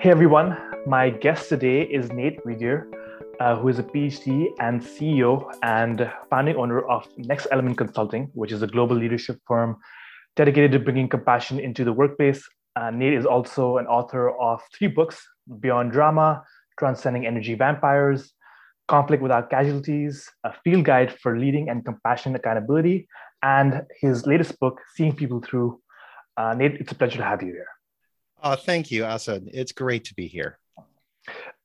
Hey 0.00 0.08
everyone, 0.08 0.56
my 0.86 1.10
guest 1.10 1.50
today 1.50 1.82
is 1.82 2.10
Nate 2.10 2.38
Regier, 2.46 2.88
uh, 3.38 3.56
who 3.56 3.68
is 3.68 3.78
a 3.78 3.82
PhD 3.82 4.46
and 4.58 4.80
CEO 4.80 5.54
and 5.62 6.10
founding 6.30 6.56
owner 6.56 6.80
of 6.88 7.06
Next 7.18 7.48
Element 7.52 7.76
Consulting, 7.76 8.30
which 8.32 8.50
is 8.50 8.62
a 8.62 8.66
global 8.66 8.96
leadership 8.96 9.38
firm 9.46 9.76
dedicated 10.36 10.72
to 10.72 10.78
bringing 10.78 11.06
compassion 11.06 11.60
into 11.60 11.84
the 11.84 11.92
workplace. 11.92 12.42
Uh, 12.76 12.90
Nate 12.90 13.12
is 13.12 13.26
also 13.26 13.76
an 13.76 13.86
author 13.88 14.30
of 14.40 14.62
three 14.74 14.88
books 14.88 15.20
Beyond 15.60 15.92
Drama, 15.92 16.44
Transcending 16.78 17.26
Energy 17.26 17.52
Vampires, 17.52 18.32
Conflict 18.88 19.22
Without 19.22 19.50
Casualties, 19.50 20.26
a 20.44 20.54
field 20.64 20.86
guide 20.86 21.12
for 21.20 21.38
leading 21.38 21.68
and 21.68 21.84
compassionate 21.84 22.40
accountability, 22.40 23.06
and 23.42 23.82
his 24.00 24.26
latest 24.26 24.58
book, 24.60 24.80
Seeing 24.96 25.14
People 25.14 25.42
Through. 25.42 25.78
Uh, 26.38 26.54
Nate, 26.54 26.80
it's 26.80 26.90
a 26.90 26.94
pleasure 26.94 27.18
to 27.18 27.24
have 27.24 27.42
you 27.42 27.48
here. 27.52 27.66
Oh, 28.42 28.56
thank 28.56 28.90
you, 28.90 29.04
Asad. 29.04 29.50
It's 29.52 29.72
great 29.72 30.04
to 30.04 30.14
be 30.14 30.26
here. 30.26 30.58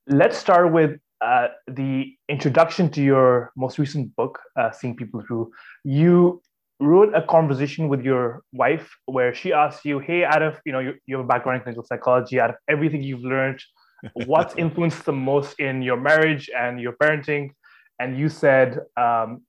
Let's 0.06 0.36
start 0.36 0.72
with 0.72 0.98
uh, 1.24 1.48
the 1.66 2.14
introduction 2.28 2.90
to 2.90 3.02
your 3.02 3.52
most 3.56 3.78
recent 3.78 4.14
book, 4.14 4.38
uh, 4.56 4.70
Seeing 4.70 4.94
People 4.94 5.22
Through. 5.22 5.52
You 5.84 6.42
wrote 6.78 7.14
a 7.14 7.22
conversation 7.22 7.88
with 7.88 8.02
your 8.02 8.42
wife 8.52 8.94
where 9.06 9.34
she 9.34 9.54
asked 9.54 9.86
you, 9.86 9.98
"Hey, 10.00 10.24
out 10.24 10.42
of 10.42 10.60
you 10.66 10.72
know 10.72 10.80
you, 10.80 10.94
you 11.06 11.16
have 11.16 11.24
a 11.24 11.28
background 11.28 11.56
in 11.56 11.62
clinical 11.62 11.84
psychology, 11.84 12.38
out 12.38 12.50
of 12.50 12.56
everything 12.68 13.02
you've 13.02 13.24
learned, 13.24 13.60
what's 14.26 14.54
influenced 14.56 15.04
the 15.06 15.12
most 15.12 15.58
in 15.58 15.80
your 15.80 15.96
marriage 15.96 16.50
and 16.56 16.78
your 16.80 16.92
parenting?" 16.92 17.50
And 17.98 18.18
you 18.18 18.28
said 18.28 18.80
um, 18.98 19.42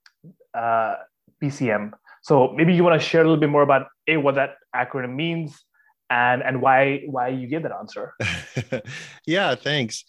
uh, 0.53 0.95
PCM. 1.43 1.91
So 2.21 2.53
maybe 2.53 2.73
you 2.73 2.83
want 2.85 2.99
to 2.99 3.05
share 3.05 3.21
a 3.21 3.25
little 3.25 3.39
bit 3.39 3.49
more 3.49 3.63
about 3.63 3.87
a 4.07 4.15
what 4.15 4.35
that 4.35 4.55
acronym 4.73 5.15
means 5.15 5.66
and 6.09 6.41
and 6.41 6.61
why 6.61 7.03
why 7.05 7.29
you 7.29 7.47
gave 7.47 7.63
that 7.63 7.71
answer. 7.71 8.13
yeah, 9.25 9.55
thanks. 9.55 10.05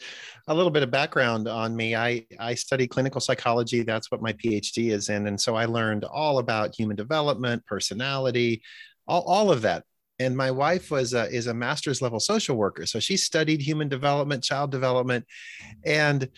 A 0.47 0.55
little 0.55 0.71
bit 0.71 0.83
of 0.83 0.91
background 0.91 1.49
on 1.49 1.75
me. 1.75 1.97
I 1.97 2.27
I 2.39 2.55
study 2.55 2.87
clinical 2.87 3.21
psychology. 3.21 3.83
That's 3.83 4.11
what 4.11 4.23
my 4.23 4.33
PhD 4.33 4.93
is 4.93 5.09
in, 5.09 5.27
and 5.27 5.41
so 5.41 5.57
I 5.57 5.65
learned 5.65 6.05
all 6.05 6.39
about 6.39 6.75
human 6.79 6.97
development, 6.97 7.67
personality, 7.67 8.63
all, 9.07 9.23
all 9.23 9.51
of 9.51 9.63
that. 9.63 9.85
And 10.21 10.37
my 10.37 10.51
wife 10.51 10.91
was 10.91 11.15
a, 11.15 11.29
is 11.29 11.47
a 11.47 11.55
master's 11.55 12.03
level 12.03 12.19
social 12.19 12.57
worker, 12.57 12.87
so 12.87 12.99
she 12.99 13.17
studied 13.17 13.61
human 13.61 13.89
development, 13.89 14.43
child 14.43 14.71
development, 14.71 15.27
and 15.85 16.29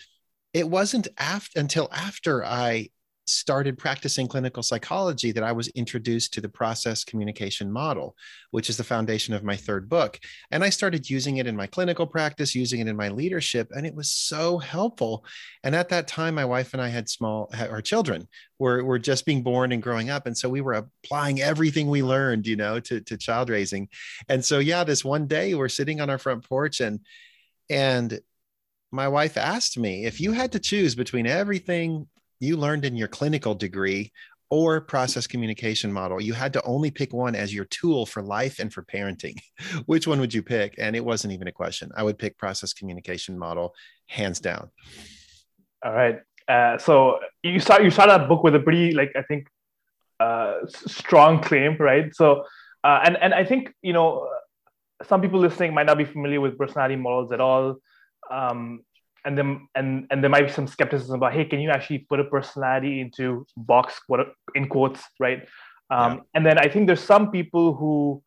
it 0.53 0.67
wasn't 0.67 1.07
after 1.17 1.59
until 1.59 1.89
after 1.91 2.45
I 2.45 2.89
started 3.27 3.77
practicing 3.77 4.27
clinical 4.27 4.63
psychology 4.63 5.31
that 5.31 5.43
I 5.43 5.51
was 5.51 5.67
introduced 5.69 6.33
to 6.33 6.41
the 6.41 6.49
process 6.49 7.03
communication 7.03 7.71
model, 7.71 8.15
which 8.49 8.69
is 8.69 8.77
the 8.77 8.83
foundation 8.83 9.33
of 9.33 9.43
my 9.43 9.55
third 9.55 9.87
book. 9.87 10.19
And 10.49 10.63
I 10.63 10.69
started 10.69 11.09
using 11.09 11.37
it 11.37 11.47
in 11.47 11.55
my 11.55 11.67
clinical 11.67 12.07
practice, 12.07 12.55
using 12.55 12.79
it 12.79 12.87
in 12.87 12.95
my 12.95 13.09
leadership, 13.09 13.71
and 13.75 13.85
it 13.85 13.95
was 13.95 14.11
so 14.11 14.57
helpful. 14.57 15.23
And 15.63 15.75
at 15.75 15.89
that 15.89 16.07
time, 16.07 16.35
my 16.35 16.45
wife 16.45 16.73
and 16.73 16.81
I 16.81 16.89
had 16.89 17.09
small, 17.09 17.49
our 17.57 17.81
children 17.81 18.27
were, 18.59 18.83
were 18.83 18.99
just 18.99 19.25
being 19.25 19.43
born 19.43 19.71
and 19.71 19.83
growing 19.83 20.09
up. 20.09 20.25
And 20.25 20.37
so 20.37 20.49
we 20.49 20.61
were 20.61 20.73
applying 20.73 21.41
everything 21.41 21.89
we 21.89 22.03
learned, 22.03 22.47
you 22.47 22.55
know, 22.55 22.79
to, 22.81 23.01
to 23.01 23.17
child 23.17 23.49
raising. 23.49 23.87
And 24.29 24.43
so, 24.43 24.59
yeah, 24.59 24.83
this 24.83 25.05
one 25.05 25.27
day 25.27 25.53
we're 25.53 25.69
sitting 25.69 26.01
on 26.01 26.09
our 26.09 26.17
front 26.17 26.47
porch 26.47 26.81
and, 26.81 26.99
and 27.69 28.19
my 28.91 29.07
wife 29.07 29.37
asked 29.37 29.77
me 29.77 30.05
if 30.05 30.19
you 30.19 30.33
had 30.33 30.51
to 30.51 30.59
choose 30.59 30.95
between 30.95 31.25
everything 31.25 32.07
you 32.41 32.57
learned 32.57 32.83
in 32.83 32.97
your 32.97 33.07
clinical 33.07 33.53
degree 33.53 34.11
or 34.49 34.81
process 34.81 35.27
communication 35.27 35.93
model. 35.93 36.19
You 36.19 36.33
had 36.33 36.51
to 36.53 36.63
only 36.63 36.91
pick 36.91 37.13
one 37.13 37.35
as 37.35 37.53
your 37.53 37.65
tool 37.65 38.05
for 38.05 38.21
life 38.21 38.59
and 38.59 38.73
for 38.73 38.83
parenting. 38.83 39.37
Which 39.85 40.07
one 40.07 40.19
would 40.19 40.33
you 40.33 40.43
pick? 40.43 40.75
And 40.77 40.95
it 40.95 41.05
wasn't 41.05 41.33
even 41.33 41.47
a 41.47 41.51
question. 41.51 41.91
I 41.95 42.03
would 42.03 42.17
pick 42.17 42.37
process 42.37 42.73
communication 42.73 43.37
model 43.39 43.73
hands 44.07 44.39
down. 44.41 44.71
All 45.85 45.93
right. 45.93 46.19
Uh, 46.47 46.77
so 46.77 47.19
you 47.43 47.59
start 47.59 47.83
you 47.83 47.91
start 47.91 48.09
that 48.09 48.27
book 48.27 48.43
with 48.43 48.55
a 48.55 48.59
pretty 48.59 48.91
like 48.91 49.11
I 49.15 49.21
think 49.21 49.47
uh, 50.19 50.55
strong 50.67 51.41
claim, 51.41 51.77
right? 51.77 52.13
So 52.13 52.43
uh, 52.83 52.99
and 53.05 53.17
and 53.21 53.33
I 53.33 53.45
think 53.45 53.73
you 53.81 53.93
know 53.93 54.27
some 55.07 55.21
people 55.21 55.39
listening 55.39 55.73
might 55.73 55.85
not 55.85 55.97
be 55.97 56.05
familiar 56.05 56.41
with 56.41 56.57
personality 56.57 56.95
models 56.95 57.31
at 57.31 57.39
all. 57.39 57.77
Um, 58.29 58.81
and 59.25 59.37
then 59.37 59.67
and 59.75 60.07
and 60.09 60.23
there 60.23 60.29
might 60.29 60.45
be 60.47 60.51
some 60.51 60.67
skepticism 60.67 61.15
about 61.15 61.33
hey 61.33 61.45
can 61.45 61.59
you 61.59 61.69
actually 61.69 61.99
put 61.99 62.19
a 62.19 62.23
personality 62.23 63.01
into 63.01 63.45
box 63.55 63.99
what 64.07 64.33
in 64.55 64.67
quotes 64.67 65.01
right 65.19 65.47
um, 65.89 66.13
yeah. 66.13 66.19
and 66.35 66.45
then 66.45 66.57
i 66.57 66.67
think 66.67 66.87
there's 66.87 67.03
some 67.03 67.31
people 67.31 67.73
who 67.73 68.21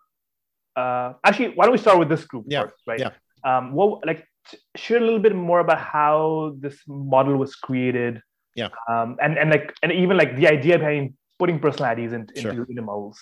uh, 0.77 1.13
actually 1.25 1.49
why 1.55 1.65
don't 1.65 1.73
we 1.73 1.79
start 1.79 1.99
with 1.99 2.09
this 2.09 2.25
group 2.25 2.45
yeah. 2.49 2.63
first 2.63 2.75
right 2.87 3.01
yeah. 3.01 3.11
um, 3.45 3.73
what 3.73 4.05
like 4.07 4.27
share 4.77 4.99
a 4.99 5.01
little 5.01 5.21
bit 5.21 5.35
more 5.35 5.61
about 5.61 5.79
how 5.79 6.55
this 6.59 6.79
model 6.87 7.37
was 7.37 7.55
created 7.55 8.21
yeah 8.55 8.69
um, 8.89 9.17
and 9.23 9.39
and 9.39 9.51
like 9.51 9.75
and 9.83 9.93
even 9.93 10.17
like 10.17 10.37
the 10.37 10.49
idea 10.49 10.79
behind 10.79 11.15
putting 11.39 11.59
personalities 11.59 12.13
in, 12.13 12.27
sure. 12.37 12.51
into, 12.51 12.65
into 12.69 12.83
models 12.83 13.19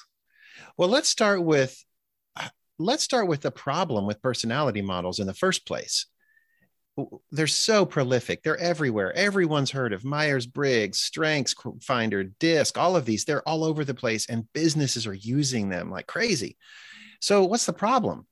well 0.77 0.89
let's 0.89 1.09
start 1.09 1.43
with 1.43 1.85
let's 2.79 3.05
start 3.05 3.29
with 3.29 3.41
the 3.43 3.51
problem 3.51 4.07
with 4.07 4.21
personality 4.23 4.83
models 4.83 5.19
in 5.19 5.27
the 5.27 5.35
first 5.35 5.67
place 5.67 6.07
they're 7.31 7.47
so 7.47 7.87
prolific. 7.87 8.43
They're 8.43 8.59
everywhere. 8.59 9.13
Everyone's 9.15 9.71
heard 9.71 9.93
of 9.93 10.05
Myers 10.05 10.47
Briggs, 10.47 11.01
Strengths 11.01 11.55
Finder, 11.81 12.25
DISC, 12.25 12.77
all 12.77 12.97
of 12.97 13.07
these. 13.07 13.25
They're 13.25 13.47
all 13.49 13.65
over 13.65 13.85
the 13.85 13.95
place, 13.95 14.27
and 14.27 14.51
businesses 14.53 15.07
are 15.07 15.15
using 15.15 15.69
them 15.69 15.91
like 15.91 16.07
crazy. 16.07 16.57
So, 17.21 17.45
what's 17.45 17.67
the 17.67 17.73
problem? 17.73 18.27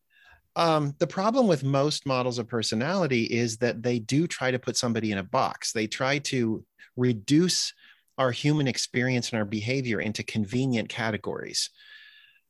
Um, 0.57 0.95
the 0.99 1.07
problem 1.07 1.47
with 1.47 1.65
most 1.65 2.07
models 2.07 2.39
of 2.39 2.49
personality 2.49 3.25
is 3.25 3.57
that 3.59 3.83
they 3.83 3.99
do 3.99 4.27
try 4.27 4.51
to 4.51 4.59
put 4.59 4.77
somebody 4.77 5.13
in 5.13 5.19
a 5.19 5.23
box. 5.23 5.73
They 5.73 5.87
try 5.87 6.19
to 6.19 6.65
reduce 6.97 7.73
our 8.19 8.31
human 8.31 8.69
experience 8.69 9.31
and 9.31 9.39
our 9.39 9.45
behavior 9.45 10.01
into 10.01 10.23
convenient 10.23 10.89
categories. 10.89 11.71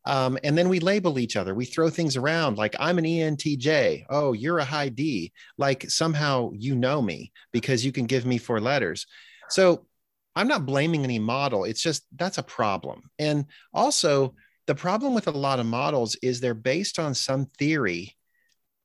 Um, 0.06 0.38
and 0.43 0.56
then 0.56 0.69
we 0.69 0.81
label 0.81 1.19
each 1.19 1.37
other. 1.37 1.55
We 1.55 1.66
throw 1.66 1.91
things 1.91 2.16
around 2.16 2.56
like 2.56 2.75
I'm 2.78 2.99
an 2.99 3.05
ENTJ. 3.05 4.06
Oh, 4.09 4.33
you're 4.33 4.59
a 4.59 4.65
high 4.65 4.88
D. 4.88 5.33
Like 5.59 5.91
somehow 5.91 6.50
you 6.55 6.75
know 6.75 7.03
me 7.03 7.33
because 7.53 7.84
you 7.84 7.93
can 7.93 8.06
give 8.06 8.25
me 8.25 8.38
four 8.38 8.61
letters. 8.61 9.06
So 9.50 9.87
I'm 10.34 10.49
not 10.49 10.66
blaming 10.66 11.05
any 11.05 11.19
model. 11.19 11.65
It's 11.65 11.83
just 11.83 12.06
that's 12.16 12.38
a 12.38 12.43
problem. 12.43 13.11
And 13.19 13.47
also, 13.75 14.34
the 14.66 14.75
problem 14.75 15.15
with 15.15 15.27
a 15.27 15.33
lot 15.33 15.59
of 15.59 15.66
models 15.66 16.17
is 16.22 16.41
they're 16.41 16.55
based 16.55 16.99
on 16.99 17.15
some 17.15 17.47
theory. 17.59 18.17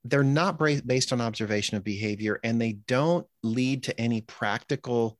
They're 0.03 0.23
not 0.23 0.57
based 0.57 1.13
on 1.13 1.21
observation 1.21 1.77
of 1.77 1.83
behavior 1.83 2.39
and 2.43 2.59
they 2.59 2.73
don't 2.73 3.25
lead 3.43 3.83
to 3.83 3.99
any 3.99 4.21
practical 4.21 5.17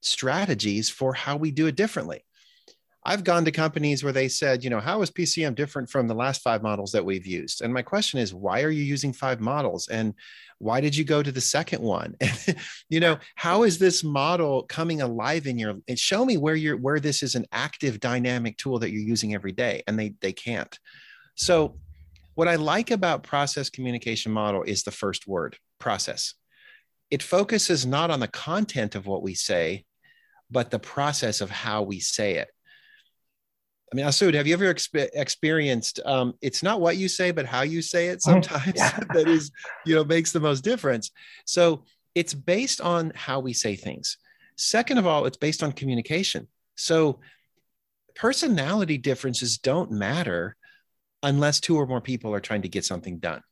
strategies 0.00 0.90
for 0.90 1.14
how 1.14 1.36
we 1.36 1.50
do 1.50 1.66
it 1.66 1.76
differently. 1.76 2.24
I've 3.06 3.24
gone 3.24 3.44
to 3.44 3.50
companies 3.50 4.02
where 4.02 4.14
they 4.14 4.28
said, 4.28 4.64
you 4.64 4.70
know, 4.70 4.80
how 4.80 5.02
is 5.02 5.10
PCM 5.10 5.54
different 5.54 5.90
from 5.90 6.08
the 6.08 6.14
last 6.14 6.40
five 6.40 6.62
models 6.62 6.92
that 6.92 7.04
we've 7.04 7.26
used? 7.26 7.60
And 7.60 7.72
my 7.72 7.82
question 7.82 8.18
is, 8.18 8.32
why 8.32 8.62
are 8.62 8.70
you 8.70 8.82
using 8.82 9.12
five 9.12 9.40
models? 9.40 9.88
And 9.88 10.14
why 10.58 10.80
did 10.80 10.96
you 10.96 11.04
go 11.04 11.22
to 11.22 11.32
the 11.32 11.40
second 11.40 11.82
one? 11.82 12.16
You 12.88 13.00
know, 13.00 13.18
how 13.34 13.64
is 13.64 13.78
this 13.78 14.04
model 14.04 14.62
coming 14.64 15.00
alive 15.00 15.46
in 15.46 15.58
your 15.58 15.76
and 15.88 15.98
show 15.98 16.24
me 16.24 16.36
where 16.36 16.54
you're 16.54 16.76
where 16.76 17.00
this 17.00 17.22
is 17.22 17.34
an 17.34 17.46
active 17.50 17.98
dynamic 17.98 18.56
tool 18.56 18.78
that 18.78 18.92
you're 18.92 19.02
using 19.02 19.34
every 19.34 19.52
day. 19.52 19.82
And 19.86 19.98
they 19.98 20.14
they 20.20 20.32
can't. 20.32 20.78
So 21.34 21.76
what 22.34 22.46
I 22.46 22.56
like 22.56 22.90
about 22.90 23.22
process 23.22 23.70
communication 23.70 24.32
model 24.32 24.62
is 24.62 24.82
the 24.82 24.90
first 24.90 25.26
word, 25.26 25.56
process. 25.78 26.34
It 27.10 27.22
focuses 27.22 27.84
not 27.84 28.10
on 28.10 28.20
the 28.20 28.28
content 28.28 28.94
of 28.94 29.06
what 29.06 29.22
we 29.22 29.34
say, 29.34 29.84
but 30.50 30.70
the 30.70 30.78
process 30.78 31.40
of 31.40 31.50
how 31.50 31.82
we 31.82 32.00
say 32.00 32.36
it. 32.36 32.48
I 33.94 33.96
mean, 33.96 34.06
Asud, 34.06 34.34
have 34.34 34.48
you 34.48 34.54
ever 34.54 34.74
exp- 34.74 35.10
experienced? 35.14 36.00
Um, 36.04 36.34
it's 36.42 36.64
not 36.64 36.80
what 36.80 36.96
you 36.96 37.08
say, 37.08 37.30
but 37.30 37.46
how 37.46 37.62
you 37.62 37.80
say 37.80 38.08
it. 38.08 38.22
Sometimes 38.22 38.72
yeah. 38.74 38.98
that 39.14 39.28
is, 39.28 39.52
you 39.86 39.94
know, 39.94 40.02
makes 40.02 40.32
the 40.32 40.40
most 40.40 40.64
difference. 40.64 41.12
So 41.44 41.84
it's 42.12 42.34
based 42.34 42.80
on 42.80 43.12
how 43.14 43.38
we 43.38 43.52
say 43.52 43.76
things. 43.76 44.18
Second 44.56 44.98
of 44.98 45.06
all, 45.06 45.26
it's 45.26 45.36
based 45.36 45.62
on 45.62 45.70
communication. 45.70 46.48
So 46.74 47.20
personality 48.16 48.98
differences 48.98 49.58
don't 49.58 49.92
matter 49.92 50.56
unless 51.22 51.60
two 51.60 51.76
or 51.76 51.86
more 51.86 52.00
people 52.00 52.34
are 52.34 52.40
trying 52.40 52.62
to 52.62 52.68
get 52.68 52.84
something 52.84 53.18
done. 53.20 53.42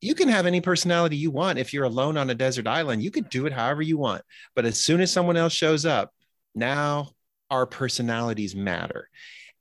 You 0.00 0.14
can 0.14 0.28
have 0.28 0.46
any 0.46 0.62
personality 0.62 1.16
you 1.16 1.30
want. 1.30 1.58
If 1.58 1.74
you're 1.74 1.84
alone 1.84 2.16
on 2.16 2.30
a 2.30 2.34
desert 2.34 2.66
island, 2.66 3.02
you 3.02 3.10
could 3.10 3.28
do 3.28 3.44
it 3.44 3.52
however 3.52 3.82
you 3.82 3.98
want. 3.98 4.22
But 4.54 4.64
as 4.64 4.78
soon 4.78 5.02
as 5.02 5.12
someone 5.12 5.36
else 5.36 5.52
shows 5.52 5.84
up, 5.84 6.10
now 6.54 7.13
our 7.50 7.66
personalities 7.66 8.54
matter. 8.54 9.08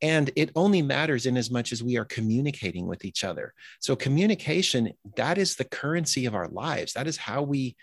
And 0.01 0.31
it 0.35 0.51
only 0.55 0.81
matters 0.81 1.25
in 1.25 1.37
as 1.37 1.49
much 1.49 1.71
as 1.71 1.81
we 1.81 1.97
are 1.97 2.05
communicating 2.05 2.87
with 2.87 3.05
each 3.05 3.23
other. 3.23 3.53
So, 3.79 3.95
communication, 3.95 4.91
that 5.15 5.37
is 5.37 5.55
the 5.55 5.63
currency 5.63 6.25
of 6.25 6.35
our 6.35 6.49
lives. 6.49 6.93
That 6.93 7.07
is 7.07 7.15
how 7.15 7.41
we 7.41 7.77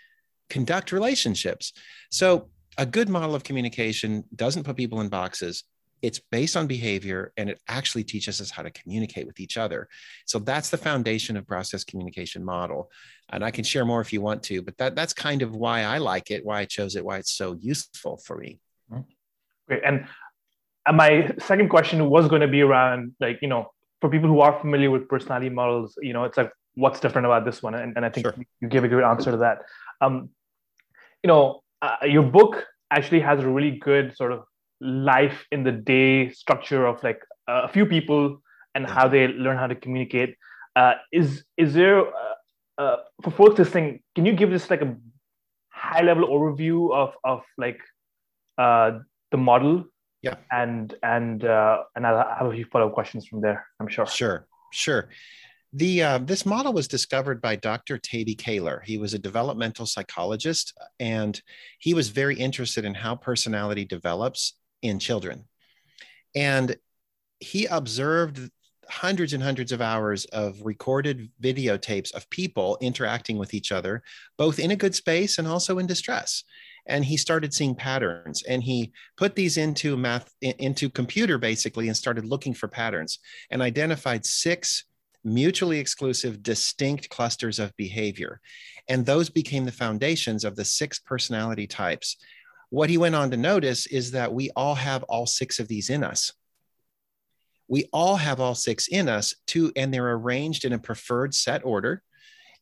conduct 0.49 0.91
relationships. 0.91 1.73
So, 2.11 2.49
a 2.77 2.85
good 2.85 3.09
model 3.09 3.35
of 3.35 3.43
communication 3.43 4.23
doesn't 4.35 4.63
put 4.63 4.77
people 4.77 5.01
in 5.01 5.09
boxes. 5.09 5.63
it's 6.01 6.19
based 6.31 6.57
on 6.57 6.65
behavior 6.65 7.31
and 7.37 7.49
it 7.49 7.59
actually 7.67 8.03
teaches 8.03 8.41
us 8.41 8.49
how 8.49 8.63
to 8.63 8.71
communicate 8.71 9.27
with 9.27 9.39
each 9.39 9.55
other 9.57 9.87
so 10.25 10.39
that's 10.39 10.69
the 10.69 10.77
foundation 10.77 11.37
of 11.37 11.45
process 11.45 11.83
communication 11.83 12.43
model 12.43 12.89
and 13.29 13.43
i 13.45 13.51
can 13.51 13.63
share 13.63 13.85
more 13.85 14.01
if 14.01 14.11
you 14.13 14.21
want 14.21 14.41
to 14.41 14.61
but 14.61 14.75
that 14.77 14.95
that's 14.95 15.13
kind 15.13 15.41
of 15.43 15.55
why 15.55 15.83
i 15.83 15.97
like 15.99 16.31
it 16.31 16.43
why 16.43 16.59
i 16.61 16.65
chose 16.65 16.95
it 16.95 17.05
why 17.05 17.17
it's 17.17 17.33
so 17.33 17.53
useful 17.59 18.17
for 18.25 18.37
me 18.37 18.59
great 19.71 19.83
and 19.85 20.05
my 21.01 21.33
second 21.39 21.69
question 21.69 22.09
was 22.09 22.27
going 22.27 22.41
to 22.41 22.47
be 22.47 22.61
around 22.61 23.13
like 23.19 23.39
you 23.41 23.47
know 23.47 23.63
for 24.01 24.09
people 24.09 24.29
who 24.29 24.39
are 24.39 24.59
familiar 24.59 24.91
with 24.95 25.07
personality 25.07 25.49
models 25.49 25.95
you 26.01 26.13
know 26.13 26.23
it's 26.23 26.37
like 26.37 26.51
what's 26.75 26.99
different 26.99 27.25
about 27.25 27.45
this 27.45 27.61
one 27.61 27.75
and, 27.75 27.95
and 27.95 28.05
i 28.05 28.09
think 28.09 28.25
sure. 28.25 28.35
you 28.61 28.67
gave 28.67 28.83
a 28.83 28.87
good 28.87 29.03
answer 29.03 29.31
to 29.31 29.37
that 29.37 29.59
um, 30.01 30.29
you 31.23 31.27
know 31.27 31.61
uh, 31.81 31.97
your 32.05 32.23
book 32.23 32.65
actually 32.91 33.19
has 33.19 33.39
a 33.39 33.47
really 33.47 33.77
good 33.89 34.15
sort 34.15 34.31
of 34.31 34.43
life 34.81 35.45
in 35.51 35.63
the 35.63 35.71
day 35.71 36.29
structure 36.29 36.85
of 36.85 37.01
like 37.03 37.21
a 37.47 37.67
few 37.67 37.85
people 37.85 38.41
and 38.75 38.87
how 38.87 39.07
they 39.07 39.27
learn 39.27 39.57
how 39.57 39.67
to 39.67 39.75
communicate. 39.75 40.35
Uh, 40.75 40.93
is 41.11 41.43
is 41.57 41.73
there 41.73 41.99
uh, 41.99 42.35
uh, 42.77 42.97
for 43.23 43.31
folks 43.31 43.59
listening? 43.59 44.01
Can 44.15 44.25
you 44.25 44.33
give 44.33 44.49
this 44.49 44.69
like 44.69 44.81
a 44.81 44.95
high 45.69 46.01
level 46.01 46.27
overview 46.27 46.93
of 46.93 47.13
of 47.23 47.43
like 47.57 47.79
uh, 48.57 48.99
the 49.31 49.37
model? 49.37 49.85
Yeah, 50.21 50.35
and 50.51 50.93
and 51.01 51.43
uh, 51.43 51.83
and 51.95 52.05
I'll 52.05 52.35
have 52.37 52.47
a 52.47 52.53
few 52.53 52.65
follow 52.65 52.87
up 52.87 52.93
questions 52.93 53.27
from 53.27 53.41
there. 53.41 53.65
I'm 53.79 53.87
sure. 53.87 54.05
Sure, 54.05 54.47
sure. 54.71 55.09
The 55.73 56.03
uh, 56.03 56.17
this 56.19 56.45
model 56.45 56.73
was 56.73 56.87
discovered 56.87 57.41
by 57.41 57.55
Dr. 57.55 57.97
Taibi 57.97 58.35
Kahler. 58.35 58.83
He 58.83 58.97
was 58.97 59.13
a 59.13 59.19
developmental 59.19 59.85
psychologist, 59.85 60.77
and 60.99 61.41
he 61.79 61.93
was 61.93 62.09
very 62.09 62.35
interested 62.35 62.85
in 62.85 62.93
how 62.93 63.15
personality 63.15 63.85
develops 63.85 64.57
in 64.81 64.99
children. 64.99 65.45
And 66.35 66.75
he 67.39 67.65
observed 67.65 68.51
hundreds 68.89 69.31
and 69.33 69.41
hundreds 69.41 69.71
of 69.71 69.81
hours 69.81 70.25
of 70.25 70.61
recorded 70.61 71.31
videotapes 71.41 72.13
of 72.13 72.29
people 72.29 72.77
interacting 72.81 73.37
with 73.37 73.53
each 73.53 73.71
other, 73.71 74.03
both 74.37 74.59
in 74.59 74.71
a 74.71 74.75
good 74.75 74.93
space 74.93 75.37
and 75.37 75.47
also 75.47 75.79
in 75.79 75.87
distress. 75.87 76.43
And 76.87 77.05
he 77.05 77.17
started 77.17 77.53
seeing 77.53 77.75
patterns 77.75 78.43
and 78.43 78.63
he 78.63 78.91
put 79.17 79.35
these 79.35 79.57
into 79.57 79.95
math, 79.95 80.33
into 80.41 80.89
computer 80.89 81.37
basically, 81.37 81.87
and 81.87 81.95
started 81.95 82.25
looking 82.25 82.53
for 82.53 82.67
patterns 82.67 83.19
and 83.49 83.61
identified 83.61 84.25
six 84.25 84.85
mutually 85.23 85.79
exclusive, 85.79 86.41
distinct 86.41 87.09
clusters 87.09 87.59
of 87.59 87.75
behavior. 87.77 88.41
And 88.87 89.05
those 89.05 89.29
became 89.29 89.65
the 89.65 89.71
foundations 89.71 90.43
of 90.43 90.55
the 90.55 90.65
six 90.65 90.97
personality 90.97 91.67
types 91.67 92.17
what 92.71 92.89
he 92.89 92.97
went 92.97 93.15
on 93.15 93.29
to 93.31 93.37
notice 93.37 93.85
is 93.85 94.11
that 94.11 94.33
we 94.33 94.49
all 94.55 94.75
have 94.75 95.03
all 95.03 95.27
six 95.27 95.59
of 95.59 95.67
these 95.67 95.89
in 95.89 96.05
us. 96.05 96.31
We 97.67 97.89
all 97.91 98.15
have 98.15 98.39
all 98.39 98.55
six 98.55 98.87
in 98.87 99.09
us, 99.09 99.35
too, 99.45 99.73
and 99.75 99.93
they're 99.93 100.13
arranged 100.13 100.63
in 100.63 100.71
a 100.71 100.79
preferred 100.79 101.35
set 101.35 101.65
order. 101.65 102.01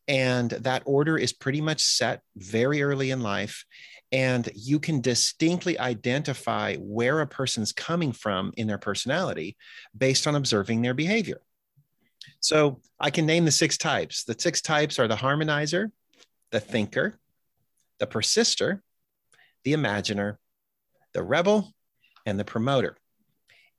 And 0.08 0.50
that 0.50 0.82
order 0.86 1.16
is 1.16 1.32
pretty 1.32 1.62
much 1.62 1.82
set 1.84 2.22
very 2.36 2.82
early 2.82 3.12
in 3.12 3.22
life. 3.22 3.66
And 4.12 4.50
you 4.56 4.80
can 4.80 5.02
distinctly 5.02 5.78
identify 5.78 6.76
where 6.78 7.22
a 7.22 7.28
person's 7.28 7.72
coming 7.72 8.12
from 8.12 8.54
in 8.58 8.68
their 8.68 8.80
personality 8.80 9.56
based 9.96 10.26
on 10.26 10.36
observing 10.36 10.82
their 10.82 10.96
behavior. 10.96 11.42
So 12.40 12.82
I 13.00 13.12
can 13.12 13.26
name 13.26 13.46
the 13.46 13.52
six 13.52 13.78
types. 13.78 14.24
The 14.24 14.36
six 14.38 14.62
types 14.62 14.98
are 14.98 15.08
the 15.08 15.16
harmonizer, 15.16 15.92
the 16.52 16.60
thinker, 16.60 17.20
the 18.00 18.08
persister, 18.08 18.82
the 19.64 19.74
imaginer, 19.74 20.40
the 21.14 21.24
rebel, 21.24 21.74
and 22.26 22.40
the 22.40 22.46
promoter. 22.46 22.98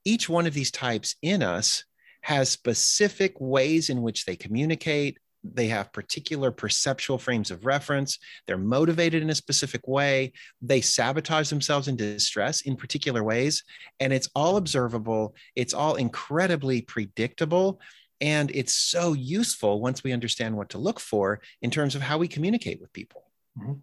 Each 0.05 0.29
one 0.29 0.47
of 0.47 0.53
these 0.53 0.71
types 0.71 1.15
in 1.21 1.43
us 1.43 1.85
has 2.21 2.49
specific 2.49 3.33
ways 3.39 3.89
in 3.89 4.01
which 4.01 4.25
they 4.25 4.35
communicate. 4.35 5.17
They 5.43 5.67
have 5.67 5.93
particular 5.93 6.51
perceptual 6.51 7.17
frames 7.17 7.51
of 7.51 7.65
reference. 7.65 8.19
They're 8.47 8.57
motivated 8.57 9.23
in 9.23 9.29
a 9.29 9.35
specific 9.35 9.87
way. 9.87 10.33
They 10.61 10.81
sabotage 10.81 11.49
themselves 11.49 11.87
in 11.87 11.95
distress 11.95 12.61
in 12.61 12.75
particular 12.75 13.23
ways. 13.23 13.63
And 13.99 14.13
it's 14.13 14.29
all 14.35 14.57
observable. 14.57 15.35
It's 15.55 15.73
all 15.73 15.95
incredibly 15.95 16.81
predictable. 16.81 17.79
And 18.19 18.51
it's 18.51 18.75
so 18.75 19.13
useful 19.13 19.81
once 19.81 20.03
we 20.03 20.11
understand 20.11 20.55
what 20.55 20.69
to 20.69 20.77
look 20.77 20.99
for 20.99 21.41
in 21.61 21.71
terms 21.71 21.95
of 21.95 22.01
how 22.01 22.19
we 22.19 22.27
communicate 22.27 22.79
with 22.79 22.93
people. 22.93 23.23
Mm-hmm 23.59 23.73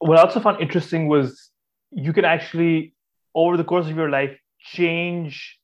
what 0.00 0.18
I 0.18 0.22
also 0.22 0.40
found 0.40 0.60
interesting 0.60 1.08
was 1.08 1.50
you 1.92 2.12
can 2.12 2.24
actually 2.24 2.94
over 3.34 3.56
the 3.56 3.64
course 3.64 3.86
of 3.86 3.96
your 3.96 4.10
life 4.10 4.36
change 4.58 5.58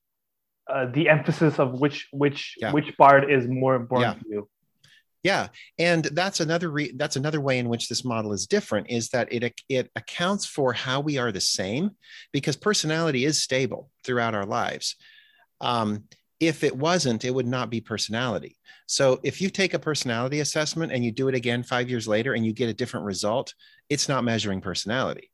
uh, 0.73 0.87
the 0.93 1.09
emphasis 1.09 1.59
of 1.59 1.81
which 1.81 2.09
which 2.13 2.55
yeah. 2.59 2.73
which 2.73 2.97
part 2.97 3.31
is 3.31 3.49
more 3.49 3.75
important 3.75 4.17
yeah. 4.17 4.23
to 4.23 4.29
you 4.29 4.49
yeah 5.27 5.49
and 5.79 6.05
that's 6.13 6.41
another 6.41 6.71
re- 6.71 6.93
that's 6.97 7.17
another 7.17 7.41
way 7.41 7.59
in 7.59 7.69
which 7.69 7.89
this 7.89 8.05
model 8.05 8.33
is 8.33 8.47
different 8.47 8.89
is 8.89 9.09
that 9.09 9.33
it 9.33 9.61
it 9.69 9.91
accounts 9.97 10.47
for 10.47 10.73
how 10.73 11.01
we 11.01 11.19
are 11.19 11.33
the 11.33 11.41
same 11.41 11.91
because 12.33 12.57
personality 12.57 13.25
is 13.25 13.43
stable 13.43 13.91
throughout 14.05 14.35
our 14.35 14.47
lives 14.47 14.97
um, 15.61 16.05
if 16.39 16.63
it 16.63 16.77
wasn't 16.77 17.25
it 17.25 17.35
would 17.35 17.47
not 17.47 17.71
be 17.71 17.81
personality 17.81 18.57
so 18.87 19.19
if 19.25 19.41
you 19.41 19.51
take 19.51 19.75
a 19.75 19.79
personality 19.79 20.41
assessment 20.41 20.93
and 20.93 21.05
you 21.05 21.11
do 21.11 21.29
it 21.29 21.35
again 21.35 21.63
five 21.65 21.91
years 21.91 22.07
later 22.07 22.35
and 22.35 22.47
you 22.47 22.53
get 22.53 22.69
a 22.69 22.75
different 22.75 23.05
result, 23.05 23.53
it's 23.89 24.09
not 24.09 24.25
measuring 24.25 24.61
personality. 24.61 25.31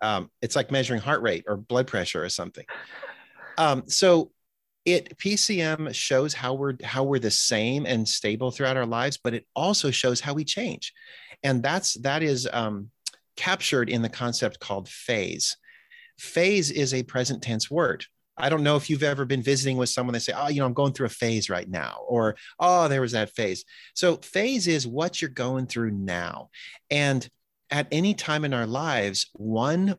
Um, 0.00 0.30
it's 0.42 0.56
like 0.56 0.72
measuring 0.72 1.00
heart 1.00 1.22
rate 1.22 1.44
or 1.46 1.56
blood 1.56 1.86
pressure 1.86 2.24
or 2.24 2.28
something. 2.28 2.64
Um, 3.56 3.84
so 3.86 4.31
it 4.84 5.16
PCM 5.18 5.94
shows 5.94 6.34
how 6.34 6.54
we're 6.54 6.74
how 6.82 7.04
we're 7.04 7.18
the 7.18 7.30
same 7.30 7.86
and 7.86 8.08
stable 8.08 8.50
throughout 8.50 8.76
our 8.76 8.86
lives, 8.86 9.18
but 9.22 9.34
it 9.34 9.46
also 9.54 9.90
shows 9.90 10.20
how 10.20 10.34
we 10.34 10.44
change, 10.44 10.92
and 11.42 11.62
that's 11.62 11.94
that 11.94 12.22
is 12.22 12.48
um, 12.52 12.90
captured 13.36 13.88
in 13.88 14.02
the 14.02 14.08
concept 14.08 14.60
called 14.60 14.88
phase. 14.88 15.56
Phase 16.18 16.70
is 16.70 16.94
a 16.94 17.02
present 17.02 17.42
tense 17.42 17.70
word. 17.70 18.04
I 18.36 18.48
don't 18.48 18.62
know 18.62 18.76
if 18.76 18.88
you've 18.88 19.02
ever 19.02 19.24
been 19.24 19.42
visiting 19.42 19.76
with 19.76 19.90
someone, 19.90 20.14
they 20.14 20.18
say, 20.18 20.32
Oh, 20.34 20.48
you 20.48 20.60
know, 20.60 20.66
I'm 20.66 20.72
going 20.72 20.92
through 20.92 21.06
a 21.06 21.10
phase 21.10 21.50
right 21.50 21.68
now, 21.68 21.98
or 22.06 22.36
Oh, 22.58 22.88
there 22.88 23.00
was 23.00 23.12
that 23.12 23.30
phase. 23.30 23.64
So, 23.94 24.16
phase 24.16 24.66
is 24.66 24.86
what 24.86 25.20
you're 25.20 25.30
going 25.30 25.66
through 25.66 25.92
now. 25.92 26.50
And 26.90 27.28
at 27.70 27.88
any 27.92 28.14
time 28.14 28.44
in 28.44 28.54
our 28.54 28.66
lives, 28.66 29.28
one 29.34 29.96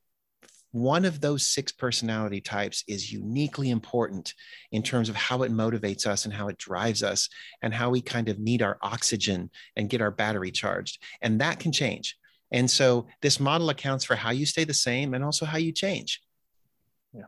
one 0.73 1.05
of 1.05 1.21
those 1.21 1.45
six 1.45 1.71
personality 1.71 2.41
types 2.41 2.83
is 2.87 3.13
uniquely 3.13 3.69
important 3.69 4.33
in 4.71 4.81
terms 4.81 5.07
of 5.07 5.15
how 5.15 5.43
it 5.43 5.51
motivates 5.53 6.07
us 6.07 6.25
and 6.25 6.33
how 6.33 6.47
it 6.47 6.57
drives 6.57 7.03
us 7.03 7.29
and 7.61 7.71
how 7.71 7.91
we 7.91 8.01
kind 8.01 8.27
of 8.27 8.39
need 8.39 8.63
our 8.63 8.79
oxygen 8.81 9.51
and 9.75 9.87
get 9.87 10.01
our 10.01 10.09
battery 10.09 10.49
charged. 10.49 11.01
And 11.21 11.39
that 11.41 11.59
can 11.59 11.71
change. 11.71 12.17
And 12.51 12.69
so 12.69 13.05
this 13.21 13.39
model 13.39 13.69
accounts 13.69 14.03
for 14.03 14.15
how 14.15 14.31
you 14.31 14.47
stay 14.47 14.63
the 14.63 14.73
same 14.73 15.13
and 15.13 15.23
also 15.23 15.45
how 15.45 15.59
you 15.59 15.71
change 15.71 16.21
Yeah. 17.13 17.25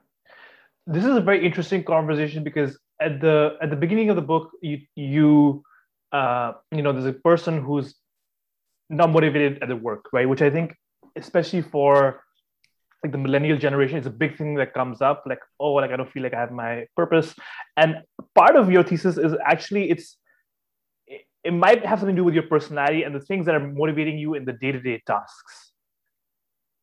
this 0.87 1.05
is 1.05 1.15
a 1.15 1.21
very 1.21 1.45
interesting 1.45 1.83
conversation 1.83 2.43
because 2.43 2.79
at 2.99 3.21
the 3.21 3.57
at 3.61 3.69
the 3.69 3.75
beginning 3.75 4.09
of 4.09 4.15
the 4.15 4.23
book 4.23 4.51
you 4.61 4.79
you 4.95 5.63
uh, 6.11 6.53
you 6.71 6.81
know 6.81 6.93
there's 6.93 7.05
a 7.05 7.13
person 7.13 7.61
who's 7.61 7.95
not 8.89 9.11
motivated 9.11 9.61
at 9.61 9.67
the 9.67 9.75
work 9.75 10.05
right 10.13 10.27
which 10.29 10.41
i 10.41 10.49
think 10.49 10.75
especially 11.15 11.61
for 11.61 12.21
like 13.05 13.11
the 13.11 13.19
millennial 13.19 13.57
generation 13.57 13.99
is 13.99 14.07
a 14.07 14.15
big 14.23 14.35
thing 14.35 14.55
that 14.55 14.73
comes 14.73 14.99
up 14.99 15.23
like 15.27 15.43
oh 15.59 15.73
like 15.73 15.91
i 15.91 15.95
don't 15.95 16.11
feel 16.11 16.23
like 16.23 16.33
i 16.33 16.39
have 16.39 16.51
my 16.51 16.85
purpose. 16.95 17.35
And 17.77 17.97
part 18.33 18.55
of 18.55 18.71
your 18.71 18.83
thesis 18.83 19.17
is 19.17 19.33
actually 19.45 19.91
it's 19.91 20.17
it 21.43 21.53
might 21.53 21.85
have 21.85 21.99
something 21.99 22.15
to 22.15 22.21
do 22.21 22.25
with 22.25 22.33
your 22.33 22.47
personality 22.55 23.03
and 23.03 23.13
the 23.13 23.19
things 23.19 23.45
that 23.45 23.53
are 23.53 23.67
motivating 23.83 24.17
you 24.17 24.33
in 24.33 24.45
the 24.45 24.53
day-to-day 24.53 25.03
tasks 25.05 25.73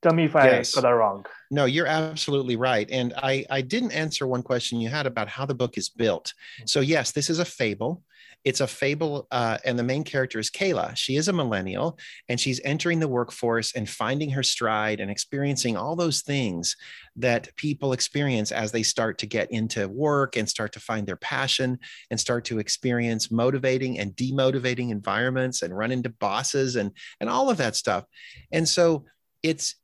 Tell 0.02 0.12
me 0.12 0.24
if 0.24 0.34
I 0.34 0.46
yes. 0.46 0.74
got 0.74 0.82
that 0.82 0.90
wrong. 0.90 1.24
No, 1.50 1.64
you're 1.64 1.86
absolutely 1.86 2.56
right. 2.56 2.88
And 2.90 3.12
I, 3.16 3.46
I 3.48 3.60
didn't 3.60 3.92
answer 3.92 4.26
one 4.26 4.42
question 4.42 4.80
you 4.80 4.88
had 4.88 5.06
about 5.06 5.28
how 5.28 5.46
the 5.46 5.54
book 5.54 5.78
is 5.78 5.88
built. 5.88 6.34
So, 6.66 6.80
yes, 6.80 7.12
this 7.12 7.30
is 7.30 7.38
a 7.38 7.44
fable. 7.44 8.02
It's 8.44 8.60
a 8.60 8.66
fable, 8.66 9.28
uh, 9.30 9.58
and 9.64 9.78
the 9.78 9.84
main 9.84 10.02
character 10.02 10.40
is 10.40 10.50
Kayla. 10.50 10.96
She 10.96 11.14
is 11.14 11.28
a 11.28 11.32
millennial, 11.32 11.96
and 12.28 12.40
she's 12.40 12.60
entering 12.64 12.98
the 12.98 13.06
workforce 13.06 13.72
and 13.76 13.88
finding 13.88 14.30
her 14.30 14.42
stride 14.42 14.98
and 14.98 15.08
experiencing 15.08 15.76
all 15.76 15.94
those 15.94 16.22
things 16.22 16.76
that 17.14 17.54
people 17.54 17.92
experience 17.92 18.50
as 18.50 18.72
they 18.72 18.82
start 18.82 19.18
to 19.18 19.26
get 19.26 19.52
into 19.52 19.86
work 19.88 20.36
and 20.36 20.48
start 20.48 20.72
to 20.72 20.80
find 20.80 21.06
their 21.06 21.16
passion 21.16 21.78
and 22.10 22.18
start 22.18 22.44
to 22.46 22.58
experience 22.58 23.30
motivating 23.30 24.00
and 24.00 24.16
demotivating 24.16 24.90
environments 24.90 25.62
and 25.62 25.76
run 25.76 25.92
into 25.92 26.08
bosses 26.08 26.74
and 26.74 26.90
and 27.20 27.30
all 27.30 27.48
of 27.48 27.58
that 27.58 27.76
stuff. 27.76 28.04
And 28.50 28.68
so 28.68 29.04
it's 29.44 29.76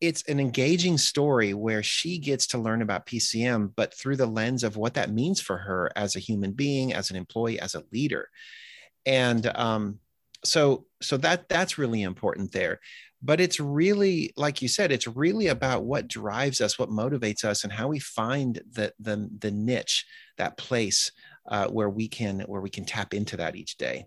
it's 0.00 0.22
an 0.24 0.40
engaging 0.40 0.98
story 0.98 1.54
where 1.54 1.82
she 1.82 2.18
gets 2.18 2.46
to 2.48 2.58
learn 2.58 2.82
about 2.82 3.06
PCM, 3.06 3.72
but 3.76 3.94
through 3.94 4.16
the 4.16 4.26
lens 4.26 4.64
of 4.64 4.76
what 4.76 4.94
that 4.94 5.10
means 5.12 5.40
for 5.40 5.58
her 5.58 5.90
as 5.96 6.16
a 6.16 6.20
human 6.20 6.52
being, 6.52 6.92
as 6.94 7.10
an 7.10 7.16
employee, 7.16 7.60
as 7.60 7.74
a 7.74 7.84
leader. 7.92 8.28
And 9.04 9.46
um, 9.54 9.98
so, 10.44 10.86
so 11.02 11.16
that 11.18 11.48
that's 11.48 11.78
really 11.78 12.02
important 12.02 12.52
there. 12.52 12.80
but 13.22 13.40
it's 13.40 13.60
really 13.60 14.32
like 14.36 14.62
you 14.62 14.68
said 14.68 14.90
it's 14.90 15.06
really 15.06 15.48
about 15.48 15.84
what 15.84 16.08
drives 16.08 16.60
us 16.60 16.78
what 16.78 16.88
motivates 16.90 17.44
us 17.44 17.64
and 17.64 17.72
how 17.72 17.88
we 17.88 17.98
find 17.98 18.60
the 18.72 18.92
the, 18.98 19.28
the 19.38 19.50
niche 19.50 20.06
that 20.36 20.56
place 20.56 21.12
uh, 21.48 21.68
where 21.68 21.90
we 21.90 22.08
can 22.08 22.40
where 22.40 22.60
we 22.60 22.70
can 22.70 22.84
tap 22.84 23.14
into 23.14 23.36
that 23.36 23.56
each 23.56 23.76
day 23.76 24.06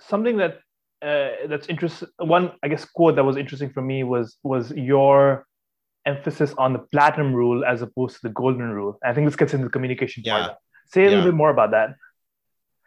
something 0.00 0.38
that 0.38 0.60
uh, 1.02 1.30
that's 1.48 1.66
interesting 1.68 2.08
one 2.18 2.52
i 2.62 2.68
guess 2.68 2.84
quote 2.84 3.16
that 3.16 3.24
was 3.24 3.36
interesting 3.36 3.70
for 3.70 3.82
me 3.82 4.04
was 4.04 4.36
was 4.42 4.70
your 4.72 5.46
emphasis 6.06 6.54
on 6.58 6.72
the 6.72 6.78
platinum 6.78 7.32
rule 7.34 7.64
as 7.64 7.82
opposed 7.82 8.16
to 8.16 8.22
the 8.22 8.34
golden 8.34 8.70
rule 8.70 8.98
i 9.04 9.12
think 9.12 9.26
this 9.26 9.36
gets 9.36 9.54
into 9.54 9.64
the 9.64 9.70
communication 9.70 10.22
yeah. 10.24 10.46
part 10.46 10.56
say 10.86 11.02
a 11.02 11.04
yeah. 11.04 11.10
little 11.10 11.24
bit 11.24 11.34
more 11.34 11.50
about 11.50 11.70
that 11.70 11.90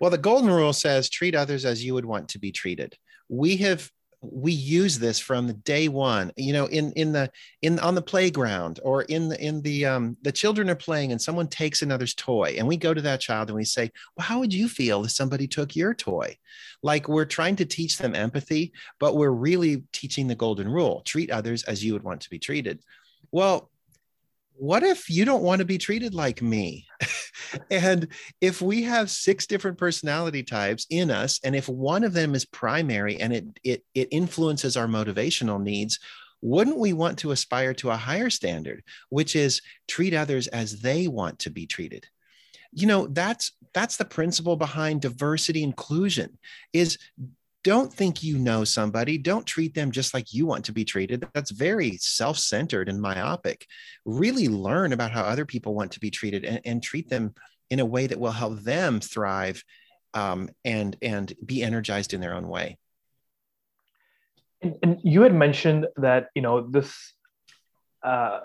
well, 0.03 0.11
the 0.11 0.17
golden 0.17 0.49
rule 0.49 0.73
says 0.73 1.09
treat 1.09 1.33
others 1.33 1.63
as 1.63 1.85
you 1.85 1.93
would 1.93 2.03
want 2.03 2.27
to 2.29 2.37
be 2.39 2.51
treated. 2.51 2.97
We 3.29 3.55
have 3.57 3.89
we 4.31 4.51
use 4.51 4.97
this 4.97 5.19
from 5.19 5.47
the 5.47 5.53
day 5.53 5.87
one 5.87 6.31
you 6.37 6.53
know 6.53 6.65
in 6.67 6.91
in 6.93 7.11
the 7.11 7.29
in 7.61 7.77
on 7.79 7.93
the 7.93 8.01
playground 8.01 8.79
or 8.83 9.03
in 9.03 9.27
the 9.27 9.41
in 9.43 9.61
the 9.61 9.85
um 9.85 10.15
the 10.21 10.31
children 10.31 10.69
are 10.69 10.75
playing 10.75 11.11
and 11.11 11.21
someone 11.21 11.47
takes 11.47 11.81
another's 11.81 12.15
toy 12.15 12.55
and 12.57 12.67
we 12.67 12.77
go 12.77 12.93
to 12.93 13.01
that 13.01 13.19
child 13.19 13.49
and 13.49 13.55
we 13.55 13.65
say 13.65 13.91
well 14.15 14.25
how 14.25 14.39
would 14.39 14.53
you 14.53 14.69
feel 14.69 15.03
if 15.03 15.11
somebody 15.11 15.47
took 15.47 15.75
your 15.75 15.93
toy? 15.93 16.37
Like 16.81 17.07
we're 17.07 17.25
trying 17.25 17.55
to 17.57 17.65
teach 17.65 17.97
them 17.97 18.15
empathy 18.15 18.71
but 18.99 19.15
we're 19.15 19.31
really 19.31 19.83
teaching 19.91 20.27
the 20.27 20.35
golden 20.35 20.69
rule 20.69 21.01
treat 21.05 21.29
others 21.29 21.63
as 21.63 21.83
you 21.83 21.93
would 21.93 22.03
want 22.03 22.21
to 22.21 22.29
be 22.29 22.39
treated. 22.39 22.79
Well 23.31 23.69
what 24.55 24.83
if 24.83 25.09
you 25.09 25.25
don't 25.25 25.43
want 25.43 25.59
to 25.59 25.65
be 25.65 25.77
treated 25.77 26.13
like 26.13 26.41
me? 26.41 26.85
and 27.71 28.07
if 28.41 28.61
we 28.61 28.83
have 28.83 29.09
six 29.09 29.45
different 29.45 29.77
personality 29.77 30.43
types 30.43 30.85
in 30.89 31.11
us, 31.11 31.39
and 31.43 31.55
if 31.55 31.67
one 31.67 32.03
of 32.03 32.13
them 32.13 32.35
is 32.35 32.45
primary 32.45 33.19
and 33.19 33.33
it, 33.33 33.45
it, 33.63 33.83
it 33.93 34.07
influences 34.11 34.77
our 34.77 34.87
motivational 34.87 35.61
needs, 35.61 35.99
wouldn't 36.41 36.77
we 36.77 36.93
want 36.93 37.19
to 37.19 37.31
aspire 37.31 37.73
to 37.73 37.89
a 37.89 37.95
higher 37.95 38.29
standard, 38.29 38.83
which 39.09 39.35
is 39.35 39.61
treat 39.87 40.13
others 40.13 40.47
as 40.47 40.81
they 40.81 41.07
want 41.07 41.39
to 41.39 41.49
be 41.49 41.65
treated? 41.65 42.05
You 42.73 42.87
know, 42.87 43.07
that's 43.07 43.51
that's 43.73 43.97
the 43.97 44.05
principle 44.05 44.55
behind 44.55 45.01
diversity 45.01 45.63
inclusion 45.63 46.37
is 46.73 46.97
don't 47.63 47.93
think 47.93 48.23
you 48.23 48.37
know 48.37 48.63
somebody 48.63 49.17
don't 49.17 49.45
treat 49.45 49.73
them 49.73 49.91
just 49.91 50.13
like 50.13 50.33
you 50.33 50.45
want 50.45 50.65
to 50.65 50.73
be 50.73 50.85
treated. 50.85 51.25
That's 51.33 51.51
very 51.51 51.97
self-centered 51.97 52.89
and 52.89 53.01
myopic. 53.01 53.67
Really 54.05 54.47
learn 54.49 54.93
about 54.93 55.11
how 55.11 55.23
other 55.23 55.45
people 55.45 55.73
want 55.73 55.93
to 55.93 55.99
be 55.99 56.11
treated 56.11 56.43
and, 56.43 56.61
and 56.65 56.83
treat 56.83 57.09
them 57.09 57.33
in 57.69 57.79
a 57.79 57.85
way 57.85 58.07
that 58.07 58.19
will 58.19 58.31
help 58.31 58.59
them 58.61 58.99
thrive 58.99 59.63
um, 60.13 60.49
and 60.63 60.95
and 61.01 61.33
be 61.43 61.63
energized 61.63 62.13
in 62.13 62.21
their 62.21 62.33
own 62.33 62.47
way. 62.47 62.77
And, 64.61 64.75
and 64.83 64.99
you 65.03 65.21
had 65.21 65.33
mentioned 65.33 65.87
that 65.97 66.29
you 66.35 66.41
know 66.41 66.69
this 66.69 66.93
uh, 68.03 68.41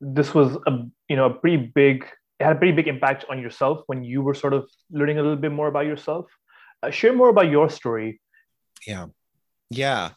this 0.00 0.34
was 0.34 0.56
a 0.66 0.72
you 1.08 1.16
know 1.16 1.26
a 1.26 1.34
pretty 1.34 1.58
big 1.58 2.06
it 2.40 2.44
had 2.44 2.56
a 2.56 2.58
pretty 2.58 2.72
big 2.72 2.88
impact 2.88 3.24
on 3.30 3.38
yourself 3.40 3.82
when 3.86 4.02
you 4.02 4.22
were 4.22 4.34
sort 4.34 4.54
of 4.54 4.68
learning 4.90 5.18
a 5.18 5.22
little 5.22 5.36
bit 5.36 5.52
more 5.52 5.68
about 5.68 5.86
yourself 5.86 6.26
Uh, 6.84 6.90
share 6.90 7.14
more 7.14 7.30
about 7.30 7.50
your 7.50 7.70
story. 7.70 8.20
Yeah. 8.86 9.06
Yeah. 9.70 10.10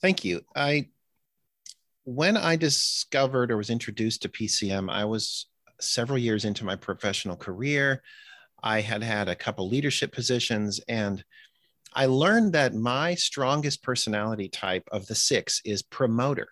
Thank 0.00 0.24
you. 0.24 0.42
I, 0.54 0.88
when 2.04 2.36
I 2.36 2.54
discovered 2.54 3.50
or 3.50 3.56
was 3.56 3.70
introduced 3.70 4.22
to 4.22 4.28
PCM, 4.28 4.90
I 4.90 5.06
was 5.06 5.46
several 5.80 6.18
years 6.18 6.44
into 6.44 6.64
my 6.64 6.76
professional 6.76 7.36
career. 7.36 8.02
I 8.62 8.80
had 8.80 9.02
had 9.02 9.28
a 9.28 9.34
couple 9.34 9.68
leadership 9.68 10.12
positions 10.12 10.80
and 10.86 11.24
I 11.94 12.06
learned 12.06 12.52
that 12.54 12.74
my 12.74 13.14
strongest 13.14 13.82
personality 13.82 14.48
type 14.48 14.84
of 14.90 15.06
the 15.06 15.14
six 15.14 15.60
is 15.64 15.82
promoter. 15.82 16.48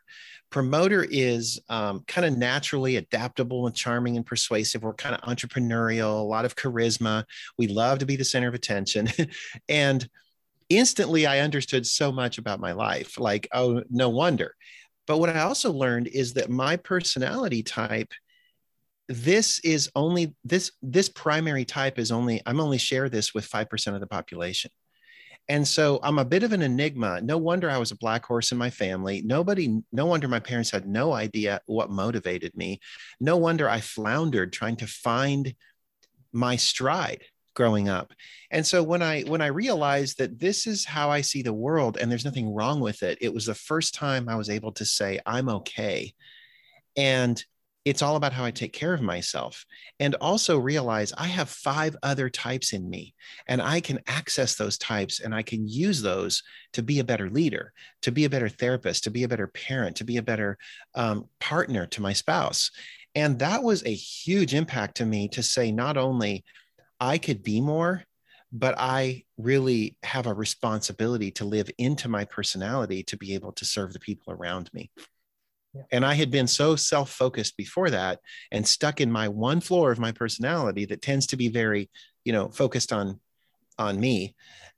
Promoter 0.50 1.04
is 1.08 1.61
um, 1.68 2.04
kind 2.06 2.26
of 2.26 2.37
naturally 2.37 2.96
adaptable 2.96 3.66
and 3.66 3.75
charming 3.75 4.16
and 4.16 4.26
persuasive. 4.26 4.82
We're 4.82 4.94
kind 4.94 5.14
of 5.14 5.22
entrepreneurial, 5.22 6.20
a 6.20 6.25
lot 6.25 6.44
of 6.44 6.54
charisma. 6.54 7.25
We 7.58 7.68
love 7.68 7.99
to 8.00 8.06
be 8.06 8.16
the 8.16 8.25
center 8.25 8.49
of 8.49 8.54
attention. 8.54 9.08
and 9.68 10.06
instantly, 10.68 11.26
I 11.26 11.40
understood 11.40 11.87
so 11.87 12.12
much 12.12 12.38
about 12.38 12.61
my 12.61 12.72
life. 12.72 13.18
Like, 13.18 13.49
oh, 13.52 13.82
no 13.90 14.11
wonder. 14.11 14.54
But 15.06 15.18
what 15.18 15.30
I 15.30 15.40
also 15.40 15.72
learned 15.72 16.08
is 16.08 16.34
that 16.34 16.50
my 16.50 16.76
personality 16.76 17.62
type 17.62 18.12
this 19.08 19.58
is 19.61 19.90
only 19.94 20.34
this 20.44 20.72
this 20.80 21.08
primary 21.08 21.64
type 21.64 21.99
is 21.99 22.12
only 22.12 22.40
i'm 22.46 22.61
only 22.61 22.78
share 22.78 23.08
this 23.08 23.34
with 23.34 23.49
5% 23.50 23.94
of 23.94 24.00
the 24.00 24.06
population 24.06 24.70
and 25.49 25.66
so 25.66 25.99
I'm 26.02 26.18
a 26.18 26.25
bit 26.25 26.42
of 26.42 26.52
an 26.52 26.62
enigma. 26.62 27.20
No 27.20 27.37
wonder 27.37 27.68
I 27.68 27.78
was 27.78 27.90
a 27.90 27.96
black 27.96 28.25
horse 28.25 28.52
in 28.52 28.58
my 28.58 28.70
family. 28.70 29.22
Nobody, 29.25 29.82
no 29.90 30.06
wonder 30.06 30.28
my 30.28 30.40
parents 30.40 30.70
had 30.70 30.87
no 30.87 31.12
idea 31.12 31.61
what 31.66 31.90
motivated 31.90 32.56
me. 32.56 32.80
No 33.20 33.37
wonder 33.37 33.68
I 33.68 33.80
floundered 33.80 34.52
trying 34.52 34.76
to 34.76 34.87
find 34.87 35.54
my 36.32 36.56
stride 36.56 37.25
growing 37.54 37.88
up. 37.88 38.12
And 38.50 38.66
so 38.66 38.82
when 38.82 39.02
I 39.02 39.22
when 39.22 39.42
I 39.42 39.46
realized 39.46 40.18
that 40.18 40.38
this 40.38 40.66
is 40.66 40.84
how 40.84 41.11
I 41.11 41.20
see 41.20 41.42
the 41.42 41.52
world 41.52 41.99
and 41.99 42.11
there's 42.11 42.25
nothing 42.25 42.54
wrong 42.54 42.80
with 42.80 43.02
it, 43.02 43.18
it 43.20 43.34
was 43.34 43.46
the 43.46 43.54
first 43.54 43.94
time 43.94 44.28
I 44.28 44.37
was 44.37 44.49
able 44.49 44.72
to 44.72 44.84
say 44.84 45.20
I'm 45.26 45.49
okay. 45.49 46.14
And 46.96 47.44
it's 47.85 48.03
all 48.03 48.17
about 48.17 48.33
how 48.33 48.45
I 48.45 48.51
take 48.53 48.73
care 48.73 48.95
of 48.95 49.03
myself 49.03 49.65
and 49.99 50.15
also 50.17 50.59
realize 50.59 51.12
I 51.17 51.27
have 51.27 51.49
five 51.49 51.97
other 52.03 52.31
types 52.31 52.73
in 52.73 52.89
me 52.89 53.15
and 53.49 53.61
I 53.61 53.81
can 53.81 54.01
access 54.07 54.55
those 54.55 54.79
types 54.79 55.21
and 55.21 55.35
I 55.35 55.43
can 55.43 55.67
use 55.67 56.01
those 56.01 56.43
to 56.75 56.83
be 56.83 57.01
a 57.01 57.05
better 57.05 57.29
leader, 57.29 57.73
to 58.03 58.12
be 58.12 58.25
a 58.25 58.31
better 58.31 58.49
therapist, 58.49 59.05
to 59.05 59.11
be 59.11 59.25
a 59.25 59.29
better 59.29 59.49
parent, 59.49 59.97
to 59.97 60.05
be 60.05 60.17
a 60.17 60.23
better 60.23 60.59
um, 60.95 61.29
partner 61.41 61.87
to 61.87 62.03
my 62.03 62.12
spouse. 62.12 62.71
And 63.15 63.39
that 63.41 63.62
was 63.62 63.85
a 63.85 63.95
huge 63.95 64.55
impact 64.55 64.99
to 64.99 65.07
me 65.07 65.29
to 65.29 65.43
say 65.43 65.73
not 65.73 65.97
only 65.97 66.45
I 67.01 67.19
could 67.19 67.43
be 67.43 67.61
more, 67.61 68.05
but 68.53 68.75
I 68.79 69.25
really 69.39 69.97
have 70.03 70.27
a 70.27 70.35
responsibility 70.35 71.31
to 71.33 71.45
live 71.45 71.71
into 71.79 72.09
my 72.09 72.25
personality 72.27 73.03
to 73.05 73.17
be 73.17 73.35
able 73.35 73.53
to 73.53 73.65
serve 73.65 73.93
the 73.93 73.99
people 73.99 74.33
around 74.33 74.71
me. 74.73 74.91
And 75.91 76.05
I 76.05 76.14
had 76.14 76.31
been 76.31 76.47
so 76.47 76.76
self 76.76 77.11
focused 77.11 77.57
before 77.57 77.91
that 77.91 78.21
and 78.50 78.67
stuck 78.67 79.00
in 79.00 79.11
my 79.11 79.29
one 79.29 79.61
floor 79.61 79.91
of 79.91 79.99
my 79.99 80.12
personality 80.12 80.85
that 80.87 81.02
tends 81.02 81.26
to 81.29 81.37
be 81.37 81.49
very, 81.49 81.91
you 82.25 82.33
know, 82.33 82.49
focused 82.50 82.93
on 82.93 83.21
on 83.79 83.99
me. 83.99 84.35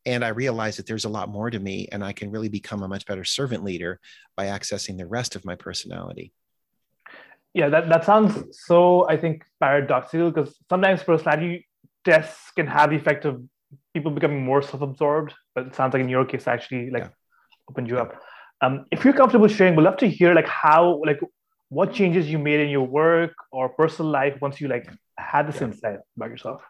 And 0.06 0.24
i 0.24 0.28
realized 0.28 0.78
that 0.78 0.86
there's 0.86 1.06
a 1.06 1.08
lot 1.08 1.28
more 1.30 1.50
to 1.50 1.58
me 1.58 1.88
and 1.90 2.04
i 2.04 2.12
can 2.12 2.30
really 2.30 2.50
become 2.50 2.82
a 2.82 2.88
much 2.88 3.06
better 3.06 3.24
servant 3.24 3.64
leader 3.64 4.00
by 4.36 4.46
accessing 4.46 4.98
the 4.98 5.06
rest 5.06 5.34
of 5.34 5.44
my 5.44 5.56
personality. 5.56 6.32
Yeah 7.54 7.68
that, 7.70 7.88
that 7.88 8.04
sounds 8.04 8.32
so 8.66 9.08
i 9.08 9.16
think 9.16 9.44
paradoxical 9.60 10.30
because 10.30 10.54
sometimes 10.68 11.02
personality 11.02 11.66
tests 12.04 12.50
can 12.56 12.66
have 12.66 12.90
the 12.90 12.96
effect 12.96 13.24
of 13.24 13.42
people 13.94 14.10
becoming 14.10 14.44
more 14.44 14.60
self-absorbed 14.60 15.32
but 15.54 15.68
it 15.68 15.74
sounds 15.74 15.94
like 15.94 16.02
in 16.02 16.08
your 16.08 16.26
case 16.26 16.46
actually 16.46 16.90
like 16.90 17.04
yeah. 17.04 17.70
opened 17.70 17.88
you 17.88 17.96
up 17.96 18.20
um, 18.60 18.84
if 18.90 19.04
you're 19.04 19.14
comfortable 19.14 19.48
sharing, 19.48 19.76
we'd 19.76 19.82
love 19.82 19.96
to 19.98 20.08
hear 20.08 20.34
like 20.34 20.48
how 20.48 21.02
like 21.04 21.20
what 21.68 21.92
changes 21.92 22.28
you 22.28 22.38
made 22.38 22.60
in 22.60 22.68
your 22.68 22.86
work 22.86 23.32
or 23.50 23.68
personal 23.68 24.10
life 24.10 24.40
once 24.40 24.60
you 24.60 24.68
like 24.68 24.88
had 25.18 25.48
this 25.48 25.56
yeah. 25.56 25.66
insight 25.66 25.98
about 26.16 26.30
yourself. 26.30 26.62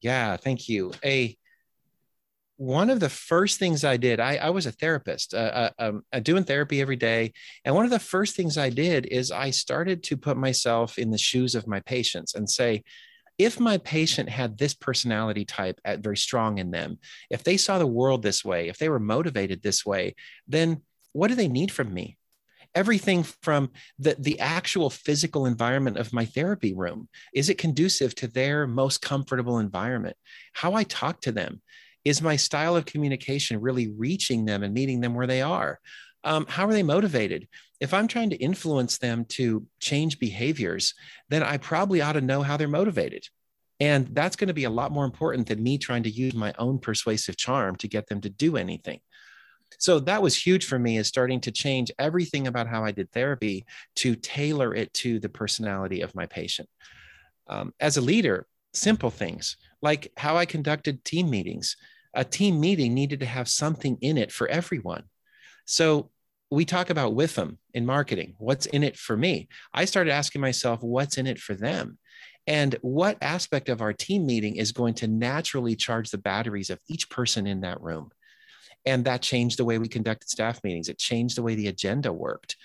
Yeah, 0.00 0.36
thank 0.36 0.68
you. 0.68 0.92
A 1.04 1.36
one 2.56 2.88
of 2.88 3.00
the 3.00 3.08
first 3.08 3.58
things 3.58 3.84
I 3.84 3.96
did, 3.96 4.20
I, 4.20 4.36
I 4.36 4.50
was 4.50 4.66
a 4.66 4.72
therapist, 4.72 5.34
uh, 5.34 5.70
uh, 5.78 5.90
um, 6.12 6.22
doing 6.22 6.44
therapy 6.44 6.80
every 6.80 6.96
day. 6.96 7.32
And 7.64 7.74
one 7.74 7.84
of 7.84 7.90
the 7.90 7.98
first 7.98 8.36
things 8.36 8.56
I 8.56 8.70
did 8.70 9.06
is 9.06 9.32
I 9.32 9.50
started 9.50 10.04
to 10.04 10.16
put 10.16 10.36
myself 10.36 10.98
in 10.98 11.10
the 11.10 11.18
shoes 11.18 11.56
of 11.56 11.66
my 11.66 11.80
patients 11.80 12.34
and 12.34 12.48
say, 12.48 12.84
if 13.38 13.58
my 13.58 13.78
patient 13.78 14.28
had 14.28 14.56
this 14.56 14.74
personality 14.74 15.44
type 15.44 15.80
at 15.84 15.98
very 15.98 16.16
strong 16.16 16.58
in 16.58 16.70
them, 16.70 16.98
if 17.28 17.42
they 17.42 17.56
saw 17.56 17.78
the 17.78 17.86
world 17.86 18.22
this 18.22 18.44
way, 18.44 18.68
if 18.68 18.78
they 18.78 18.88
were 18.88 19.00
motivated 19.00 19.60
this 19.60 19.84
way, 19.84 20.14
then 20.46 20.82
what 21.14 21.28
do 21.28 21.34
they 21.34 21.48
need 21.48 21.72
from 21.72 21.94
me? 21.94 22.18
Everything 22.74 23.22
from 23.22 23.70
the, 23.98 24.16
the 24.18 24.40
actual 24.40 24.90
physical 24.90 25.46
environment 25.46 25.96
of 25.96 26.12
my 26.12 26.24
therapy 26.24 26.74
room. 26.74 27.08
Is 27.32 27.48
it 27.48 27.56
conducive 27.56 28.14
to 28.16 28.26
their 28.26 28.66
most 28.66 29.00
comfortable 29.00 29.60
environment? 29.60 30.16
How 30.52 30.74
I 30.74 30.82
talk 30.82 31.20
to 31.22 31.32
them. 31.32 31.62
Is 32.04 32.20
my 32.20 32.36
style 32.36 32.76
of 32.76 32.84
communication 32.84 33.60
really 33.60 33.88
reaching 33.96 34.44
them 34.44 34.62
and 34.62 34.74
meeting 34.74 35.00
them 35.00 35.14
where 35.14 35.28
they 35.28 35.40
are? 35.40 35.78
Um, 36.24 36.46
how 36.48 36.66
are 36.66 36.72
they 36.72 36.82
motivated? 36.82 37.48
If 37.80 37.94
I'm 37.94 38.08
trying 38.08 38.30
to 38.30 38.36
influence 38.36 38.98
them 38.98 39.24
to 39.30 39.66
change 39.80 40.18
behaviors, 40.18 40.94
then 41.28 41.42
I 41.42 41.58
probably 41.58 42.02
ought 42.02 42.12
to 42.12 42.20
know 42.20 42.42
how 42.42 42.56
they're 42.56 42.68
motivated. 42.68 43.24
And 43.78 44.08
that's 44.08 44.36
going 44.36 44.48
to 44.48 44.54
be 44.54 44.64
a 44.64 44.70
lot 44.70 44.92
more 44.92 45.04
important 45.04 45.46
than 45.48 45.62
me 45.62 45.78
trying 45.78 46.02
to 46.04 46.10
use 46.10 46.34
my 46.34 46.52
own 46.58 46.78
persuasive 46.78 47.36
charm 47.36 47.76
to 47.76 47.88
get 47.88 48.08
them 48.08 48.20
to 48.22 48.30
do 48.30 48.56
anything 48.56 49.00
so 49.78 49.98
that 50.00 50.22
was 50.22 50.36
huge 50.36 50.66
for 50.66 50.78
me 50.78 50.98
is 50.98 51.08
starting 51.08 51.40
to 51.40 51.50
change 51.50 51.90
everything 51.98 52.46
about 52.46 52.66
how 52.66 52.84
i 52.84 52.90
did 52.90 53.10
therapy 53.12 53.64
to 53.94 54.14
tailor 54.14 54.74
it 54.74 54.92
to 54.94 55.18
the 55.18 55.28
personality 55.28 56.00
of 56.00 56.14
my 56.14 56.26
patient 56.26 56.68
um, 57.48 57.72
as 57.80 57.96
a 57.96 58.00
leader 58.00 58.46
simple 58.72 59.10
things 59.10 59.56
like 59.82 60.10
how 60.16 60.36
i 60.36 60.44
conducted 60.44 61.04
team 61.04 61.30
meetings 61.30 61.76
a 62.14 62.24
team 62.24 62.60
meeting 62.60 62.94
needed 62.94 63.20
to 63.20 63.26
have 63.26 63.48
something 63.48 63.98
in 64.00 64.16
it 64.16 64.32
for 64.32 64.48
everyone. 64.48 65.04
So 65.66 66.10
we 66.50 66.64
talk 66.64 66.90
about 66.90 67.14
with 67.14 67.34
them 67.34 67.58
in 67.72 67.84
marketing. 67.84 68.34
What's 68.38 68.66
in 68.66 68.84
it 68.84 68.96
for 68.96 69.16
me? 69.16 69.48
I 69.72 69.84
started 69.84 70.12
asking 70.12 70.40
myself, 70.40 70.82
what's 70.82 71.18
in 71.18 71.26
it 71.26 71.38
for 71.38 71.54
them? 71.54 71.98
And 72.46 72.76
what 72.82 73.18
aspect 73.22 73.68
of 73.68 73.80
our 73.80 73.92
team 73.92 74.26
meeting 74.26 74.56
is 74.56 74.72
going 74.72 74.94
to 74.94 75.08
naturally 75.08 75.74
charge 75.74 76.10
the 76.10 76.18
batteries 76.18 76.70
of 76.70 76.78
each 76.88 77.10
person 77.10 77.46
in 77.46 77.62
that 77.62 77.80
room? 77.80 78.10
And 78.86 79.04
that 79.06 79.22
changed 79.22 79.58
the 79.58 79.64
way 79.64 79.78
we 79.78 79.88
conducted 79.88 80.28
staff 80.28 80.62
meetings. 80.62 80.88
It 80.88 80.98
changed 80.98 81.36
the 81.36 81.42
way 81.42 81.54
the 81.54 81.68
agenda 81.68 82.12
worked. 82.12 82.56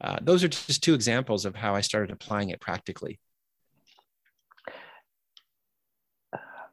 Uh, 0.00 0.18
those 0.20 0.44
are 0.44 0.48
just 0.48 0.82
two 0.82 0.94
examples 0.94 1.44
of 1.44 1.54
how 1.54 1.74
I 1.74 1.80
started 1.80 2.10
applying 2.10 2.50
it 2.50 2.60
practically. 2.60 3.18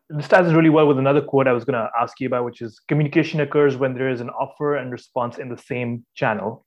This 0.09 0.27
ties 0.27 0.53
really 0.53 0.69
well 0.69 0.88
with 0.88 1.00
another 1.00 1.21
quote 1.21 1.47
I 1.47 1.53
was 1.53 1.65
going 1.65 1.74
to 1.74 1.89
ask 2.00 2.19
you 2.19 2.27
about, 2.27 2.45
which 2.45 2.62
is 2.62 2.79
communication 2.88 3.41
occurs 3.41 3.75
when 3.75 3.95
there 3.95 4.09
is 4.09 4.21
an 4.21 4.29
offer 4.29 4.75
and 4.75 4.91
response 4.91 5.39
in 5.39 5.50
the 5.50 5.57
same 5.57 6.05
channel. 6.13 6.65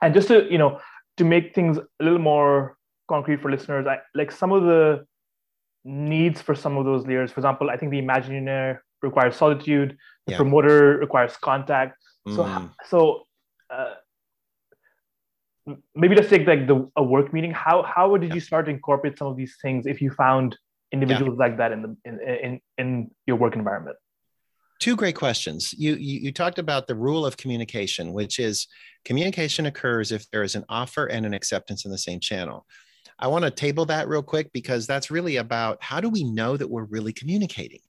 And 0.00 0.14
just 0.14 0.28
to, 0.28 0.46
you 0.50 0.58
know, 0.58 0.80
to 1.16 1.24
make 1.24 1.54
things 1.54 1.78
a 1.78 2.04
little 2.04 2.20
more 2.20 2.76
concrete 3.08 3.40
for 3.40 3.50
listeners, 3.50 3.86
I, 3.88 3.98
like 4.14 4.30
some 4.30 4.52
of 4.52 4.62
the 4.62 5.06
needs 5.84 6.40
for 6.40 6.54
some 6.54 6.76
of 6.76 6.84
those 6.84 7.04
layers. 7.06 7.32
For 7.32 7.40
example, 7.40 7.70
I 7.70 7.76
think 7.76 7.90
the 7.90 8.02
Imagineer 8.02 8.78
requires 9.02 9.36
solitude, 9.36 9.96
the 10.26 10.32
yeah. 10.32 10.36
promoter 10.36 10.98
requires 10.98 11.36
contact. 11.36 11.96
So, 12.28 12.42
mm. 12.42 12.70
so 12.88 13.22
uh, 13.70 13.94
maybe 15.94 16.14
let's 16.14 16.28
take 16.28 16.46
like 16.46 16.66
the 16.66 16.90
a 16.96 17.02
work 17.02 17.32
meeting. 17.32 17.52
How 17.52 17.82
how 17.82 18.16
did 18.16 18.30
yeah. 18.30 18.34
you 18.34 18.40
start 18.40 18.66
to 18.66 18.70
incorporate 18.70 19.18
some 19.18 19.28
of 19.28 19.36
these 19.36 19.56
things 19.62 19.86
if 19.86 20.00
you 20.00 20.10
found 20.10 20.56
individuals 20.92 21.36
yeah. 21.38 21.46
like 21.46 21.58
that 21.58 21.72
in 21.72 21.82
the 21.82 21.96
in, 22.04 22.20
in 22.20 22.60
in 22.78 23.10
your 23.26 23.36
work 23.36 23.54
environment? 23.54 23.96
Two 24.78 24.94
great 24.94 25.16
questions. 25.16 25.72
You, 25.72 25.94
you 25.94 26.20
you 26.20 26.32
talked 26.32 26.58
about 26.58 26.86
the 26.86 26.94
rule 26.94 27.24
of 27.24 27.36
communication, 27.36 28.12
which 28.12 28.38
is 28.38 28.66
communication 29.04 29.66
occurs 29.66 30.12
if 30.12 30.28
there 30.30 30.42
is 30.42 30.54
an 30.54 30.64
offer 30.68 31.06
and 31.06 31.24
an 31.24 31.32
acceptance 31.32 31.84
in 31.84 31.90
the 31.90 31.98
same 31.98 32.20
channel. 32.20 32.66
I 33.18 33.28
want 33.28 33.44
to 33.44 33.50
table 33.50 33.86
that 33.86 34.08
real 34.08 34.22
quick 34.22 34.52
because 34.52 34.86
that's 34.86 35.10
really 35.10 35.36
about 35.36 35.82
how 35.82 36.00
do 36.00 36.10
we 36.10 36.24
know 36.24 36.56
that 36.56 36.68
we're 36.68 36.84
really 36.84 37.14
communicating? 37.14 37.80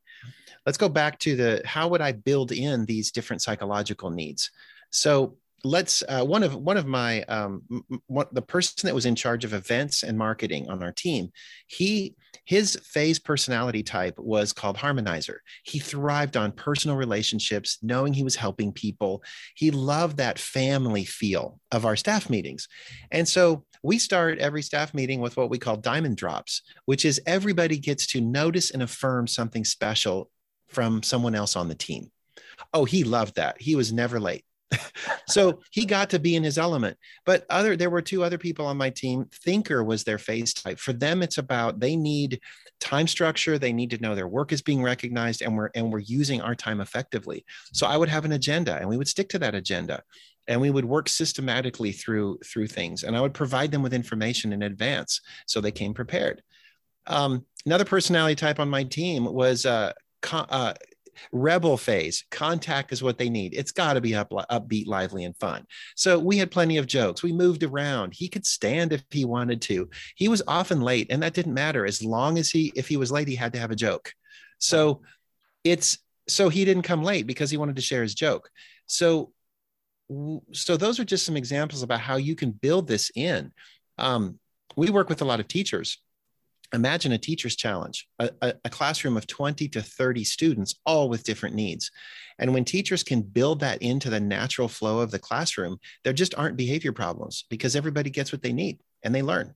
Let's 0.65 0.77
go 0.77 0.89
back 0.89 1.19
to 1.19 1.35
the 1.35 1.61
how 1.65 1.87
would 1.87 2.01
I 2.01 2.11
build 2.11 2.51
in 2.51 2.85
these 2.85 3.11
different 3.11 3.41
psychological 3.41 4.09
needs? 4.09 4.51
So 4.89 5.37
let's 5.63 6.03
uh, 6.07 6.23
one 6.23 6.43
of 6.43 6.55
one 6.55 6.77
of 6.77 6.85
my 6.85 7.23
um, 7.23 7.63
the 8.31 8.41
person 8.41 8.87
that 8.87 8.95
was 8.95 9.05
in 9.05 9.15
charge 9.15 9.43
of 9.43 9.53
events 9.53 10.03
and 10.03 10.17
marketing 10.17 10.69
on 10.69 10.83
our 10.83 10.91
team 10.91 11.31
he 11.67 12.15
his 12.45 12.79
phase 12.83 13.19
personality 13.19 13.83
type 13.83 14.17
was 14.17 14.53
called 14.53 14.77
harmonizer. 14.77 15.39
He 15.63 15.79
thrived 15.79 16.37
on 16.37 16.53
personal 16.53 16.95
relationships 16.95 17.77
knowing 17.81 18.13
he 18.13 18.23
was 18.23 18.37
helping 18.37 18.71
people. 18.71 19.21
He 19.53 19.69
loved 19.69 20.15
that 20.17 20.39
family 20.39 21.03
feel 21.03 21.59
of 21.73 21.85
our 21.85 21.97
staff 21.97 22.29
meetings. 22.29 22.69
And 23.11 23.27
so 23.27 23.65
we 23.83 23.97
start 23.99 24.39
every 24.39 24.61
staff 24.61 24.93
meeting 24.93 25.19
with 25.19 25.35
what 25.35 25.49
we 25.49 25.57
call 25.57 25.75
diamond 25.75 26.15
drops 26.15 26.61
which 26.85 27.03
is 27.03 27.21
everybody 27.25 27.77
gets 27.77 28.07
to 28.07 28.21
notice 28.21 28.71
and 28.71 28.81
affirm 28.81 29.27
something 29.27 29.65
special 29.65 30.29
from 30.67 31.03
someone 31.03 31.35
else 31.35 31.55
on 31.55 31.67
the 31.67 31.75
team. 31.75 32.11
Oh 32.73 32.85
he 32.85 33.03
loved 33.03 33.35
that. 33.35 33.59
He 33.61 33.75
was 33.75 33.91
never 33.91 34.19
late 34.19 34.45
so 35.27 35.61
he 35.71 35.85
got 35.85 36.09
to 36.09 36.19
be 36.19 36.35
in 36.35 36.43
his 36.43 36.57
element. 36.57 36.97
But 37.25 37.45
other 37.49 37.75
there 37.75 37.89
were 37.89 38.01
two 38.01 38.23
other 38.23 38.37
people 38.37 38.65
on 38.65 38.77
my 38.77 38.89
team. 38.89 39.25
Thinker 39.43 39.83
was 39.83 40.03
their 40.03 40.17
phase 40.17 40.53
type. 40.53 40.79
For 40.79 40.93
them, 40.93 41.23
it's 41.23 41.37
about 41.37 41.79
they 41.79 41.95
need 41.95 42.39
time 42.79 43.07
structure. 43.07 43.57
They 43.57 43.73
need 43.73 43.91
to 43.91 43.99
know 43.99 44.15
their 44.15 44.27
work 44.27 44.51
is 44.51 44.61
being 44.61 44.83
recognized 44.83 45.41
and 45.41 45.55
we're 45.55 45.69
and 45.75 45.91
we're 45.91 45.99
using 45.99 46.41
our 46.41 46.55
time 46.55 46.81
effectively. 46.81 47.45
So 47.73 47.87
I 47.87 47.97
would 47.97 48.09
have 48.09 48.25
an 48.25 48.33
agenda 48.33 48.77
and 48.77 48.89
we 48.89 48.97
would 48.97 49.07
stick 49.07 49.29
to 49.29 49.39
that 49.39 49.55
agenda 49.55 50.03
and 50.47 50.61
we 50.61 50.69
would 50.69 50.85
work 50.85 51.09
systematically 51.09 51.91
through 51.91 52.39
through 52.45 52.67
things 52.67 53.03
and 53.03 53.17
i 53.17 53.21
would 53.21 53.33
provide 53.33 53.69
them 53.69 53.83
with 53.83 53.93
information 53.93 54.53
in 54.53 54.63
advance 54.63 55.19
so 55.45 55.59
they 55.59 55.71
came 55.71 55.93
prepared 55.93 56.41
um, 57.07 57.45
another 57.65 57.85
personality 57.85 58.35
type 58.35 58.59
on 58.59 58.69
my 58.69 58.83
team 58.83 59.25
was 59.25 59.65
uh, 59.65 59.93
uh, 60.31 60.73
rebel 61.31 61.77
phase 61.77 62.25
contact 62.31 62.91
is 62.91 63.03
what 63.03 63.17
they 63.17 63.29
need. 63.29 63.53
It's 63.53 63.71
got 63.71 63.93
to 63.93 64.01
be 64.01 64.15
up, 64.15 64.31
upbeat 64.31 64.87
lively 64.87 65.23
and 65.23 65.35
fun. 65.37 65.65
So 65.95 66.19
we 66.19 66.37
had 66.37 66.51
plenty 66.51 66.77
of 66.77 66.87
jokes. 66.87 67.23
We 67.23 67.33
moved 67.33 67.63
around. 67.63 68.13
He 68.13 68.27
could 68.27 68.45
stand 68.45 68.93
if 68.93 69.03
he 69.09 69.25
wanted 69.25 69.61
to. 69.63 69.89
He 70.15 70.27
was 70.27 70.41
often 70.47 70.81
late 70.81 71.07
and 71.09 71.23
that 71.23 71.33
didn't 71.33 71.53
matter. 71.53 71.85
As 71.85 72.03
long 72.03 72.37
as 72.37 72.49
he 72.49 72.71
if 72.75 72.87
he 72.87 72.97
was 72.97 73.11
late 73.11 73.27
he 73.27 73.35
had 73.35 73.53
to 73.53 73.59
have 73.59 73.71
a 73.71 73.75
joke. 73.75 74.13
So 74.59 75.01
it's 75.63 75.99
so 76.27 76.49
he 76.49 76.65
didn't 76.65 76.83
come 76.83 77.03
late 77.03 77.27
because 77.27 77.49
he 77.49 77.57
wanted 77.57 77.75
to 77.77 77.81
share 77.81 78.01
his 78.01 78.15
joke. 78.15 78.49
So 78.85 79.31
so 80.53 80.77
those 80.77 80.99
are 80.99 81.05
just 81.05 81.25
some 81.25 81.37
examples 81.37 81.83
about 81.83 81.99
how 81.99 82.15
you 82.15 82.35
can 82.35 82.51
build 82.51 82.87
this 82.87 83.11
in. 83.15 83.51
Um, 83.97 84.39
we 84.75 84.89
work 84.89 85.09
with 85.09 85.21
a 85.21 85.25
lot 85.25 85.39
of 85.39 85.47
teachers 85.47 85.97
imagine 86.73 87.11
a 87.11 87.17
teacher's 87.17 87.55
challenge 87.55 88.07
a, 88.19 88.29
a, 88.41 88.69
classroom 88.69 89.15
of 89.15 89.27
20 89.27 89.67
to 89.69 89.81
30 89.81 90.23
students 90.23 90.75
all 90.85 91.09
with 91.09 91.23
different 91.23 91.55
needs. 91.55 91.91
And 92.39 92.53
when 92.53 92.65
teachers 92.65 93.03
can 93.03 93.21
build 93.21 93.61
that 93.61 93.81
into 93.81 94.09
the 94.09 94.19
natural 94.19 94.67
flow 94.67 94.99
of 94.99 95.11
the 95.11 95.19
classroom 95.19 95.79
there 96.03 96.13
just 96.13 96.35
aren't 96.35 96.57
behavior 96.57 96.91
problems 96.91 97.45
because 97.49 97.75
everybody 97.75 98.09
gets 98.09 98.31
what 98.31 98.41
they 98.41 98.53
need 98.53 98.79
and 99.03 99.15
they 99.15 99.21
learn. 99.21 99.53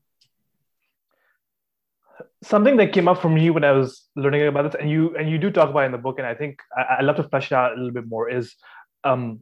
Something 2.43 2.77
that 2.77 2.93
came 2.93 3.07
up 3.07 3.21
for 3.21 3.29
me 3.29 3.49
when 3.49 3.63
i 3.63 3.71
was 3.71 4.07
learning 4.15 4.47
about 4.47 4.63
this 4.63 4.75
and 4.79 4.89
you 4.89 5.15
and 5.15 5.29
you 5.29 5.37
do 5.37 5.51
talk 5.51 5.69
about 5.69 5.85
in 5.85 5.91
the 5.91 5.97
book 5.97 6.17
and 6.17 6.27
i 6.27 6.33
think 6.33 6.59
i, 6.75 6.97
I 6.99 7.01
love 7.01 7.17
to 7.17 7.23
flesh 7.23 7.51
it 7.51 7.55
out 7.55 7.73
a 7.73 7.75
little 7.75 7.91
bit 7.91 8.07
more 8.07 8.29
is 8.29 8.55
um, 9.03 9.41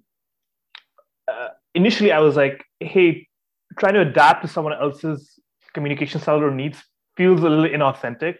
uh, 1.31 1.49
initially 1.73 2.11
i 2.11 2.19
was 2.19 2.35
like 2.35 2.65
hey 2.79 3.27
trying 3.77 3.93
to 3.93 4.01
adapt 4.01 4.41
to 4.41 4.47
someone 4.49 4.73
else's 4.73 5.39
communication 5.73 6.19
style 6.19 6.41
or 6.41 6.51
needs 6.51 6.83
feels 7.19 7.41
a 7.47 7.49
little 7.53 7.69
inauthentic. 7.77 8.35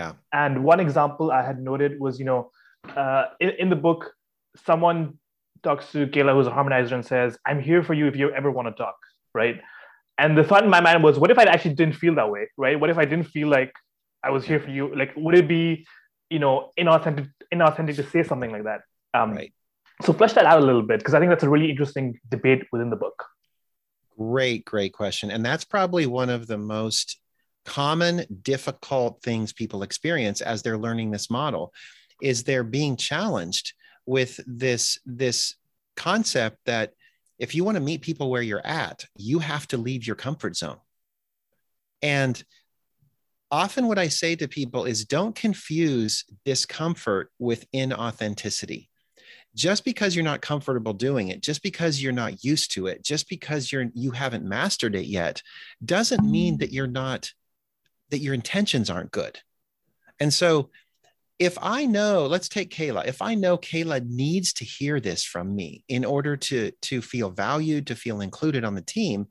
Yeah. 0.00 0.12
And 0.42 0.64
one 0.64 0.80
example 0.86 1.26
I 1.30 1.42
had 1.50 1.58
noted 1.70 2.00
was, 2.04 2.18
you 2.20 2.26
know, 2.30 2.40
uh, 3.02 3.24
in, 3.44 3.50
in 3.62 3.68
the 3.74 3.80
book, 3.88 4.00
someone 4.68 5.00
talks 5.66 5.84
to 5.92 6.06
Kayla, 6.14 6.32
who's 6.36 6.50
a 6.52 6.56
harmonizer, 6.58 6.94
and 6.98 7.04
says, 7.14 7.30
I'm 7.48 7.60
here 7.68 7.82
for 7.88 7.94
you 7.98 8.04
if 8.10 8.16
you 8.20 8.26
ever 8.40 8.50
want 8.50 8.68
to 8.68 8.74
talk, 8.84 8.96
right? 9.40 9.56
And 10.22 10.30
the 10.38 10.44
thought 10.48 10.64
in 10.64 10.70
my 10.70 10.80
mind 10.88 11.02
was, 11.02 11.18
what 11.18 11.30
if 11.30 11.38
I 11.38 11.44
actually 11.44 11.74
didn't 11.74 11.96
feel 12.02 12.14
that 12.20 12.30
way, 12.34 12.44
right? 12.64 12.76
What 12.80 12.90
if 12.94 12.98
I 13.04 13.06
didn't 13.12 13.28
feel 13.36 13.48
like 13.48 13.72
I 14.28 14.30
was 14.30 14.42
here 14.50 14.60
for 14.64 14.70
you? 14.70 14.84
Like, 15.00 15.12
would 15.24 15.36
it 15.42 15.46
be, 15.46 15.86
you 16.30 16.38
know, 16.38 16.70
inauthentic, 16.80 17.28
inauthentic 17.54 17.96
to 17.96 18.04
say 18.12 18.22
something 18.22 18.50
like 18.50 18.64
that? 18.64 18.80
Um, 19.12 19.32
right. 19.32 19.52
So 20.04 20.14
flesh 20.14 20.32
that 20.32 20.46
out 20.46 20.58
a 20.64 20.66
little 20.70 20.86
bit, 20.90 20.98
because 21.00 21.14
I 21.14 21.18
think 21.20 21.30
that's 21.32 21.44
a 21.44 21.52
really 21.54 21.70
interesting 21.70 22.18
debate 22.30 22.62
within 22.72 22.88
the 22.88 23.00
book. 23.04 23.18
Great, 24.18 24.64
great 24.64 24.92
question. 24.92 25.30
And 25.30 25.44
that's 25.44 25.64
probably 25.64 26.06
one 26.06 26.30
of 26.30 26.46
the 26.46 26.58
most 26.58 27.18
common 27.64 28.24
difficult 28.42 29.22
things 29.22 29.52
people 29.52 29.82
experience 29.82 30.40
as 30.40 30.62
they're 30.62 30.78
learning 30.78 31.10
this 31.10 31.30
model 31.30 31.72
is 32.20 32.42
they're 32.42 32.64
being 32.64 32.96
challenged 32.96 33.74
with 34.06 34.40
this 34.46 34.98
this 35.04 35.56
concept 35.96 36.58
that 36.66 36.92
if 37.38 37.54
you 37.54 37.64
want 37.64 37.76
to 37.76 37.82
meet 37.82 38.00
people 38.00 38.30
where 38.30 38.42
you're 38.42 38.66
at 38.66 39.04
you 39.16 39.38
have 39.38 39.66
to 39.68 39.76
leave 39.76 40.06
your 40.06 40.16
comfort 40.16 40.56
zone. 40.56 40.78
And 42.00 42.42
often 43.50 43.86
what 43.86 43.98
i 43.98 44.08
say 44.08 44.34
to 44.34 44.48
people 44.48 44.86
is 44.86 45.04
don't 45.04 45.36
confuse 45.36 46.24
discomfort 46.44 47.30
with 47.38 47.70
inauthenticity. 47.72 48.88
Just 49.54 49.84
because 49.84 50.16
you're 50.16 50.24
not 50.24 50.40
comfortable 50.40 50.94
doing 50.94 51.28
it 51.28 51.42
just 51.42 51.62
because 51.62 52.02
you're 52.02 52.12
not 52.12 52.42
used 52.42 52.72
to 52.72 52.86
it 52.86 53.04
just 53.04 53.28
because 53.28 53.70
you're 53.70 53.86
you 53.94 54.10
haven't 54.10 54.44
mastered 54.44 54.94
it 54.96 55.06
yet 55.06 55.42
doesn't 55.84 56.24
mean 56.24 56.58
that 56.58 56.72
you're 56.72 56.86
not 56.86 57.30
that 58.12 58.20
your 58.20 58.34
intentions 58.34 58.88
aren't 58.88 59.10
good. 59.10 59.40
And 60.20 60.32
so 60.32 60.70
if 61.38 61.58
I 61.60 61.86
know, 61.86 62.26
let's 62.26 62.48
take 62.48 62.70
Kayla, 62.70 63.06
if 63.06 63.20
I 63.20 63.34
know 63.34 63.58
Kayla 63.58 64.06
needs 64.06 64.52
to 64.54 64.64
hear 64.64 65.00
this 65.00 65.24
from 65.24 65.56
me 65.56 65.82
in 65.88 66.04
order 66.04 66.36
to, 66.36 66.70
to 66.82 67.02
feel 67.02 67.30
valued, 67.30 67.88
to 67.88 67.96
feel 67.96 68.20
included 68.20 68.64
on 68.64 68.76
the 68.76 68.82
team, 68.82 69.26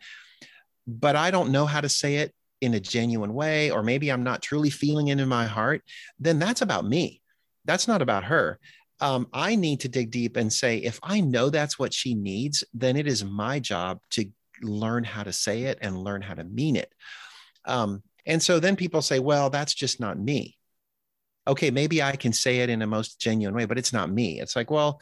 but 0.86 1.16
I 1.16 1.32
don't 1.32 1.52
know 1.52 1.66
how 1.66 1.80
to 1.80 1.88
say 1.88 2.18
it 2.18 2.34
in 2.60 2.74
a 2.74 2.80
genuine 2.80 3.34
way, 3.34 3.72
or 3.72 3.82
maybe 3.82 4.12
I'm 4.12 4.24
not 4.24 4.42
truly 4.42 4.70
feeling 4.70 5.08
it 5.08 5.20
in 5.20 5.30
my 5.30 5.46
heart, 5.46 5.84
then 6.20 6.38
that's 6.38 6.62
about 6.62 6.86
me. 6.86 7.22
That's 7.66 7.88
not 7.88 8.02
about 8.02 8.26
her. 8.26 8.60
Um, 9.00 9.28
I 9.32 9.56
need 9.56 9.80
to 9.82 9.90
dig 9.90 10.12
deep 10.12 10.36
and 10.36 10.52
say, 10.52 10.78
if 10.78 11.00
I 11.02 11.22
know 11.22 11.50
that's 11.50 11.80
what 11.80 11.94
she 11.94 12.14
needs, 12.14 12.64
then 12.74 12.98
it 12.98 13.08
is 13.08 13.24
my 13.24 13.60
job 13.60 14.00
to 14.12 14.26
learn 14.62 15.04
how 15.04 15.24
to 15.24 15.32
say 15.32 15.64
it 15.64 15.78
and 15.82 16.04
learn 16.04 16.22
how 16.22 16.34
to 16.34 16.44
mean 16.44 16.76
it. 16.76 16.92
Um, 17.66 18.04
and 18.26 18.42
so 18.42 18.60
then 18.60 18.76
people 18.76 19.02
say, 19.02 19.20
well, 19.20 19.50
that's 19.50 19.74
just 19.74 20.00
not 20.00 20.20
me. 20.20 20.58
Okay, 21.48 21.72
maybe 21.72 22.04
I 22.04 22.16
can 22.16 22.34
say 22.34 22.60
it 22.60 22.70
in 22.70 22.82
a 22.82 22.88
most 22.88 23.20
genuine 23.20 23.56
way, 23.56 23.66
but 23.66 23.78
it's 23.78 23.94
not 23.94 24.12
me. 24.12 24.40
It's 24.40 24.56
like, 24.56 24.70
well, 24.70 25.00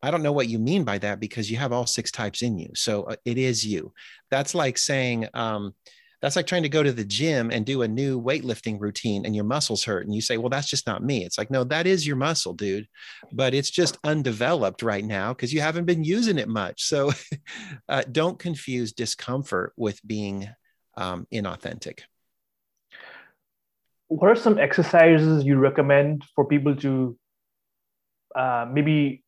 I 0.00 0.10
don't 0.12 0.22
know 0.22 0.32
what 0.32 0.48
you 0.48 0.60
mean 0.60 0.84
by 0.84 0.98
that 0.98 1.18
because 1.18 1.50
you 1.50 1.56
have 1.56 1.72
all 1.72 1.86
six 1.86 2.12
types 2.12 2.42
in 2.42 2.56
you. 2.58 2.70
So 2.74 3.02
uh, 3.04 3.16
it 3.24 3.36
is 3.36 3.66
you. 3.66 3.92
That's 4.30 4.54
like 4.54 4.78
saying, 4.78 5.26
um, 5.34 5.74
That's 6.20 6.36
like 6.36 6.46
trying 6.46 6.64
to 6.64 6.68
go 6.68 6.82
to 6.82 6.92
the 6.92 7.04
gym 7.04 7.50
and 7.50 7.64
do 7.64 7.82
a 7.82 7.88
new 7.88 8.20
weightlifting 8.20 8.80
routine 8.80 9.24
and 9.24 9.34
your 9.36 9.44
muscles 9.44 9.84
hurt. 9.84 10.04
And 10.06 10.14
you 10.14 10.20
say, 10.20 10.36
well, 10.36 10.48
that's 10.50 10.68
just 10.68 10.86
not 10.86 11.02
me. 11.04 11.24
It's 11.24 11.38
like, 11.38 11.50
no, 11.50 11.64
that 11.64 11.86
is 11.86 12.06
your 12.06 12.16
muscle, 12.16 12.54
dude. 12.54 12.88
But 13.32 13.54
it's 13.54 13.70
just 13.70 13.98
undeveloped 14.04 14.82
right 14.82 15.04
now 15.04 15.32
because 15.32 15.52
you 15.52 15.60
haven't 15.60 15.84
been 15.86 16.02
using 16.04 16.38
it 16.38 16.48
much. 16.48 16.82
So 16.84 17.12
uh, 17.88 18.02
don't 18.10 18.38
confuse 18.38 18.92
discomfort 18.92 19.72
with 19.76 20.04
being 20.06 20.48
um, 20.98 21.26
inauthentic. 21.32 22.00
What 24.08 24.30
are 24.30 24.36
some 24.36 24.58
exercises 24.58 25.44
you 25.44 25.58
recommend 25.58 26.24
for 26.34 26.44
people 26.44 26.74
to 26.76 27.16
uh, 28.34 28.66
maybe 28.70 29.22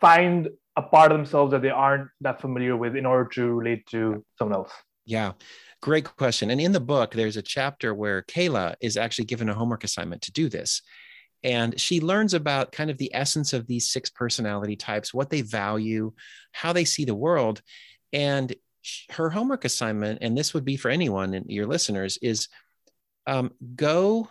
find 0.00 0.48
a 0.76 0.82
part 0.82 1.12
of 1.12 1.18
themselves 1.18 1.52
that 1.52 1.62
they 1.62 1.70
aren't 1.70 2.08
that 2.20 2.40
familiar 2.40 2.76
with 2.76 2.96
in 2.96 3.06
order 3.06 3.28
to 3.30 3.52
relate 3.52 3.86
to 3.86 4.24
someone 4.38 4.56
else? 4.56 4.72
Yeah, 5.04 5.32
great 5.82 6.04
question. 6.16 6.50
And 6.50 6.60
in 6.60 6.72
the 6.72 6.80
book, 6.80 7.14
there's 7.14 7.36
a 7.36 7.42
chapter 7.42 7.94
where 7.94 8.22
Kayla 8.22 8.74
is 8.80 8.96
actually 8.96 9.26
given 9.26 9.48
a 9.48 9.54
homework 9.54 9.84
assignment 9.84 10.22
to 10.22 10.32
do 10.32 10.48
this. 10.48 10.82
And 11.42 11.80
she 11.80 12.00
learns 12.00 12.34
about 12.34 12.72
kind 12.72 12.90
of 12.90 12.98
the 12.98 13.14
essence 13.14 13.52
of 13.52 13.66
these 13.66 13.88
six 13.88 14.10
personality 14.10 14.76
types, 14.76 15.14
what 15.14 15.30
they 15.30 15.42
value, 15.42 16.12
how 16.52 16.72
they 16.72 16.84
see 16.84 17.04
the 17.04 17.14
world. 17.14 17.62
And 18.12 18.54
her 19.10 19.30
homework 19.30 19.64
assignment, 19.64 20.18
and 20.22 20.36
this 20.36 20.54
would 20.54 20.64
be 20.64 20.76
for 20.76 20.90
anyone 20.90 21.34
and 21.34 21.46
your 21.48 21.66
listeners, 21.66 22.18
is 22.22 22.48
um, 23.26 23.52
go 23.74 24.28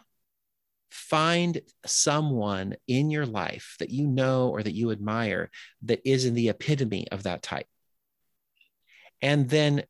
find 0.90 1.62
someone 1.86 2.76
in 2.88 3.12
your 3.12 3.26
life 3.26 3.76
that 3.80 3.90
you 3.90 4.08
know 4.08 4.50
or 4.50 4.64
that 4.64 4.74
you 4.74 4.92
admire 4.92 5.50
that 5.84 6.02
is 6.04 6.26
in 6.26 6.34
the 6.34 6.50
epitome 6.50 7.08
of 7.12 7.24
that 7.24 7.44
type. 7.44 7.68
And 9.22 9.50
then 9.50 9.84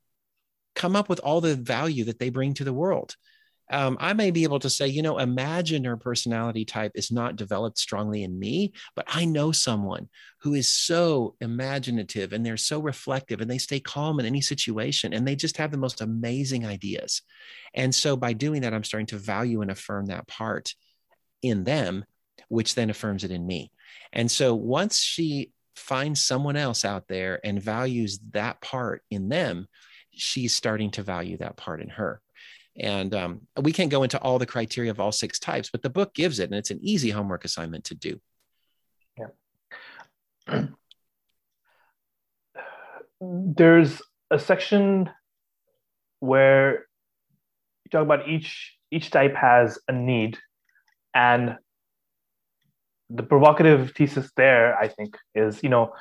come 0.76 0.96
up 0.96 1.10
with 1.10 1.20
all 1.20 1.42
the 1.42 1.56
value 1.56 2.06
that 2.06 2.20
they 2.20 2.30
bring 2.30 2.54
to 2.56 2.64
the 2.64 2.74
world. 2.74 3.16
Um, 3.72 3.98
I 4.00 4.14
may 4.14 4.32
be 4.32 4.44
able 4.44 4.60
to 4.60 4.70
say, 4.70 4.88
you 4.88 5.02
know, 5.02 5.20
imaginer 5.20 5.96
personality 5.96 6.66
type 6.66 6.92
is 6.96 7.12
not 7.12 7.36
developed 7.36 7.78
strongly 7.78 8.24
in 8.24 8.38
me, 8.38 8.74
but 8.96 9.06
I 9.08 9.26
know 9.26 9.52
someone 9.52 10.10
who 10.42 10.56
is 10.56 10.68
so 10.68 11.36
imaginative 11.40 12.34
and 12.34 12.46
they're 12.46 12.58
so 12.58 12.80
reflective 12.80 13.42
and 13.42 13.50
they 13.50 13.58
stay 13.60 13.80
calm 13.80 14.20
in 14.20 14.26
any 14.26 14.42
situation 14.42 15.14
and 15.14 15.28
they 15.28 15.36
just 15.36 15.58
have 15.58 15.72
the 15.72 15.78
most 15.78 16.02
amazing 16.02 16.66
ideas. 16.66 17.22
And 17.74 17.94
so 17.94 18.18
by 18.18 18.34
doing 18.34 18.62
that, 18.62 18.74
I'm 18.74 18.84
starting 18.84 19.08
to 19.08 19.18
value 19.18 19.62
and 19.62 19.70
affirm 19.70 20.08
that 20.08 20.28
part 20.28 20.74
in 21.42 21.64
them, 21.64 22.06
which 22.48 22.76
then 22.76 22.90
affirms 22.90 23.24
it 23.24 23.32
in 23.32 23.46
me. 23.46 23.72
And 24.12 24.32
so 24.32 24.56
once 24.56 25.00
she 25.00 25.52
finds 25.76 26.22
someone 26.22 26.56
else 26.56 26.84
out 26.84 27.08
there 27.08 27.40
and 27.44 27.62
values 27.62 28.20
that 28.32 28.62
part 28.62 29.04
in 29.10 29.30
them, 29.30 29.68
she's 30.12 30.54
starting 30.54 30.92
to 30.92 31.04
value 31.04 31.38
that 31.38 31.56
part 31.56 31.82
in 31.82 31.90
her. 31.90 32.22
And 32.78 33.14
um, 33.14 33.42
we 33.62 33.74
can't 33.74 33.92
go 33.92 34.04
into 34.04 34.20
all 34.20 34.40
the 34.40 34.46
criteria 34.46 34.92
of 34.92 35.00
all 35.00 35.12
six 35.12 35.40
types, 35.40 35.70
but 35.70 35.82
the 35.82 35.90
book 35.90 36.14
gives 36.14 36.40
it, 36.40 36.46
and 36.46 36.56
it's 36.56 36.72
an 36.72 36.80
easy 36.82 37.10
homework 37.10 37.44
assignment 37.46 37.86
to 37.86 37.96
do. 37.96 38.20
Yeah. 39.18 40.66
There's 43.22 44.02
a 44.32 44.40
section 44.40 45.10
where 46.20 46.86
you 47.86 47.90
talk 47.92 48.04
about 48.04 48.30
each 48.30 48.78
each 48.92 49.12
type 49.12 49.36
has 49.36 49.78
a 49.88 49.92
need, 49.92 50.38
and 51.14 51.58
the 53.10 53.24
provocative 53.24 53.92
thesis 53.92 54.32
there, 54.38 54.78
I 54.78 54.88
think, 54.88 55.18
is 55.36 55.62
you 55.64 55.70
know 55.70 55.94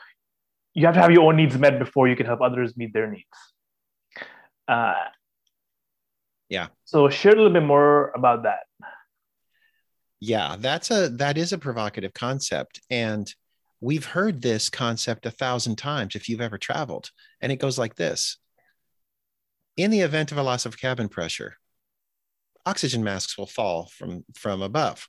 you 0.74 0.86
have 0.86 0.94
to 0.94 1.00
have 1.00 1.10
your 1.10 1.24
own 1.24 1.36
needs 1.36 1.58
met 1.58 1.78
before 1.78 2.06
you 2.06 2.14
can 2.14 2.26
help 2.26 2.40
others 2.40 2.76
meet 2.76 2.92
their 2.92 3.10
needs. 3.10 3.26
Uh, 4.68 4.94
yeah. 6.48 6.68
So 6.84 7.08
share 7.08 7.32
a 7.32 7.36
little 7.36 7.52
bit 7.52 7.62
more 7.62 8.10
about 8.14 8.44
that. 8.44 8.60
Yeah, 10.20 10.56
that's 10.58 10.90
a 10.90 11.08
that 11.10 11.38
is 11.38 11.52
a 11.52 11.58
provocative 11.58 12.12
concept, 12.12 12.80
and 12.90 13.32
we've 13.80 14.04
heard 14.04 14.42
this 14.42 14.68
concept 14.68 15.26
a 15.26 15.30
thousand 15.30 15.76
times 15.76 16.16
if 16.16 16.28
you've 16.28 16.40
ever 16.40 16.58
traveled, 16.58 17.10
and 17.40 17.52
it 17.52 17.60
goes 17.60 17.78
like 17.78 17.94
this: 17.94 18.38
In 19.76 19.90
the 19.90 20.00
event 20.00 20.32
of 20.32 20.38
a 20.38 20.42
loss 20.42 20.66
of 20.66 20.78
cabin 20.78 21.08
pressure, 21.08 21.56
oxygen 22.66 23.04
masks 23.04 23.38
will 23.38 23.46
fall 23.46 23.90
from 23.96 24.24
from 24.34 24.62
above. 24.62 25.08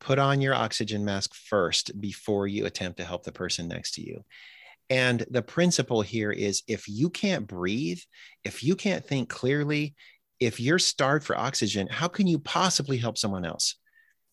Put 0.00 0.18
on 0.18 0.40
your 0.40 0.54
oxygen 0.54 1.04
mask 1.04 1.34
first 1.34 2.00
before 2.00 2.48
you 2.48 2.66
attempt 2.66 2.98
to 2.98 3.04
help 3.04 3.24
the 3.24 3.30
person 3.30 3.68
next 3.68 3.92
to 3.92 4.00
you. 4.00 4.24
And 4.90 5.24
the 5.30 5.42
principle 5.42 6.02
here 6.02 6.30
is 6.30 6.62
if 6.66 6.88
you 6.88 7.08
can't 7.10 7.46
breathe, 7.46 8.00
if 8.44 8.62
you 8.62 8.76
can't 8.76 9.04
think 9.04 9.28
clearly, 9.28 9.94
if 10.40 10.60
you're 10.60 10.78
starved 10.78 11.24
for 11.24 11.38
oxygen, 11.38 11.86
how 11.88 12.08
can 12.08 12.26
you 12.26 12.38
possibly 12.38 12.98
help 12.98 13.16
someone 13.16 13.44
else? 13.44 13.76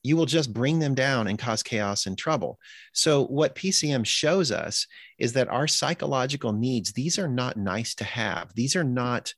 You 0.01 0.17
will 0.17 0.25
just 0.25 0.53
bring 0.53 0.79
them 0.79 0.95
down 0.95 1.27
and 1.27 1.37
cause 1.37 1.61
chaos 1.61 2.05
and 2.05 2.17
trouble. 2.17 2.57
So, 2.93 3.25
what 3.25 3.55
PCM 3.55 4.05
shows 4.05 4.51
us 4.51 4.87
is 5.17 5.33
that 5.33 5.49
our 5.49 5.67
psychological 5.67 6.53
needs, 6.53 6.93
these 6.93 7.19
are 7.19 7.27
not 7.27 7.57
nice 7.57 7.95
to 7.95 8.05
have. 8.05 8.53
These 8.55 8.75
are 8.75 8.83
not 8.83 9.33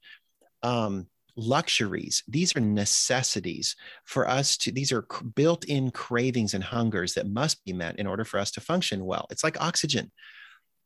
um, 0.63 1.07
luxuries. 1.35 2.23
These 2.27 2.55
are 2.55 2.59
necessities 2.61 3.75
for 4.05 4.27
us 4.27 4.57
to, 4.57 4.71
these 4.71 4.91
are 4.91 5.05
built 5.35 5.65
in 5.65 5.91
cravings 5.91 6.53
and 6.53 6.63
hungers 6.63 7.15
that 7.15 7.27
must 7.27 7.63
be 7.65 7.73
met 7.73 7.99
in 7.99 8.07
order 8.07 8.23
for 8.23 8.39
us 8.39 8.51
to 8.51 8.61
function 8.61 9.05
well. 9.05 9.27
It's 9.29 9.43
like 9.43 9.59
oxygen. 9.59 10.11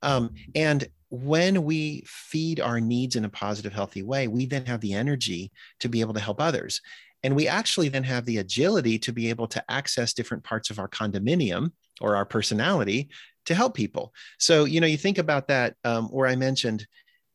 Um, 0.01 0.33
and 0.53 0.87
when 1.09 1.63
we 1.63 2.03
feed 2.07 2.59
our 2.59 2.79
needs 2.79 3.15
in 3.15 3.25
a 3.25 3.29
positive, 3.29 3.73
healthy 3.73 4.03
way, 4.03 4.27
we 4.27 4.45
then 4.45 4.65
have 4.65 4.81
the 4.81 4.93
energy 4.93 5.51
to 5.79 5.89
be 5.89 6.01
able 6.01 6.13
to 6.13 6.19
help 6.19 6.41
others. 6.41 6.81
And 7.23 7.35
we 7.35 7.47
actually 7.47 7.89
then 7.89 8.03
have 8.03 8.25
the 8.25 8.37
agility 8.37 8.99
to 8.99 9.13
be 9.13 9.29
able 9.29 9.47
to 9.47 9.63
access 9.69 10.13
different 10.13 10.43
parts 10.43 10.69
of 10.69 10.77
our 10.77 10.87
condominium 10.87 11.71
or 12.01 12.15
our 12.15 12.25
personality 12.25 13.09
to 13.45 13.55
help 13.55 13.75
people. 13.75 14.13
So, 14.39 14.65
you 14.65 14.81
know, 14.81 14.87
you 14.87 14.97
think 14.97 15.17
about 15.17 15.47
that 15.47 15.75
um, 15.83 16.05
where 16.09 16.27
I 16.27 16.35
mentioned 16.35 16.85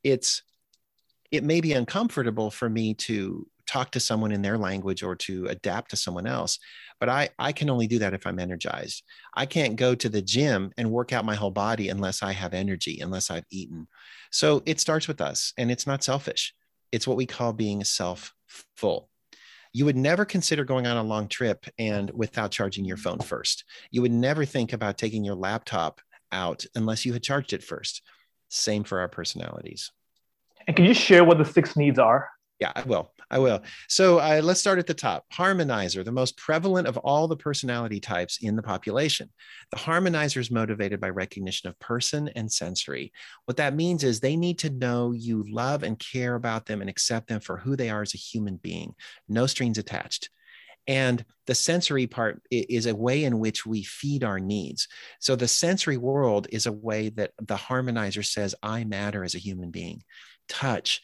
it's, 0.05 0.43
it 1.31 1.45
may 1.45 1.61
be 1.61 1.73
uncomfortable 1.73 2.51
for 2.51 2.69
me 2.69 2.95
to 2.95 3.47
talk 3.67 3.93
to 3.93 4.01
someone 4.01 4.33
in 4.33 4.43
their 4.43 4.59
language 4.59 5.03
or 5.03 5.15
to 5.15 5.47
adapt 5.47 5.91
to 5.91 5.97
someone 5.97 6.27
else 6.27 6.59
but 7.01 7.09
i 7.09 7.29
i 7.39 7.51
can 7.51 7.69
only 7.69 7.87
do 7.87 7.99
that 7.99 8.15
if 8.15 8.27
i'm 8.27 8.39
energized. 8.39 9.03
I 9.35 9.47
can't 9.47 9.77
go 9.77 9.95
to 9.95 10.09
the 10.09 10.23
gym 10.23 10.73
and 10.77 10.93
work 10.93 11.13
out 11.13 11.25
my 11.25 11.35
whole 11.35 11.51
body 11.51 11.89
unless 11.89 12.23
i 12.23 12.33
have 12.33 12.55
energy 12.55 13.01
unless 13.01 13.31
i've 13.31 13.47
eaten. 13.51 13.89
So 14.31 14.63
it 14.67 14.79
starts 14.79 15.09
with 15.09 15.21
us 15.21 15.53
and 15.59 15.71
it's 15.71 15.87
not 15.87 16.05
selfish. 16.05 16.55
It's 16.93 17.07
what 17.07 17.17
we 17.17 17.27
call 17.27 17.53
being 17.53 17.83
self 17.83 18.33
full 18.77 19.11
you 19.73 19.85
would 19.85 19.97
never 19.97 20.25
consider 20.25 20.65
going 20.65 20.87
on 20.87 20.97
a 20.97 21.03
long 21.03 21.29
trip 21.29 21.67
and 21.79 22.11
without 22.13 22.51
charging 22.51 22.85
your 22.85 22.97
phone 22.97 23.21
first. 23.21 23.65
You 23.91 24.03
would 24.03 24.13
never 24.13 24.45
think 24.45 24.73
about 24.73 24.99
taking 24.99 25.25
your 25.25 25.37
laptop 25.37 26.01
out 26.33 26.65
unless 26.75 27.05
you 27.05 27.13
had 27.13 27.23
charged 27.23 27.53
it 27.53 27.63
first. 27.63 28.03
Same 28.49 28.83
for 28.83 28.99
our 29.01 29.09
personalities. 29.09 29.93
And 30.67 30.77
can 30.77 30.85
you 30.85 30.95
share 30.95 31.25
what 31.25 31.39
the 31.39 31.45
six 31.45 31.77
needs 31.77 31.99
are 31.99 32.29
yeah, 32.61 32.73
I 32.77 32.83
will. 32.83 33.13
I 33.31 33.39
will. 33.39 33.63
So 33.89 34.19
uh, 34.19 34.41
let's 34.43 34.61
start 34.61 34.79
at 34.79 34.87
the 34.87 34.95
top. 34.95 35.25
Harmonizer, 35.33 36.05
the 36.05 36.13
most 36.13 36.37
prevalent 36.37 36.89
of 36.89 36.97
all 36.99 37.29
the 37.29 37.37
personality 37.37 38.01
types 38.01 38.39
in 38.43 38.57
the 38.57 38.63
population. 38.63 39.31
The 39.71 39.79
harmonizer 39.79 40.39
is 40.39 40.51
motivated 40.51 41.01
by 41.01 41.11
recognition 41.11 41.69
of 41.69 41.79
person 41.79 42.29
and 42.35 42.51
sensory. 42.51 43.13
What 43.45 43.57
that 43.59 43.75
means 43.75 44.05
is 44.05 44.19
they 44.19 44.37
need 44.37 44.59
to 44.61 44.71
know 44.71 45.13
you 45.13 45.45
love 45.49 45.85
and 45.85 45.99
care 45.99 46.35
about 46.35 46.67
them 46.67 46.81
and 46.81 46.91
accept 46.91 47.29
them 47.29 47.41
for 47.41 47.57
who 47.57 47.77
they 47.77 47.89
are 47.89 48.03
as 48.03 48.15
a 48.15 48.19
human 48.19 48.57
being, 48.57 48.95
no 49.29 49.47
strings 49.47 49.79
attached. 49.79 50.29
And 50.87 51.25
the 51.47 51.55
sensory 51.55 52.09
part 52.09 52.43
is 52.51 52.87
a 52.87 52.97
way 52.97 53.25
in 53.25 53.39
which 53.39 53.65
we 53.65 53.85
feed 53.85 54.25
our 54.25 54.41
needs. 54.41 54.89
So 55.21 55.37
the 55.37 55.47
sensory 55.47 55.97
world 55.97 56.49
is 56.51 56.67
a 56.67 56.73
way 56.73 57.11
that 57.11 57.31
the 57.41 57.57
harmonizer 57.57 58.25
says, 58.25 58.55
I 58.63 58.85
matter 58.85 59.23
as 59.23 59.35
a 59.35 59.39
human 59.39 59.71
being. 59.71 60.03
Touch, 60.49 61.01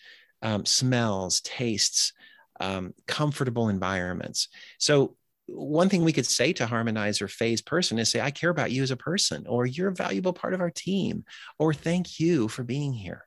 um, 0.46 0.64
smells, 0.64 1.40
tastes, 1.40 2.12
um, 2.60 2.94
comfortable 3.08 3.68
environments. 3.68 4.48
So, 4.78 5.16
one 5.48 5.88
thing 5.88 6.04
we 6.04 6.12
could 6.12 6.26
say 6.26 6.52
to 6.54 6.66
harmonize 6.66 7.20
or 7.20 7.28
phase 7.28 7.62
person 7.62 7.98
is 7.98 8.10
say, 8.10 8.20
I 8.20 8.30
care 8.30 8.50
about 8.50 8.70
you 8.70 8.82
as 8.82 8.92
a 8.92 8.96
person, 8.96 9.46
or 9.48 9.66
you're 9.66 9.88
a 9.88 9.94
valuable 9.94 10.32
part 10.32 10.54
of 10.54 10.60
our 10.60 10.70
team, 10.70 11.24
or 11.58 11.74
thank 11.74 12.20
you 12.20 12.48
for 12.48 12.62
being 12.62 12.92
here. 12.92 13.26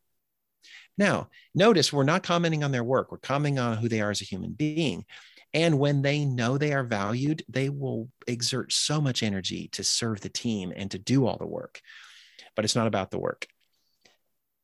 Now, 0.98 1.30
notice 1.54 1.92
we're 1.92 2.04
not 2.04 2.24
commenting 2.24 2.64
on 2.64 2.72
their 2.72 2.84
work, 2.86 3.12
we're 3.12 3.20
commenting 3.20 3.60
on 3.60 3.78
who 3.78 3.90
they 3.90 4.02
are 4.02 4.12
as 4.12 4.22
a 4.22 4.26
human 4.26 4.54
being. 4.54 5.06
And 5.54 5.80
when 5.80 6.02
they 6.02 6.24
know 6.26 6.58
they 6.58 6.74
are 6.74 6.84
valued, 6.84 7.44
they 7.50 7.70
will 7.70 8.10
exert 8.28 8.72
so 8.72 9.02
much 9.02 9.24
energy 9.24 9.70
to 9.74 9.84
serve 9.84 10.22
the 10.22 10.30
team 10.30 10.72
and 10.76 10.90
to 10.92 11.00
do 11.00 11.26
all 11.26 11.38
the 11.38 11.48
work. 11.48 11.82
But 12.56 12.66
it's 12.66 12.76
not 12.76 12.88
about 12.88 13.12
the 13.12 13.20
work 13.20 13.48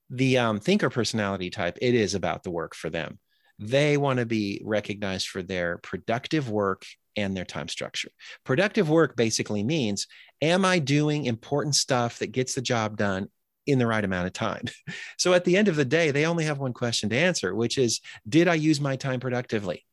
the 0.10 0.38
um, 0.38 0.60
thinker 0.60 0.90
personality 0.90 1.50
type, 1.50 1.78
it 1.82 1.96
is 1.96 2.16
about 2.16 2.44
the 2.44 2.52
work 2.52 2.76
for 2.76 2.90
them. 2.90 3.20
They 3.60 3.98
want 3.98 4.20
to 4.20 4.26
be 4.26 4.62
recognized 4.64 5.30
for 5.30 5.42
their 5.42 5.78
productive 5.78 6.50
work 6.50 6.86
and 7.16 7.36
their 7.36 7.46
time 7.46 7.70
structure. 7.70 8.10
Productive 8.44 8.90
work 8.90 9.16
basically 9.16 9.64
means 9.64 10.08
Am 10.42 10.66
I 10.66 10.80
doing 10.80 11.26
important 11.26 11.76
stuff 11.76 12.20
that 12.20 12.34
gets 12.34 12.56
the 12.56 12.62
job 12.62 12.98
done 12.98 13.30
in 13.66 13.80
the 13.80 13.88
right 13.88 14.04
amount 14.04 14.28
of 14.28 14.34
time. 14.34 14.66
So 15.18 15.34
at 15.34 15.46
the 15.46 15.58
end 15.58 15.70
of 15.70 15.76
the 15.76 15.86
day, 15.86 16.12
they 16.12 16.26
only 16.26 16.44
have 16.44 16.60
one 16.60 16.74
question 16.74 17.10
to 17.10 17.16
answer, 17.16 17.56
which 17.56 17.78
is 17.78 18.02
Did 18.28 18.48
I 18.48 18.56
use 18.56 18.80
my 18.80 18.96
time 18.96 19.20
productively? 19.20 19.86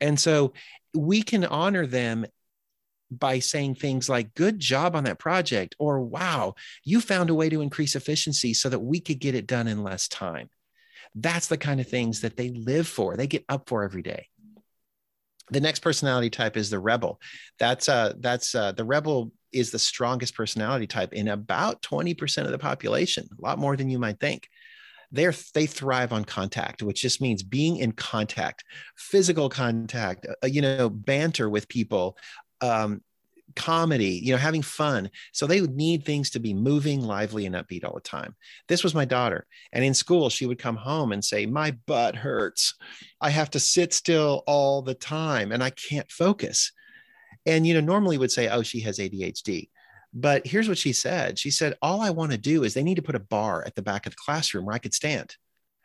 And 0.00 0.20
so 0.20 0.52
we 0.94 1.22
can 1.22 1.44
honor 1.44 1.86
them 1.86 2.26
by 3.10 3.38
saying 3.38 3.74
things 3.74 4.08
like, 4.08 4.34
Good 4.34 4.58
job 4.58 4.94
on 4.94 5.04
that 5.04 5.18
project, 5.18 5.74
or 5.78 6.00
Wow, 6.00 6.54
you 6.84 7.00
found 7.00 7.30
a 7.30 7.34
way 7.34 7.48
to 7.48 7.60
increase 7.60 7.96
efficiency 7.96 8.54
so 8.54 8.68
that 8.68 8.80
we 8.80 9.00
could 9.00 9.18
get 9.18 9.34
it 9.34 9.46
done 9.46 9.68
in 9.68 9.82
less 9.82 10.08
time. 10.08 10.48
That's 11.14 11.48
the 11.48 11.58
kind 11.58 11.80
of 11.80 11.88
things 11.88 12.20
that 12.20 12.36
they 12.36 12.50
live 12.50 12.86
for, 12.86 13.16
they 13.16 13.26
get 13.26 13.44
up 13.48 13.68
for 13.68 13.82
every 13.82 14.02
day. 14.02 14.28
The 15.50 15.60
next 15.60 15.80
personality 15.80 16.30
type 16.30 16.56
is 16.56 16.70
the 16.70 16.78
rebel. 16.78 17.20
That's 17.58 17.88
uh, 17.88 18.12
that's 18.18 18.54
uh, 18.54 18.72
the 18.72 18.84
rebel 18.84 19.32
is 19.52 19.70
the 19.70 19.78
strongest 19.78 20.34
personality 20.34 20.86
type 20.86 21.12
in 21.12 21.28
about 21.28 21.82
20% 21.82 22.44
of 22.44 22.50
the 22.50 22.58
population, 22.58 23.28
a 23.38 23.42
lot 23.42 23.58
more 23.58 23.76
than 23.76 23.90
you 23.90 23.98
might 23.98 24.20
think. 24.20 24.48
They're, 25.12 25.34
they 25.54 25.66
thrive 25.66 26.12
on 26.12 26.24
contact, 26.24 26.82
which 26.82 27.02
just 27.02 27.20
means 27.20 27.42
being 27.42 27.78
in 27.78 27.92
contact, 27.92 28.64
physical 28.96 29.48
contact, 29.48 30.26
uh, 30.42 30.46
you 30.46 30.62
know, 30.62 30.88
banter 30.88 31.50
with 31.50 31.68
people, 31.68 32.16
um, 32.60 33.02
comedy, 33.56 34.20
you 34.22 34.32
know, 34.32 34.38
having 34.38 34.62
fun. 34.62 35.10
So 35.32 35.46
they 35.46 35.60
would 35.60 35.74
need 35.74 36.04
things 36.04 36.30
to 36.30 36.40
be 36.40 36.54
moving, 36.54 37.02
lively, 37.02 37.46
and 37.46 37.54
upbeat 37.54 37.84
all 37.84 37.94
the 37.94 38.00
time. 38.00 38.34
This 38.68 38.84
was 38.84 38.94
my 38.94 39.04
daughter. 39.04 39.46
And 39.72 39.84
in 39.84 39.94
school, 39.94 40.30
she 40.30 40.46
would 40.46 40.58
come 40.58 40.76
home 40.76 41.12
and 41.12 41.24
say, 41.24 41.46
My 41.46 41.72
butt 41.86 42.16
hurts. 42.16 42.74
I 43.20 43.30
have 43.30 43.50
to 43.50 43.60
sit 43.60 43.92
still 43.92 44.42
all 44.46 44.82
the 44.82 44.94
time 44.94 45.52
and 45.52 45.62
I 45.62 45.70
can't 45.70 46.10
focus. 46.10 46.72
And, 47.46 47.66
you 47.66 47.74
know, 47.74 47.80
normally 47.80 48.18
would 48.18 48.32
say, 48.32 48.48
Oh, 48.48 48.62
she 48.62 48.80
has 48.80 48.98
ADHD. 48.98 49.68
But 50.12 50.46
here's 50.46 50.68
what 50.68 50.78
she 50.78 50.92
said 50.92 51.38
She 51.38 51.50
said, 51.50 51.76
All 51.82 52.00
I 52.00 52.10
want 52.10 52.32
to 52.32 52.38
do 52.38 52.64
is 52.64 52.74
they 52.74 52.82
need 52.82 52.96
to 52.96 53.02
put 53.02 53.14
a 53.14 53.20
bar 53.20 53.64
at 53.66 53.74
the 53.74 53.82
back 53.82 54.06
of 54.06 54.12
the 54.12 54.22
classroom 54.24 54.66
where 54.66 54.74
I 54.74 54.80
could 54.80 54.94
stand. 54.94 55.36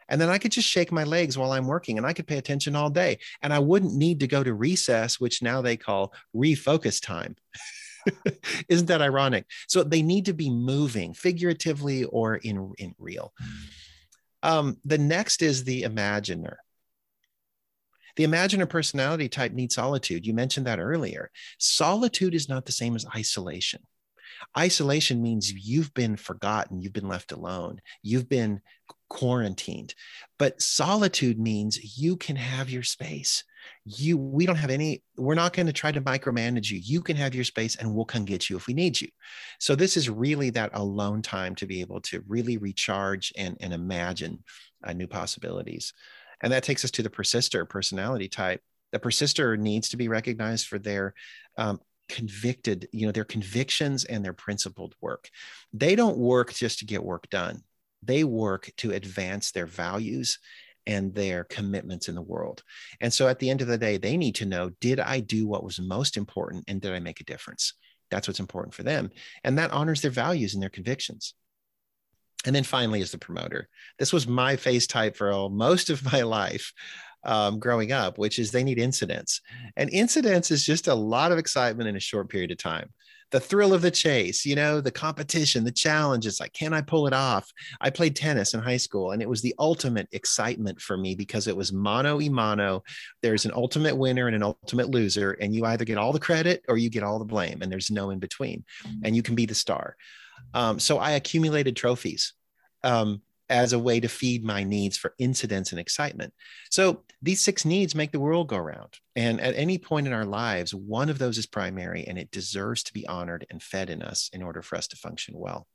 And 0.09 0.19
then 0.19 0.29
I 0.29 0.37
could 0.37 0.51
just 0.51 0.67
shake 0.67 0.91
my 0.91 1.03
legs 1.03 1.37
while 1.37 1.51
I'm 1.51 1.67
working 1.67 1.97
and 1.97 2.05
I 2.05 2.13
could 2.13 2.27
pay 2.27 2.37
attention 2.37 2.75
all 2.75 2.89
day. 2.89 3.19
And 3.41 3.53
I 3.53 3.59
wouldn't 3.59 3.95
need 3.95 4.19
to 4.19 4.27
go 4.27 4.43
to 4.43 4.53
recess, 4.53 5.19
which 5.19 5.41
now 5.41 5.61
they 5.61 5.77
call 5.77 6.13
refocus 6.35 7.01
time. 7.01 7.35
Isn't 8.69 8.87
that 8.87 9.01
ironic? 9.01 9.45
So 9.67 9.83
they 9.83 10.01
need 10.01 10.25
to 10.25 10.33
be 10.33 10.49
moving 10.49 11.13
figuratively 11.13 12.03
or 12.03 12.35
in, 12.35 12.73
in 12.77 12.93
real. 12.99 13.33
Um, 14.43 14.77
the 14.85 14.99
next 14.99 15.41
is 15.41 15.63
the 15.63 15.83
imaginer. 15.83 16.59
The 18.15 18.23
imaginer 18.23 18.65
personality 18.65 19.27
type 19.27 19.51
needs 19.51 19.75
solitude. 19.75 20.25
You 20.25 20.33
mentioned 20.33 20.67
that 20.67 20.79
earlier. 20.79 21.31
Solitude 21.57 22.33
is 22.33 22.47
not 22.47 22.65
the 22.65 22.71
same 22.71 22.95
as 22.95 23.05
isolation. 23.15 23.81
Isolation 24.57 25.21
means 25.21 25.51
you've 25.51 25.93
been 25.93 26.15
forgotten, 26.15 26.81
you've 26.81 26.93
been 26.93 27.07
left 27.07 27.31
alone, 27.31 27.81
you've 28.01 28.29
been 28.29 28.61
quarantined. 29.15 29.95
But 30.37 30.61
solitude 30.61 31.39
means 31.39 31.97
you 31.97 32.17
can 32.17 32.35
have 32.35 32.69
your 32.69 32.83
space. 32.83 33.45
You 33.85 34.17
we 34.17 34.45
don't 34.45 34.57
have 34.57 34.69
any 34.69 35.03
we're 35.15 35.35
not 35.35 35.53
going 35.53 35.67
to 35.67 35.73
try 35.73 35.93
to 35.93 36.01
micromanage 36.01 36.69
you. 36.69 36.79
You 36.83 37.01
can 37.01 37.15
have 37.15 37.33
your 37.33 37.45
space 37.45 37.77
and 37.77 37.95
we'll 37.95 38.03
come 38.03 38.25
get 38.25 38.49
you 38.49 38.57
if 38.57 38.67
we 38.67 38.73
need 38.73 38.99
you. 38.99 39.07
So 39.57 39.73
this 39.73 39.95
is 39.95 40.09
really 40.09 40.49
that 40.51 40.71
alone 40.73 41.21
time 41.21 41.55
to 41.55 41.65
be 41.65 41.79
able 41.79 42.01
to 42.01 42.23
really 42.27 42.57
recharge 42.57 43.31
and 43.37 43.55
and 43.61 43.73
imagine 43.73 44.43
uh, 44.83 44.91
new 44.91 45.07
possibilities. 45.07 45.93
And 46.41 46.51
that 46.51 46.63
takes 46.63 46.83
us 46.83 46.91
to 46.91 47.03
the 47.03 47.09
persister 47.09 47.63
personality 47.63 48.27
type. 48.27 48.61
The 48.91 48.99
persister 48.99 49.55
needs 49.55 49.87
to 49.89 49.97
be 49.97 50.09
recognized 50.09 50.67
for 50.67 50.77
their 50.77 51.13
um, 51.57 51.79
convicted, 52.09 52.89
you 52.91 53.05
know, 53.05 53.13
their 53.13 53.23
convictions 53.23 54.03
and 54.03 54.25
their 54.25 54.33
principled 54.33 54.93
work. 54.99 55.29
They 55.71 55.95
don't 55.95 56.17
work 56.17 56.53
just 56.53 56.79
to 56.79 56.85
get 56.85 57.01
work 57.01 57.29
done. 57.29 57.63
They 58.03 58.23
work 58.23 58.71
to 58.77 58.91
advance 58.91 59.51
their 59.51 59.65
values 59.65 60.39
and 60.87 61.13
their 61.13 61.43
commitments 61.45 62.09
in 62.09 62.15
the 62.15 62.21
world. 62.21 62.63
And 63.01 63.11
so 63.11 63.27
at 63.27 63.39
the 63.39 63.49
end 63.49 63.61
of 63.61 63.67
the 63.67 63.77
day, 63.77 63.97
they 63.97 64.17
need 64.17 64.35
to 64.35 64.45
know 64.45 64.69
did 64.79 64.99
I 64.99 65.19
do 65.19 65.47
what 65.47 65.63
was 65.63 65.79
most 65.79 66.17
important 66.17 66.65
and 66.67 66.79
did 66.79 66.93
I 66.93 66.99
make 66.99 67.21
a 67.21 67.25
difference? 67.25 67.73
That's 68.11 68.27
what's 68.27 68.39
important 68.39 68.73
for 68.73 68.83
them. 68.83 69.09
And 69.43 69.57
that 69.57 69.71
honors 69.71 70.01
their 70.01 70.11
values 70.11 70.53
and 70.53 70.61
their 70.61 70.69
convictions. 70.69 71.33
And 72.45 72.55
then 72.55 72.63
finally 72.63 73.01
is 73.01 73.11
the 73.11 73.17
promoter. 73.17 73.67
This 73.97 74.13
was 74.13 74.27
my 74.27 74.55
face 74.55 74.85
type 74.85 75.17
for 75.17 75.49
most 75.49 75.89
of 75.89 76.11
my 76.11 76.21
life 76.21 76.71
um, 77.23 77.59
growing 77.59 77.91
up, 77.91 78.19
which 78.19 78.37
is 78.37 78.51
they 78.51 78.63
need 78.63 78.77
incidence. 78.77 79.41
And 79.75 79.89
incidence 79.89 80.51
is 80.51 80.63
just 80.63 80.87
a 80.87 80.93
lot 80.93 81.31
of 81.31 81.39
excitement 81.39 81.89
in 81.89 81.95
a 81.95 81.99
short 81.99 82.29
period 82.29 82.51
of 82.51 82.59
time. 82.59 82.93
The 83.35 83.41
thrill 83.41 83.73
of 83.73 83.81
the 83.81 83.91
chase, 83.91 84.45
you 84.45 84.55
know, 84.55 84.79
the 84.79 84.93
competition, 84.93 85.65
the 85.65 85.69
challenge. 85.69 86.25
It's 86.25 86.39
like, 86.39 86.53
can 86.53 86.73
I 86.73 86.79
pull 86.79 87.05
it 87.05 87.11
off? 87.11 87.51
I 87.81 87.89
played 87.89 88.15
tennis 88.15 88.53
in 88.53 88.61
high 88.61 88.77
school, 88.77 89.11
and 89.11 89.21
it 89.21 89.27
was 89.27 89.41
the 89.41 89.53
ultimate 89.59 90.07
excitement 90.13 90.79
for 90.79 90.95
me 90.95 91.15
because 91.15 91.49
it 91.49 91.57
was 91.57 91.73
mano 91.73 92.15
y 92.15 92.29
mano. 92.29 92.81
There's 93.21 93.43
an 93.43 93.51
ultimate 93.53 93.97
winner 93.97 94.27
and 94.27 94.37
an 94.37 94.41
ultimate 94.41 94.89
loser, 94.89 95.33
and 95.33 95.53
you 95.53 95.65
either 95.65 95.83
get 95.83 95.97
all 95.97 96.13
the 96.13 96.17
credit 96.17 96.63
or 96.69 96.77
you 96.77 96.89
get 96.89 97.03
all 97.03 97.19
the 97.19 97.25
blame, 97.25 97.61
and 97.61 97.69
there's 97.69 97.91
no 97.91 98.09
in 98.09 98.19
between. 98.19 98.63
And 99.03 99.17
you 99.17 99.21
can 99.21 99.35
be 99.35 99.45
the 99.45 99.53
star. 99.53 99.97
Um, 100.53 100.79
so 100.79 100.97
I 100.97 101.11
accumulated 101.11 101.75
trophies. 101.75 102.35
Um, 102.85 103.21
as 103.49 103.73
a 103.73 103.79
way 103.79 103.99
to 103.99 104.07
feed 104.07 104.43
my 104.43 104.63
needs 104.63 104.97
for 104.97 105.13
incidence 105.19 105.71
and 105.71 105.79
excitement. 105.79 106.33
So 106.71 107.03
these 107.21 107.41
six 107.41 107.65
needs 107.65 107.95
make 107.95 108.11
the 108.11 108.19
world 108.19 108.47
go 108.47 108.57
round. 108.57 108.99
And 109.15 109.39
at 109.39 109.55
any 109.55 109.77
point 109.77 110.07
in 110.07 110.13
our 110.13 110.25
lives, 110.25 110.73
one 110.73 111.09
of 111.09 111.19
those 111.19 111.37
is 111.37 111.45
primary 111.45 112.05
and 112.07 112.17
it 112.17 112.31
deserves 112.31 112.83
to 112.83 112.93
be 112.93 113.07
honored 113.07 113.45
and 113.49 113.61
fed 113.61 113.89
in 113.89 114.01
us 114.01 114.29
in 114.33 114.41
order 114.41 114.61
for 114.61 114.75
us 114.75 114.87
to 114.87 114.95
function 114.95 115.35
well. 115.37 115.67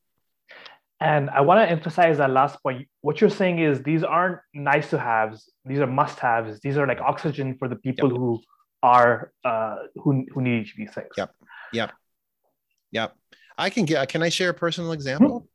And 1.01 1.31
I 1.31 1.41
want 1.41 1.67
to 1.67 1.71
emphasize 1.71 2.19
that 2.19 2.31
last 2.31 2.63
point. 2.63 2.87
What 3.01 3.21
you're 3.21 3.31
saying 3.31 3.59
is 3.59 3.83
these 3.83 4.03
aren't 4.03 4.41
nice 4.53 4.91
to 4.91 4.99
haves, 4.99 5.51
these 5.65 5.79
are 5.79 5.87
must 5.87 6.19
haves. 6.19 6.61
These 6.61 6.77
are 6.77 6.87
like 6.87 7.01
oxygen 7.01 7.57
for 7.59 7.69
the 7.69 7.77
people 7.77 8.11
yep. 8.11 8.19
who 8.19 8.41
are 8.83 9.33
uh, 9.45 9.77
who, 9.97 10.27
who 10.31 10.43
need 10.43 10.63
each 10.63 10.73
of 10.73 10.77
these 10.77 10.93
things. 10.93 11.09
Yep. 11.17 11.35
Yep. 11.73 11.93
Yep. 12.93 13.17
I 13.57 13.71
can 13.71 13.87
get 13.87 14.07
can 14.09 14.23
I 14.23 14.29
share 14.29 14.51
a 14.51 14.55
personal 14.55 14.93
example? 14.93 15.49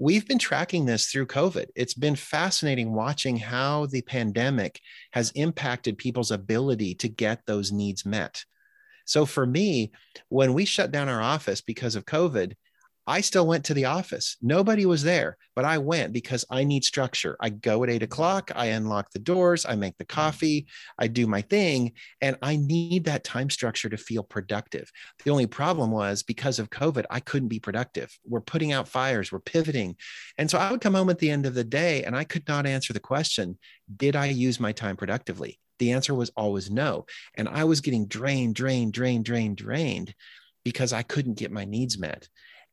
We've 0.00 0.26
been 0.26 0.38
tracking 0.38 0.86
this 0.86 1.06
through 1.06 1.26
COVID. 1.26 1.66
It's 1.74 1.94
been 1.94 2.14
fascinating 2.14 2.94
watching 2.94 3.36
how 3.36 3.86
the 3.86 4.02
pandemic 4.02 4.80
has 5.12 5.32
impacted 5.32 5.98
people's 5.98 6.30
ability 6.30 6.94
to 6.96 7.08
get 7.08 7.44
those 7.46 7.72
needs 7.72 8.06
met. 8.06 8.44
So 9.06 9.26
for 9.26 9.44
me, 9.44 9.90
when 10.28 10.54
we 10.54 10.66
shut 10.66 10.92
down 10.92 11.08
our 11.08 11.20
office 11.20 11.60
because 11.60 11.96
of 11.96 12.04
COVID, 12.04 12.54
I 13.08 13.22
still 13.22 13.46
went 13.46 13.64
to 13.64 13.74
the 13.74 13.86
office. 13.86 14.36
Nobody 14.42 14.84
was 14.84 15.02
there, 15.02 15.38
but 15.56 15.64
I 15.64 15.78
went 15.78 16.12
because 16.12 16.44
I 16.50 16.64
need 16.64 16.84
structure. 16.84 17.38
I 17.40 17.48
go 17.48 17.82
at 17.82 17.88
eight 17.88 18.02
o'clock, 18.02 18.52
I 18.54 18.66
unlock 18.66 19.10
the 19.10 19.18
doors, 19.18 19.64
I 19.64 19.76
make 19.76 19.96
the 19.96 20.04
mm-hmm. 20.04 20.20
coffee, 20.20 20.66
I 20.98 21.06
do 21.06 21.26
my 21.26 21.40
thing, 21.40 21.92
and 22.20 22.36
I 22.42 22.56
need 22.56 23.06
that 23.06 23.24
time 23.24 23.48
structure 23.48 23.88
to 23.88 23.96
feel 23.96 24.22
productive. 24.22 24.92
The 25.24 25.30
only 25.30 25.46
problem 25.46 25.90
was 25.90 26.22
because 26.22 26.58
of 26.58 26.68
COVID, 26.68 27.06
I 27.08 27.20
couldn't 27.20 27.48
be 27.48 27.58
productive. 27.58 28.14
We're 28.26 28.42
putting 28.42 28.72
out 28.72 28.88
fires, 28.88 29.32
we're 29.32 29.40
pivoting. 29.40 29.96
And 30.36 30.50
so 30.50 30.58
I 30.58 30.70
would 30.70 30.82
come 30.82 30.94
home 30.94 31.08
at 31.08 31.18
the 31.18 31.30
end 31.30 31.46
of 31.46 31.54
the 31.54 31.64
day 31.64 32.04
and 32.04 32.14
I 32.14 32.24
could 32.24 32.46
not 32.46 32.66
answer 32.66 32.92
the 32.92 33.00
question 33.00 33.58
Did 33.96 34.16
I 34.16 34.26
use 34.26 34.60
my 34.60 34.72
time 34.72 34.98
productively? 34.98 35.58
The 35.78 35.92
answer 35.92 36.14
was 36.14 36.30
always 36.36 36.70
no. 36.70 37.06
And 37.36 37.48
I 37.48 37.64
was 37.64 37.80
getting 37.80 38.06
drained, 38.06 38.54
drained, 38.54 38.92
drained, 38.92 39.24
drained, 39.24 39.56
drained 39.56 40.14
because 40.62 40.92
I 40.92 41.02
couldn't 41.02 41.38
get 41.38 41.50
my 41.50 41.64
needs 41.64 41.98
met. 41.98 42.28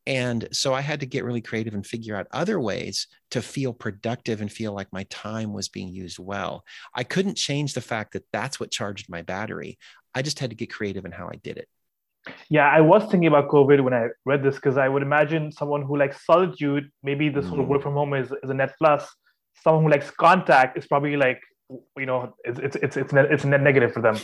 And 0.08 0.48
so 0.52 0.74
I 0.74 0.82
had 0.82 1.00
to 1.00 1.06
get 1.06 1.24
really 1.24 1.42
creative 1.42 1.74
and 1.74 1.86
figure 1.86 2.16
out 2.16 2.28
other 2.32 2.60
ways 2.60 3.08
to 3.32 3.42
feel 3.42 3.74
productive 3.74 4.42
and 4.42 4.52
feel 4.52 4.74
like 4.74 4.94
my 4.94 5.04
time 5.10 5.52
was 5.52 5.68
being 5.68 5.90
used 5.90 6.20
well. 6.20 6.64
I 6.94 7.04
couldn't 7.04 7.38
change 7.38 7.74
the 7.74 7.82
fact 7.82 8.14
that 8.14 8.26
that's 8.32 8.60
what 8.60 8.72
charged 8.72 9.10
my 9.10 9.24
battery. 9.24 9.80
I 10.14 10.22
just 10.22 10.40
had 10.40 10.52
to 10.52 10.56
get 10.56 10.72
creative 10.72 11.06
in 11.06 11.12
how 11.12 11.28
I 11.28 11.38
did 11.44 11.58
it. 11.58 11.68
Yeah, 12.50 12.68
I 12.68 12.82
was 12.82 13.04
thinking 13.04 13.28
about 13.28 13.50
COVID 13.50 13.84
when 13.84 13.94
I 13.94 14.08
read 14.26 14.44
this 14.44 14.56
because 14.56 14.78
I 14.78 14.90
would 14.90 15.04
imagine 15.04 15.52
someone 15.52 15.84
who 15.84 15.98
likes 15.98 16.26
solitude, 16.26 16.90
maybe 17.04 17.30
this 17.30 17.46
mm. 17.46 17.50
sort 17.50 17.62
of 17.62 17.68
work 17.68 17.82
from 17.84 17.94
home 17.94 18.14
is, 18.14 18.32
is 18.44 18.50
a 18.50 18.54
net 18.54 18.74
plus. 18.78 19.08
Someone 19.64 19.84
who 19.84 19.90
likes 19.90 20.10
contact 20.12 20.78
is 20.78 20.88
probably 20.88 21.18
like, 21.18 21.40
you 21.98 22.06
know, 22.06 22.34
it's 22.44 22.60
it's 22.60 22.76
it's 22.78 22.98
it's, 22.98 23.14
net, 23.14 23.32
it's 23.32 23.46
net 23.46 23.62
negative 23.62 23.94
for 23.94 24.02
them. 24.02 24.18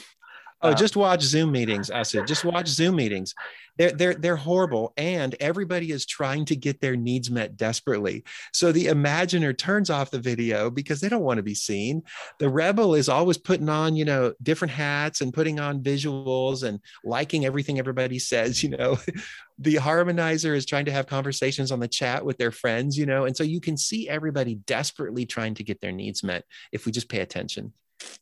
Oh, 0.64 0.70
uh, 0.70 0.76
just 0.76 0.96
watch 0.96 1.22
Zoom 1.22 1.52
meetings. 1.52 1.90
I 1.90 2.04
said, 2.04 2.28
just 2.28 2.46
watch 2.46 2.68
Zoom 2.68 2.96
meetings. 2.96 3.34
They're 3.78 3.92
they're 3.92 4.14
they're 4.14 4.36
horrible, 4.36 4.94
and 4.96 5.36
everybody 5.40 5.92
is 5.92 6.06
trying 6.06 6.46
to 6.46 6.56
get 6.56 6.82
their 6.82 6.96
needs 6.96 7.32
met 7.32 7.58
desperately. 7.58 8.24
So 8.54 8.72
the 8.72 8.88
imaginer 8.88 9.54
turns 9.54 9.90
off 9.90 10.12
the 10.12 10.20
video 10.20 10.70
because 10.70 11.02
they 11.02 11.10
don't 11.10 11.24
want 11.24 11.38
to 11.38 11.44
be 11.44 11.56
seen. 11.56 12.04
The 12.38 12.50
rebel 12.50 12.94
is 12.96 13.10
always 13.10 13.38
putting 13.38 13.70
on, 13.70 13.96
you 13.96 14.06
know, 14.06 14.34
different 14.44 14.74
hats 14.74 15.22
and 15.22 15.34
putting 15.34 15.60
on 15.60 15.82
visuals 15.82 16.64
and 16.64 16.80
liking 17.04 17.46
everything 17.46 17.80
everybody 17.80 18.20
says. 18.20 18.62
You 18.62 18.70
know, 18.70 19.00
the 19.58 19.76
harmonizer 19.76 20.56
is 20.56 20.66
trying 20.66 20.86
to 20.86 20.92
have 20.92 21.08
conversations 21.08 21.72
on 21.72 21.80
the 21.80 21.88
chat 21.88 22.24
with 22.24 22.38
their 22.38 22.52
friends. 22.52 22.98
You 22.98 23.08
know, 23.08 23.26
and 23.26 23.36
so 23.36 23.44
you 23.44 23.62
can 23.62 23.78
see 23.78 24.08
everybody 24.08 24.56
desperately 24.56 25.26
trying 25.26 25.56
to 25.56 25.64
get 25.64 25.82
their 25.82 25.94
needs 25.94 26.24
met 26.24 26.44
if 26.72 26.86
we 26.86 26.92
just 26.92 27.10
pay 27.10 27.22
attention. 27.22 27.74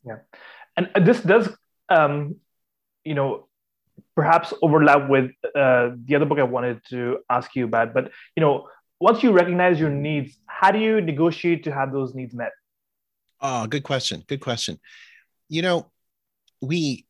Yeah, 0.06 0.18
and 0.76 0.88
this 1.04 1.20
does 1.20 1.48
um, 1.90 2.36
you 3.04 3.14
know, 3.14 3.48
perhaps 4.14 4.54
overlap 4.62 5.08
with 5.08 5.30
uh, 5.54 5.90
the 6.04 6.14
other 6.16 6.24
book 6.24 6.38
I 6.38 6.44
wanted 6.44 6.80
to 6.90 7.18
ask 7.28 7.54
you 7.54 7.64
about. 7.64 7.92
But 7.92 8.10
you 8.36 8.40
know, 8.40 8.68
once 9.00 9.22
you 9.22 9.32
recognize 9.32 9.80
your 9.80 9.90
needs, 9.90 10.38
how 10.46 10.70
do 10.70 10.78
you 10.78 11.00
negotiate 11.00 11.64
to 11.64 11.72
have 11.72 11.92
those 11.92 12.14
needs 12.14 12.34
met? 12.34 12.52
Oh, 13.40 13.66
good 13.66 13.82
question. 13.82 14.22
Good 14.26 14.40
question. 14.40 14.78
You 15.48 15.62
know, 15.62 15.90
we 16.60 17.06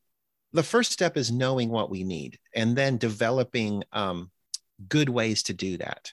the 0.52 0.62
first 0.62 0.92
step 0.92 1.16
is 1.16 1.30
knowing 1.30 1.68
what 1.68 1.90
we 1.90 2.02
need 2.02 2.38
and 2.54 2.74
then 2.74 2.96
developing 2.96 3.84
um, 3.92 4.30
good 4.88 5.08
ways 5.08 5.44
to 5.44 5.52
do 5.52 5.76
that 5.76 6.12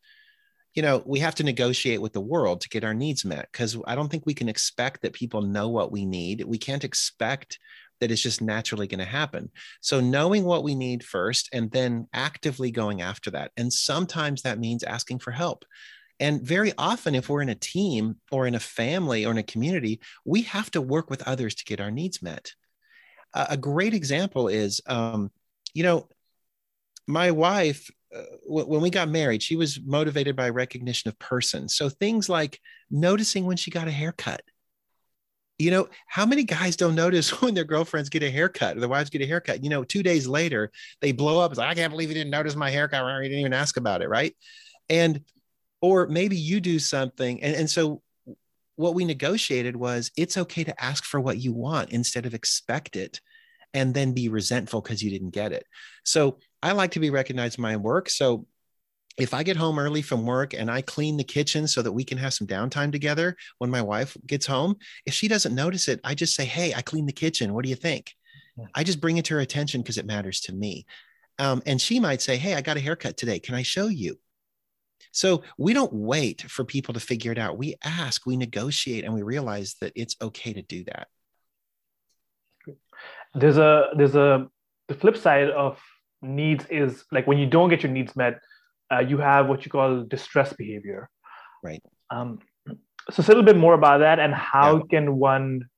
you 0.74 0.84
know 0.84 1.02
we 1.06 1.20
have 1.20 1.34
to 1.36 1.44
negotiate 1.44 2.02
with 2.02 2.14
the 2.14 2.22
world 2.22 2.62
to 2.62 2.70
get 2.70 2.84
our 2.84 2.94
needs 2.94 3.26
met 3.26 3.48
because 3.52 3.78
i 3.88 3.96
don't 3.96 4.10
think 4.10 4.26
we 4.26 4.34
can 4.34 4.48
expect 4.48 5.02
that 5.02 5.14
people 5.14 5.42
know 5.42 5.70
what 5.70 5.92
we 5.92 6.06
need 6.06 6.44
we 6.46 6.58
can't 6.58 6.84
expect 6.84 7.60
that 8.00 8.12
it's 8.12 8.22
just 8.22 8.42
naturally 8.42 8.88
going 8.88 9.00
to 9.00 9.06
happen 9.06 9.50
so 9.82 10.00
knowing 10.00 10.44
what 10.44 10.64
we 10.64 10.76
need 10.76 11.04
first 11.04 11.50
and 11.54 11.72
then 11.72 12.08
actively 12.14 12.72
going 12.72 13.02
after 13.02 13.32
that 13.32 13.52
and 13.58 13.72
sometimes 13.72 14.42
that 14.42 14.60
means 14.60 14.84
asking 14.84 15.20
for 15.20 15.32
help 15.32 15.66
and 16.20 16.42
very 16.42 16.74
often, 16.80 17.14
if 17.14 17.30
we're 17.30 17.44
in 17.44 17.50
a 17.50 17.54
team 17.54 18.16
or 18.32 18.48
in 18.48 18.56
a 18.56 18.60
family 18.60 19.24
or 19.24 19.30
in 19.30 19.38
a 19.38 19.44
community, 19.44 20.00
we 20.26 20.42
have 20.42 20.72
to 20.72 20.82
work 20.82 21.12
with 21.12 21.22
others 21.28 21.54
to 21.54 21.64
get 21.64 21.80
our 21.80 21.92
needs 21.92 22.24
met 22.24 22.54
a 23.34 23.58
great 23.58 23.94
example 23.94 24.48
is, 24.48 24.82
um, 24.88 25.32
you 25.74 25.84
know, 25.84 26.08
my 27.08 27.32
wife, 27.32 27.90
uh, 28.16 28.24
w- 28.48 28.66
when 28.66 28.82
we 28.82 28.90
got 28.90 29.10
married, 29.10 29.44
she 29.44 29.56
was 29.56 29.80
motivated 29.86 30.36
by 30.36 30.50
recognition 30.50 31.10
of 31.10 31.20
person. 31.20 31.70
So 31.70 31.90
things 31.90 32.30
like 32.30 32.60
noticing 32.90 33.46
when 33.46 33.58
she 33.58 33.72
got 33.72 33.88
a 33.88 33.92
haircut. 33.92 34.42
You 35.58 35.72
know, 35.72 35.88
how 36.08 36.26
many 36.26 36.44
guys 36.44 36.76
don't 36.76 36.96
notice 36.96 37.30
when 37.42 37.54
their 37.54 37.64
girlfriends 37.64 38.10
get 38.10 38.24
a 38.24 38.30
haircut 38.30 38.78
or 38.78 38.80
their 38.80 38.90
wives 38.90 39.10
get 39.10 39.22
a 39.22 39.28
haircut? 39.28 39.64
You 39.64 39.70
know, 39.70 39.84
two 39.84 40.04
days 40.04 40.28
later, 40.28 40.72
they 41.02 41.12
blow 41.12 41.40
up. 41.40 41.52
It's 41.52 41.58
like, 41.58 41.70
I 41.70 41.76
can't 41.76 41.92
believe 41.92 42.10
you 42.10 42.16
didn't 42.16 42.32
notice 42.32 42.56
my 42.56 42.70
haircut. 42.70 43.04
I 43.04 43.24
didn't 43.24 43.40
even 43.40 43.54
ask 43.54 43.78
about 43.78 44.02
it. 44.02 44.10
Right. 44.10 44.36
And, 44.90 45.22
or 45.82 46.08
maybe 46.08 46.38
you 46.38 46.60
do 46.60 46.80
something. 46.80 47.44
And, 47.44 47.56
and 47.56 47.70
so 47.70 48.02
what 48.78 48.94
we 48.94 49.06
negotiated 49.06 49.76
was 49.76 50.12
it's 50.16 50.38
okay 50.38 50.64
to 50.64 50.84
ask 50.84 51.04
for 51.04 51.20
what 51.20 51.38
you 51.38 51.52
want 51.52 51.90
instead 51.90 52.26
of 52.26 52.34
expect 52.34 52.96
it 52.96 53.20
and 53.74 53.94
then 53.94 54.14
be 54.14 54.30
resentful 54.30 54.82
because 54.82 55.04
you 55.04 55.12
didn't 55.12 55.32
get 55.32 55.52
it. 55.52 55.66
So 56.04 56.40
I 56.64 56.72
like 56.72 56.92
to 56.92 57.00
be 57.00 57.10
recognized 57.10 57.58
in 57.58 57.64
my 57.64 57.76
work. 57.76 58.10
So 58.10 58.46
if 59.18 59.34
I 59.34 59.44
get 59.44 59.58
home 59.58 59.80
early 59.80 60.02
from 60.02 60.26
work 60.26 60.54
and 60.54 60.70
I 60.70 60.82
clean 60.82 61.18
the 61.18 61.24
kitchen 61.24 61.68
so 61.68 61.82
that 61.82 61.92
we 61.92 62.04
can 62.04 62.18
have 62.18 62.34
some 62.34 62.48
downtime 62.48 62.92
together 62.92 63.36
when 63.58 63.72
my 63.72 63.82
wife 63.82 64.16
gets 64.28 64.46
home, 64.46 64.76
if 65.06 65.14
she 65.14 65.28
doesn't 65.28 65.56
notice 65.56 65.88
it, 65.88 66.00
I 66.04 66.14
just 66.14 66.36
say, 66.36 66.46
Hey, 66.46 66.74
I 66.74 66.82
cleaned 66.82 67.10
the 67.10 67.14
kitchen. 67.14 67.54
What 67.54 67.64
do 67.64 67.70
you 67.70 67.76
think? 67.76 68.14
Yeah. 68.58 68.66
I 68.76 68.84
just 68.84 69.02
bring 69.02 69.18
it 69.18 69.26
to 69.26 69.36
her 69.36 69.40
attention 69.40 69.82
because 69.82 69.98
it 69.98 70.06
matters 70.06 70.42
to 70.42 70.54
me. 70.54 70.86
Um, 71.40 71.62
and 71.66 71.82
she 71.82 72.00
might 72.00 72.22
say, 72.22 72.38
Hey, 72.38 72.54
I 72.54 72.62
got 72.62 72.78
a 72.78 72.82
haircut 72.82 73.18
today. 73.18 73.40
Can 73.40 73.56
I 73.56 73.64
show 73.64 73.88
you? 73.88 74.20
So 75.12 75.42
we 75.58 75.74
don't 75.74 75.94
wait 75.94 76.44
for 76.44 76.64
people 76.64 76.94
to 76.94 77.00
figure 77.00 77.32
it 77.32 77.40
out. 77.40 77.58
We 77.58 77.76
ask, 77.84 78.26
we 78.26 78.38
negotiate, 78.38 79.04
and 79.04 79.14
we 79.14 79.24
realize 79.24 79.76
that 79.82 79.94
it's 79.96 80.16
okay 80.22 80.54
to 80.54 80.62
do 80.62 80.84
that. 80.86 81.08
There's 83.34 83.58
a 83.58 83.90
there's 83.96 84.16
a 84.16 84.48
the 84.88 84.96
flip 84.96 85.18
side 85.18 85.50
of 85.50 85.80
needs 86.22 86.66
is 86.70 87.06
like 87.12 87.28
when 87.28 87.38
you 87.38 87.46
don't 87.48 87.70
get 87.70 87.84
your 87.84 87.92
needs 87.92 88.16
met, 88.16 88.40
uh, 88.92 89.00
you 89.00 89.18
have 89.18 89.48
what 89.48 89.66
you 89.66 89.72
call 89.72 90.04
distress 90.04 90.54
behavior. 90.54 91.10
Right. 91.64 91.82
Um, 92.10 92.40
so 93.12 93.22
a 93.22 93.28
little 93.28 93.44
bit 93.44 93.58
more 93.58 93.74
about 93.74 94.00
that 94.00 94.20
and 94.20 94.34
how 94.34 94.78
yeah. 94.78 94.84
can 94.90 95.18
one 95.18 95.70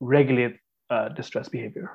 regulate 0.00 0.56
uh, 0.90 1.08
distress 1.10 1.48
behavior? 1.48 1.90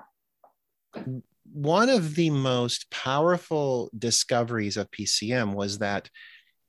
One 1.51 1.89
of 1.89 2.15
the 2.15 2.29
most 2.29 2.89
powerful 2.91 3.89
discoveries 3.97 4.77
of 4.77 4.91
PCM 4.91 5.53
was 5.53 5.79
that 5.79 6.09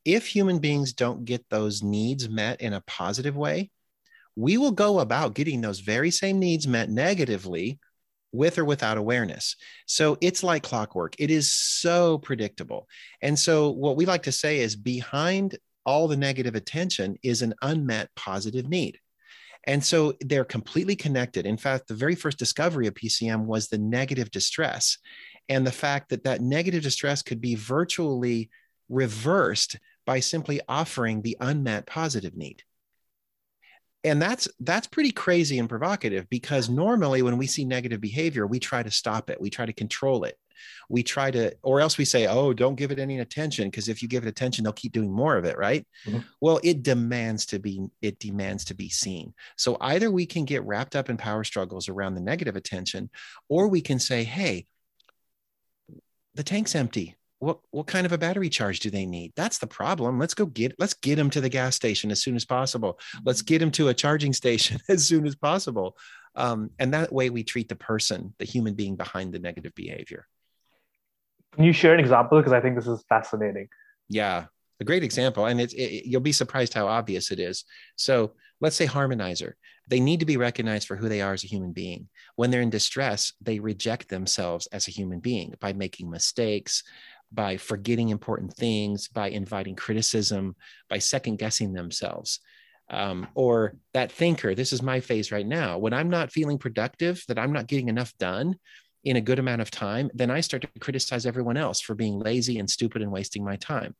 if 0.05 0.27
human 0.27 0.59
beings 0.59 0.93
don't 0.93 1.25
get 1.25 1.45
those 1.49 1.83
needs 1.83 2.29
met 2.29 2.61
in 2.61 2.73
a 2.73 2.83
positive 2.83 3.37
way, 3.37 3.71
we 4.37 4.59
will 4.59 4.73
go 4.73 5.01
about 5.01 5.35
getting 5.35 5.61
those 5.61 5.81
very 5.81 6.11
same 6.11 6.39
needs 6.39 6.67
met 6.67 6.91
negatively 6.91 7.79
with 8.35 8.59
or 8.59 8.65
without 8.65 8.99
awareness. 8.99 9.57
So 9.87 10.19
it's 10.21 10.43
like 10.43 10.63
clockwork. 10.63 11.15
It 11.19 11.31
is 11.31 11.53
so 11.53 12.19
predictable. 12.19 12.89
And 13.23 13.39
so 13.39 13.71
what 13.71 13.97
we 13.97 14.07
like 14.07 14.25
to 14.25 14.33
say 14.33 14.61
is 14.61 14.77
behind 14.77 15.57
all 15.87 16.09
the 16.09 16.17
negative 16.17 16.55
attention 16.55 17.17
is 17.23 17.43
an 17.43 17.55
unmet 17.63 18.09
positive 18.17 18.69
need. 18.69 18.99
And 19.67 19.83
so 19.83 20.15
they're 20.21 20.45
completely 20.45 20.97
connected. 20.97 21.47
In 21.47 21.57
fact, 21.57 21.89
the 21.89 21.95
very 21.95 22.15
first 22.15 22.39
discovery 22.39 22.87
of 22.87 22.95
PCM 22.95 23.47
was 23.47 23.69
the 23.69 23.79
negative 23.79 24.31
distress 24.31 24.99
and 25.49 25.67
the 25.67 25.73
fact 25.73 26.11
that 26.11 26.25
that 26.25 26.41
negative 26.41 26.83
distress 26.83 27.23
could 27.23 27.41
be 27.41 27.55
virtually 27.55 28.51
reversed 28.89 29.79
by 30.07 30.21
simply 30.21 30.61
offering 30.69 31.23
the 31.23 31.37
unmet 31.41 31.87
positive 31.87 32.37
need 32.37 32.63
and 34.05 34.21
that's 34.21 34.47
that's 34.61 34.87
pretty 34.87 35.11
crazy 35.11 35.59
and 35.59 35.69
provocative 35.69 36.29
because 36.29 36.69
normally 36.69 37.23
when 37.23 37.39
we 37.39 37.47
see 37.47 37.65
negative 37.65 38.01
behavior 38.01 38.47
we 38.47 38.61
try 38.61 38.83
to 38.83 38.91
stop 38.91 39.31
it. 39.31 39.41
We 39.41 39.51
try 39.51 39.67
to 39.67 39.73
control 39.73 40.25
it. 40.25 40.39
We 40.89 41.03
try 41.03 41.31
to 41.31 41.55
or 41.63 41.81
else 41.81 41.99
we 41.99 42.05
say 42.05 42.27
oh 42.27 42.53
don't 42.53 42.77
give 42.77 42.93
it 42.93 42.99
any 42.99 43.19
attention 43.19 43.71
because 43.71 43.89
if 43.89 44.03
you 44.03 44.09
give 44.09 44.25
it 44.25 44.29
attention 44.29 44.63
they'll 44.63 44.73
keep 44.73 44.93
doing 44.93 45.11
more 45.11 45.37
of 45.37 45.45
it 45.45 45.57
right? 45.59 45.87
Mm-hmm. 46.07 46.21
well 46.41 46.61
it 46.63 46.83
demands 46.83 47.47
to 47.47 47.59
be 47.59 47.89
it 48.03 48.19
demands 48.19 48.67
to 48.67 48.75
be 48.75 48.91
seen. 48.91 49.35
So 49.57 49.77
either 49.81 50.11
we 50.11 50.27
can 50.27 50.45
get 50.45 50.65
wrapped 50.65 50.95
up 50.95 51.09
in 51.09 51.17
power 51.17 51.43
struggles 51.43 51.89
around 51.89 52.15
the 52.15 52.21
negative 52.21 52.57
attention 52.57 53.11
or 53.49 53.69
we 53.69 53.81
can 53.81 53.99
say 53.99 54.23
hey 54.23 54.67
the 56.35 56.45
tank's 56.45 56.75
empty 56.75 57.17
what 57.39 57.59
what 57.71 57.87
kind 57.87 58.07
of 58.07 58.13
a 58.13 58.19
battery 58.19 58.49
charge 58.49 58.81
do 58.81 58.91
they 58.91 59.07
need? 59.07 59.33
That's 59.37 59.59
the 59.59 59.67
problem. 59.67 60.19
Let's 60.19 60.35
go 60.35 60.47
get 60.47 60.75
let's 60.79 60.95
get 60.95 61.17
them 61.17 61.31
to 61.31 61.41
the 61.41 61.49
gas 61.49 61.77
station 61.77 62.11
as 62.11 62.23
soon 62.23 62.37
as 62.37 62.45
possible. 62.45 62.99
Let's 63.25 63.43
get 63.43 63.59
them 63.59 63.71
to 63.73 63.89
a 63.89 63.95
charging 63.95 64.33
station 64.43 64.81
as 64.89 65.07
soon 65.07 65.27
as 65.27 65.35
possible. 65.35 65.97
Um, 66.37 66.71
and 66.79 66.95
that 66.95 67.13
way 67.13 67.31
we 67.31 67.45
treat 67.45 67.69
the 67.69 67.77
person 67.77 68.35
the 68.39 68.45
human 68.45 68.75
being 68.75 68.97
behind 68.97 69.33
the 69.33 69.39
negative 69.39 69.75
behavior. 69.75 70.27
Can 71.55 71.65
you 71.65 71.73
share 71.73 71.95
an 71.95 72.01
example? 72.01 72.39
Because 72.39 72.53
i 72.53 72.61
think 72.61 72.75
this 72.77 72.89
is 72.89 73.05
fascinating. 73.09 73.69
Yeah 74.09 74.47
a 74.81 74.85
great 74.85 75.05
example. 75.05 75.47
And 75.47 75.61
it's 75.61 75.75
it, 75.75 76.07
you'll 76.07 76.21
be 76.21 76.33
surprised 76.33 76.75
how 76.75 76.87
obvious 76.87 77.31
it 77.31 77.41
is. 77.41 77.65
So 77.97 78.33
let's 78.61 78.77
say 78.77 78.87
harmonizer. 78.87 79.53
They 79.89 80.01
need 80.01 80.21
to 80.21 80.27
be 80.27 80.37
recognized 80.37 80.89
for 80.89 80.97
who 80.97 81.09
they 81.09 81.21
are 81.21 81.35
as 81.35 81.45
a 81.45 81.49
human 81.49 81.73
being. 81.73 82.09
When 82.37 82.51
they're 82.51 82.61
in 82.61 82.71
distress 82.71 83.33
they 83.41 83.59
reject 83.59 84.09
themselves 84.09 84.67
as 84.69 84.89
a 84.89 84.93
human 84.93 85.21
being 85.21 85.55
by 85.61 85.73
making 85.73 86.11
mistakes 86.11 86.83
by 87.35 87.57
forgetting 87.57 88.09
important 88.09 88.55
things, 88.55 89.09
by 89.09 89.29
inviting 89.29 89.77
criticism, 89.77 90.57
by 90.89 90.99
second 90.99 91.37
guessing 91.39 91.73
themselves. 91.73 92.41
Um, 92.91 93.27
or 93.35 93.77
that 93.95 94.13
thinker, 94.13 94.55
this 94.55 94.73
is 94.73 94.83
my 94.83 95.01
phase 95.01 95.33
right 95.33 95.47
now. 95.47 95.79
When 95.79 95.95
I'm 95.95 96.11
not 96.11 96.33
feeling 96.33 96.59
productive, 96.59 97.25
that 97.29 97.39
I'm 97.39 97.53
not 97.53 97.67
getting 97.67 97.89
enough 97.89 98.17
done 98.19 98.57
in 99.05 99.17
a 99.17 99.21
good 99.21 99.39
amount 99.39 99.63
of 99.63 99.71
time, 99.71 100.11
then 100.15 100.31
I 100.31 100.41
start 100.41 100.63
to 100.63 100.81
criticize 100.81 101.27
everyone 101.27 101.57
else 101.57 101.81
for 101.81 101.95
being 101.95 102.19
lazy 102.19 102.59
and 102.59 102.69
stupid 102.69 103.03
and 103.03 103.13
wasting 103.13 103.45
my 103.45 103.57
time. 103.57 103.95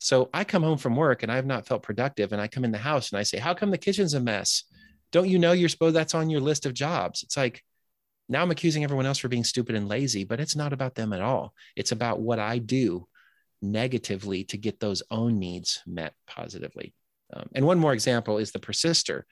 So 0.00 0.28
I 0.34 0.44
come 0.44 0.62
home 0.62 0.78
from 0.78 0.96
work 0.96 1.22
and 1.22 1.30
I've 1.30 1.46
not 1.46 1.66
felt 1.66 1.82
productive. 1.82 2.32
And 2.32 2.40
I 2.40 2.48
come 2.48 2.64
in 2.64 2.72
the 2.72 2.78
house 2.78 3.10
and 3.10 3.18
I 3.18 3.22
say, 3.22 3.38
How 3.38 3.54
come 3.54 3.70
the 3.70 3.78
kitchen's 3.78 4.14
a 4.14 4.20
mess? 4.20 4.64
Don't 5.12 5.28
you 5.28 5.38
know 5.38 5.52
you're 5.52 5.68
supposed 5.68 5.96
that's 5.96 6.14
on 6.14 6.30
your 6.30 6.40
list 6.40 6.66
of 6.66 6.74
jobs? 6.74 7.22
It's 7.22 7.36
like, 7.36 7.62
now 8.28 8.42
I'm 8.42 8.50
accusing 8.50 8.84
everyone 8.84 9.06
else 9.06 9.18
for 9.18 9.28
being 9.28 9.44
stupid 9.44 9.74
and 9.74 9.88
lazy, 9.88 10.24
but 10.24 10.40
it's 10.40 10.56
not 10.56 10.72
about 10.72 10.94
them 10.94 11.12
at 11.12 11.22
all. 11.22 11.54
It's 11.76 11.92
about 11.92 12.20
what 12.20 12.38
I 12.38 12.58
do 12.58 13.06
negatively 13.62 14.44
to 14.44 14.56
get 14.56 14.80
those 14.80 15.02
own 15.10 15.38
needs 15.38 15.82
met 15.86 16.14
positively. 16.26 16.94
Um, 17.32 17.48
and 17.54 17.66
one 17.66 17.78
more 17.78 17.92
example 17.92 18.38
is 18.38 18.52
the 18.52 18.58
persister. 18.58 19.26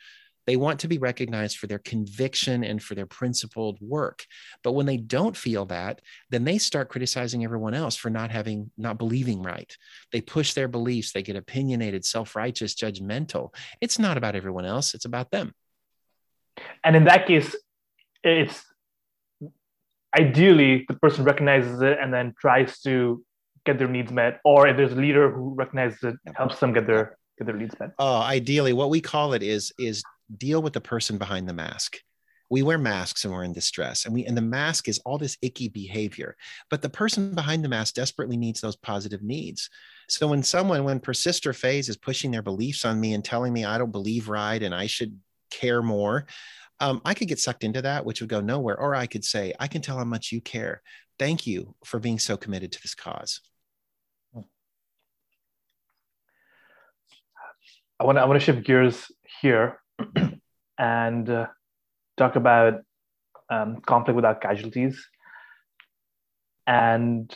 They 0.46 0.56
want 0.56 0.80
to 0.80 0.88
be 0.88 0.98
recognized 0.98 1.58
for 1.58 1.66
their 1.66 1.80
conviction 1.80 2.62
and 2.62 2.80
for 2.80 2.94
their 2.94 3.06
principled 3.06 3.78
work. 3.80 4.24
But 4.62 4.72
when 4.72 4.86
they 4.86 4.96
don't 4.96 5.36
feel 5.36 5.66
that, 5.66 6.00
then 6.30 6.44
they 6.44 6.58
start 6.58 6.88
criticizing 6.88 7.42
everyone 7.42 7.74
else 7.74 7.96
for 7.96 8.10
not 8.10 8.30
having, 8.30 8.70
not 8.78 8.96
believing 8.96 9.42
right. 9.42 9.76
They 10.12 10.20
push 10.20 10.52
their 10.52 10.68
beliefs, 10.68 11.12
they 11.12 11.22
get 11.22 11.36
opinionated, 11.36 12.04
self 12.04 12.36
righteous, 12.36 12.74
judgmental. 12.74 13.52
It's 13.80 13.98
not 13.98 14.16
about 14.16 14.36
everyone 14.36 14.64
else, 14.64 14.94
it's 14.94 15.04
about 15.04 15.32
them. 15.32 15.52
And 16.84 16.94
in 16.94 17.04
that 17.04 17.26
case, 17.26 17.54
it's 18.22 18.64
ideally 20.16 20.84
the 20.88 20.94
person 20.94 21.24
recognizes 21.24 21.80
it 21.82 21.98
and 22.00 22.12
then 22.12 22.34
tries 22.40 22.80
to 22.80 23.22
get 23.64 23.78
their 23.78 23.88
needs 23.88 24.12
met 24.12 24.40
or 24.44 24.66
if 24.68 24.76
there's 24.76 24.92
a 24.92 24.96
leader 24.96 25.30
who 25.30 25.54
recognizes 25.54 26.02
it 26.02 26.16
helps 26.36 26.58
them 26.60 26.72
get 26.72 26.86
their 26.86 27.16
get 27.38 27.46
their 27.46 27.56
needs 27.56 27.78
met. 27.78 27.92
Oh 27.98 28.18
ideally 28.18 28.72
what 28.72 28.90
we 28.90 29.00
call 29.00 29.32
it 29.34 29.42
is 29.42 29.72
is 29.78 30.02
deal 30.36 30.62
with 30.62 30.72
the 30.72 30.80
person 30.80 31.18
behind 31.18 31.48
the 31.48 31.52
mask. 31.52 31.98
We 32.48 32.62
wear 32.62 32.78
masks 32.78 33.24
and 33.24 33.34
we're 33.34 33.42
in 33.42 33.52
distress 33.52 34.04
and 34.04 34.14
we 34.14 34.24
and 34.24 34.36
the 34.36 34.42
mask 34.42 34.88
is 34.88 35.00
all 35.00 35.18
this 35.18 35.36
icky 35.42 35.68
behavior 35.68 36.36
but 36.70 36.80
the 36.80 36.88
person 36.88 37.34
behind 37.34 37.64
the 37.64 37.68
mask 37.68 37.94
desperately 37.94 38.36
needs 38.36 38.60
those 38.60 38.76
positive 38.76 39.22
needs. 39.22 39.68
So 40.08 40.28
when 40.28 40.44
someone 40.44 40.84
when 40.84 41.00
persister 41.00 41.52
phase 41.52 41.88
is 41.88 41.96
pushing 41.96 42.30
their 42.30 42.42
beliefs 42.42 42.84
on 42.84 43.00
me 43.00 43.14
and 43.14 43.24
telling 43.24 43.52
me 43.52 43.64
i 43.64 43.76
don't 43.76 43.92
believe 43.92 44.28
right 44.28 44.62
and 44.62 44.74
i 44.74 44.86
should 44.86 45.18
care 45.50 45.82
more 45.82 46.26
um, 46.80 47.00
I 47.04 47.14
could 47.14 47.28
get 47.28 47.38
sucked 47.38 47.64
into 47.64 47.82
that, 47.82 48.04
which 48.04 48.20
would 48.20 48.30
go 48.30 48.40
nowhere. 48.40 48.78
Or 48.78 48.94
I 48.94 49.06
could 49.06 49.24
say, 49.24 49.52
I 49.58 49.68
can 49.68 49.82
tell 49.82 49.98
how 49.98 50.04
much 50.04 50.32
you 50.32 50.40
care. 50.40 50.82
Thank 51.18 51.46
you 51.46 51.74
for 51.84 51.98
being 51.98 52.18
so 52.18 52.36
committed 52.36 52.72
to 52.72 52.82
this 52.82 52.94
cause. 52.94 53.40
I 57.98 58.04
want 58.04 58.18
to 58.18 58.22
I 58.22 58.24
want 58.26 58.38
to 58.38 58.44
shift 58.44 58.66
gears 58.66 59.06
here 59.40 59.80
and 60.78 61.30
uh, 61.30 61.46
talk 62.18 62.36
about 62.36 62.82
um, 63.48 63.80
conflict 63.86 64.16
without 64.16 64.42
casualties. 64.42 65.02
And 66.66 67.34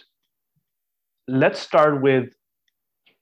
let's 1.27 1.61
start 1.61 2.03
with 2.03 2.31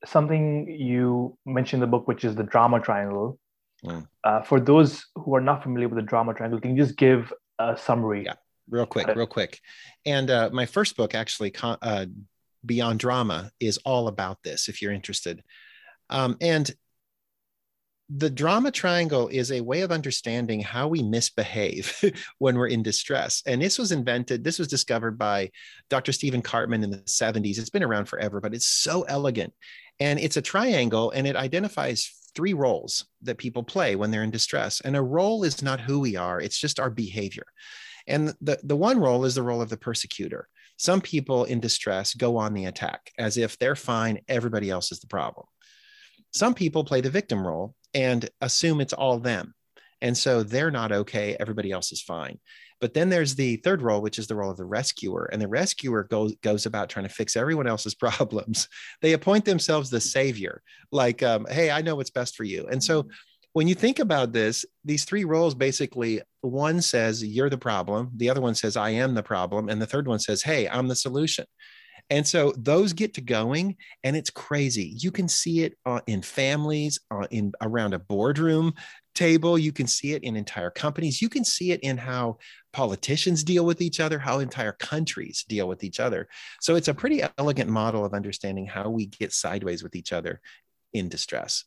something 0.04 0.68
you 0.68 1.36
mentioned 1.46 1.82
in 1.82 1.88
the 1.88 1.90
book, 1.90 2.08
which 2.08 2.24
is 2.24 2.34
the 2.34 2.42
drama 2.42 2.80
triangle. 2.80 3.38
Mm. 3.84 4.08
Uh, 4.24 4.42
for 4.42 4.60
those 4.60 5.06
who 5.14 5.34
are 5.34 5.40
not 5.40 5.62
familiar 5.62 5.88
with 5.88 5.96
the 5.96 6.02
drama 6.02 6.34
triangle, 6.34 6.60
can 6.60 6.76
you 6.76 6.82
just 6.82 6.96
give 6.96 7.32
a 7.58 7.76
summary? 7.76 8.24
Yeah, 8.24 8.34
real 8.68 8.86
quick, 8.86 9.06
real 9.14 9.26
quick. 9.26 9.60
And 10.04 10.30
uh, 10.30 10.50
my 10.52 10.66
first 10.66 10.96
book, 10.96 11.14
actually, 11.14 11.54
uh, 11.62 12.06
Beyond 12.66 12.98
Drama, 12.98 13.50
is 13.60 13.78
all 13.78 14.08
about 14.08 14.42
this. 14.42 14.68
If 14.68 14.82
you're 14.82 14.92
interested, 14.92 15.42
um, 16.10 16.36
and 16.40 16.70
the 18.10 18.30
drama 18.30 18.70
triangle 18.70 19.28
is 19.28 19.52
a 19.52 19.60
way 19.60 19.82
of 19.82 19.92
understanding 19.92 20.60
how 20.60 20.88
we 20.88 21.02
misbehave 21.02 21.92
when 22.38 22.56
we're 22.56 22.68
in 22.68 22.82
distress. 22.82 23.42
And 23.46 23.60
this 23.60 23.78
was 23.78 23.92
invented, 23.92 24.42
this 24.42 24.58
was 24.58 24.68
discovered 24.68 25.18
by 25.18 25.50
Dr. 25.90 26.12
Stephen 26.12 26.40
Karpman 26.40 26.82
in 26.82 26.90
the 26.90 26.98
70s. 26.98 27.58
It's 27.58 27.68
been 27.68 27.82
around 27.82 28.06
forever, 28.06 28.40
but 28.40 28.54
it's 28.54 28.66
so 28.66 29.02
elegant. 29.02 29.52
And 30.00 30.18
it's 30.18 30.38
a 30.38 30.42
triangle 30.42 31.10
and 31.10 31.26
it 31.26 31.36
identifies 31.36 32.17
three 32.38 32.54
roles 32.54 33.04
that 33.22 33.36
people 33.36 33.64
play 33.64 33.96
when 33.96 34.12
they're 34.12 34.22
in 34.22 34.30
distress. 34.30 34.80
And 34.80 34.94
a 34.94 35.02
role 35.02 35.42
is 35.42 35.60
not 35.60 35.80
who 35.80 35.98
we 35.98 36.14
are, 36.14 36.40
it's 36.40 36.56
just 36.56 36.78
our 36.78 36.88
behavior. 36.88 37.46
And 38.06 38.32
the, 38.40 38.60
the 38.62 38.76
one 38.76 39.00
role 39.00 39.24
is 39.24 39.34
the 39.34 39.42
role 39.42 39.60
of 39.60 39.70
the 39.70 39.76
persecutor. 39.76 40.48
Some 40.76 41.00
people 41.00 41.46
in 41.46 41.58
distress 41.58 42.14
go 42.14 42.36
on 42.36 42.54
the 42.54 42.66
attack 42.66 43.10
as 43.18 43.38
if 43.38 43.58
they're 43.58 43.74
fine, 43.74 44.20
everybody 44.28 44.70
else 44.70 44.92
is 44.92 45.00
the 45.00 45.08
problem. 45.08 45.48
Some 46.32 46.54
people 46.54 46.84
play 46.84 47.00
the 47.00 47.10
victim 47.10 47.44
role 47.44 47.74
and 47.92 48.30
assume 48.40 48.80
it's 48.80 48.92
all 48.92 49.18
them. 49.18 49.52
And 50.00 50.16
so 50.16 50.44
they're 50.44 50.70
not 50.70 50.92
okay, 50.92 51.36
everybody 51.40 51.72
else 51.72 51.90
is 51.90 52.02
fine. 52.02 52.38
But 52.80 52.94
then 52.94 53.08
there's 53.08 53.34
the 53.34 53.56
third 53.56 53.82
role, 53.82 54.00
which 54.00 54.18
is 54.18 54.26
the 54.26 54.36
role 54.36 54.50
of 54.50 54.56
the 54.56 54.64
rescuer. 54.64 55.28
And 55.32 55.40
the 55.42 55.48
rescuer 55.48 56.04
goes, 56.04 56.34
goes 56.42 56.66
about 56.66 56.88
trying 56.88 57.06
to 57.06 57.14
fix 57.14 57.36
everyone 57.36 57.66
else's 57.66 57.94
problems. 57.96 58.68
They 59.02 59.12
appoint 59.12 59.44
themselves 59.44 59.90
the 59.90 60.00
savior, 60.00 60.62
like, 60.92 61.22
um, 61.22 61.46
hey, 61.50 61.70
I 61.70 61.82
know 61.82 61.96
what's 61.96 62.10
best 62.10 62.36
for 62.36 62.44
you. 62.44 62.66
And 62.70 62.82
so 62.82 63.08
when 63.52 63.66
you 63.66 63.74
think 63.74 63.98
about 63.98 64.32
this, 64.32 64.64
these 64.84 65.04
three 65.04 65.24
roles 65.24 65.54
basically 65.54 66.20
one 66.42 66.80
says, 66.80 67.24
you're 67.24 67.50
the 67.50 67.58
problem, 67.58 68.10
the 68.14 68.30
other 68.30 68.40
one 68.40 68.54
says, 68.54 68.76
I 68.76 68.90
am 68.90 69.14
the 69.14 69.22
problem, 69.22 69.68
and 69.68 69.82
the 69.82 69.86
third 69.86 70.06
one 70.06 70.18
says, 70.18 70.42
hey, 70.42 70.68
I'm 70.68 70.86
the 70.86 70.94
solution. 70.94 71.46
And 72.10 72.26
so 72.26 72.54
those 72.56 72.92
get 72.94 73.14
to 73.14 73.20
going, 73.20 73.76
and 74.02 74.16
it's 74.16 74.30
crazy. 74.30 74.94
You 74.98 75.10
can 75.10 75.28
see 75.28 75.60
it 75.60 75.76
uh, 75.84 76.00
in 76.06 76.22
families, 76.22 77.00
uh, 77.10 77.26
in 77.30 77.52
around 77.60 77.92
a 77.92 77.98
boardroom 77.98 78.74
table. 79.14 79.58
You 79.58 79.72
can 79.72 79.86
see 79.86 80.12
it 80.14 80.22
in 80.22 80.36
entire 80.36 80.70
companies. 80.70 81.20
You 81.20 81.28
can 81.28 81.44
see 81.44 81.72
it 81.72 81.80
in 81.80 81.98
how 81.98 82.38
politicians 82.72 83.44
deal 83.44 83.66
with 83.66 83.82
each 83.82 84.00
other, 84.00 84.18
how 84.18 84.38
entire 84.38 84.72
countries 84.72 85.44
deal 85.48 85.68
with 85.68 85.84
each 85.84 86.00
other. 86.00 86.28
So 86.60 86.76
it's 86.76 86.88
a 86.88 86.94
pretty 86.94 87.22
elegant 87.36 87.68
model 87.68 88.04
of 88.04 88.14
understanding 88.14 88.66
how 88.66 88.88
we 88.88 89.06
get 89.06 89.32
sideways 89.32 89.82
with 89.82 89.94
each 89.94 90.12
other 90.12 90.40
in 90.92 91.08
distress. 91.08 91.64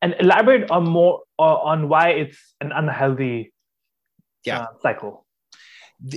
And 0.00 0.14
elaborate 0.20 0.70
on 0.70 0.84
more 0.84 1.22
uh, 1.38 1.42
on 1.42 1.88
why 1.88 2.10
it's 2.10 2.38
an 2.60 2.72
unhealthy 2.72 3.52
yeah. 4.44 4.62
Uh, 4.62 4.66
cycle. 4.80 5.24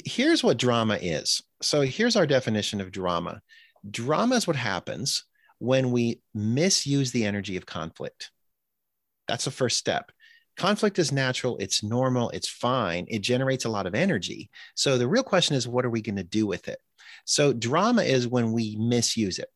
Here's 0.04 0.44
what 0.44 0.58
drama 0.58 0.98
is 1.00 1.44
so 1.66 1.82
here's 1.82 2.16
our 2.16 2.28
definition 2.28 2.80
of 2.80 2.92
drama 2.92 3.42
drama 3.90 4.36
is 4.36 4.48
what 4.48 4.56
happens 4.56 5.26
when 5.60 5.92
we 5.92 6.22
misuse 6.34 7.12
the 7.12 7.26
energy 7.26 7.58
of 7.58 7.66
conflict. 7.66 8.32
That's 9.28 9.46
the 9.46 9.52
first 9.52 9.78
step. 9.78 10.12
Conflict 10.58 11.00
is 11.00 11.12
natural, 11.12 11.58
it's 11.58 11.84
normal, 11.84 12.30
it's 12.30 12.48
fine, 12.48 13.06
it 13.10 13.20
generates 13.20 13.66
a 13.66 13.70
lot 13.70 13.88
of 13.88 13.96
energy. 13.96 14.50
So 14.76 14.98
the 14.98 15.08
real 15.08 15.24
question 15.24 15.56
is, 15.56 15.68
what 15.68 15.86
are 15.86 15.90
we 15.90 16.02
going 16.02 16.16
to 16.16 16.24
do 16.24 16.48
with 16.48 16.68
it? 16.68 16.80
So 17.26 17.52
drama 17.52 18.04
is 18.04 18.28
when 18.28 18.54
we 18.54 18.78
misuse 18.80 19.40
it. 19.40 19.50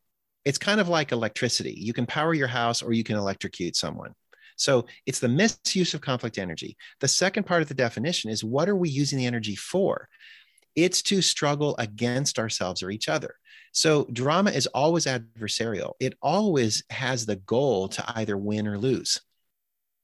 It's 0.45 0.57
kind 0.57 0.81
of 0.81 0.89
like 0.89 1.11
electricity. 1.11 1.75
You 1.77 1.93
can 1.93 2.05
power 2.05 2.33
your 2.33 2.47
house 2.47 2.81
or 2.81 2.91
you 2.91 3.03
can 3.03 3.15
electrocute 3.15 3.75
someone. 3.75 4.13
So 4.57 4.87
it's 5.05 5.19
the 5.19 5.29
misuse 5.29 5.93
of 5.93 6.01
conflict 6.01 6.37
energy. 6.37 6.75
The 6.99 7.07
second 7.07 7.45
part 7.45 7.61
of 7.61 7.69
the 7.69 7.73
definition 7.73 8.29
is 8.29 8.43
what 8.43 8.67
are 8.67 8.75
we 8.75 8.89
using 8.89 9.17
the 9.17 9.25
energy 9.25 9.55
for? 9.55 10.09
It's 10.83 11.01
to 11.03 11.21
struggle 11.21 11.75
against 11.77 12.39
ourselves 12.39 12.81
or 12.83 12.91
each 12.91 13.09
other. 13.09 13.35
So 13.71 14.05
drama 14.11 14.51
is 14.51 14.67
always 14.67 15.05
adversarial. 15.05 15.93
It 15.99 16.15
always 16.21 16.83
has 16.89 17.25
the 17.25 17.35
goal 17.35 17.87
to 17.89 18.03
either 18.15 18.37
win 18.37 18.67
or 18.67 18.77
lose. 18.77 19.21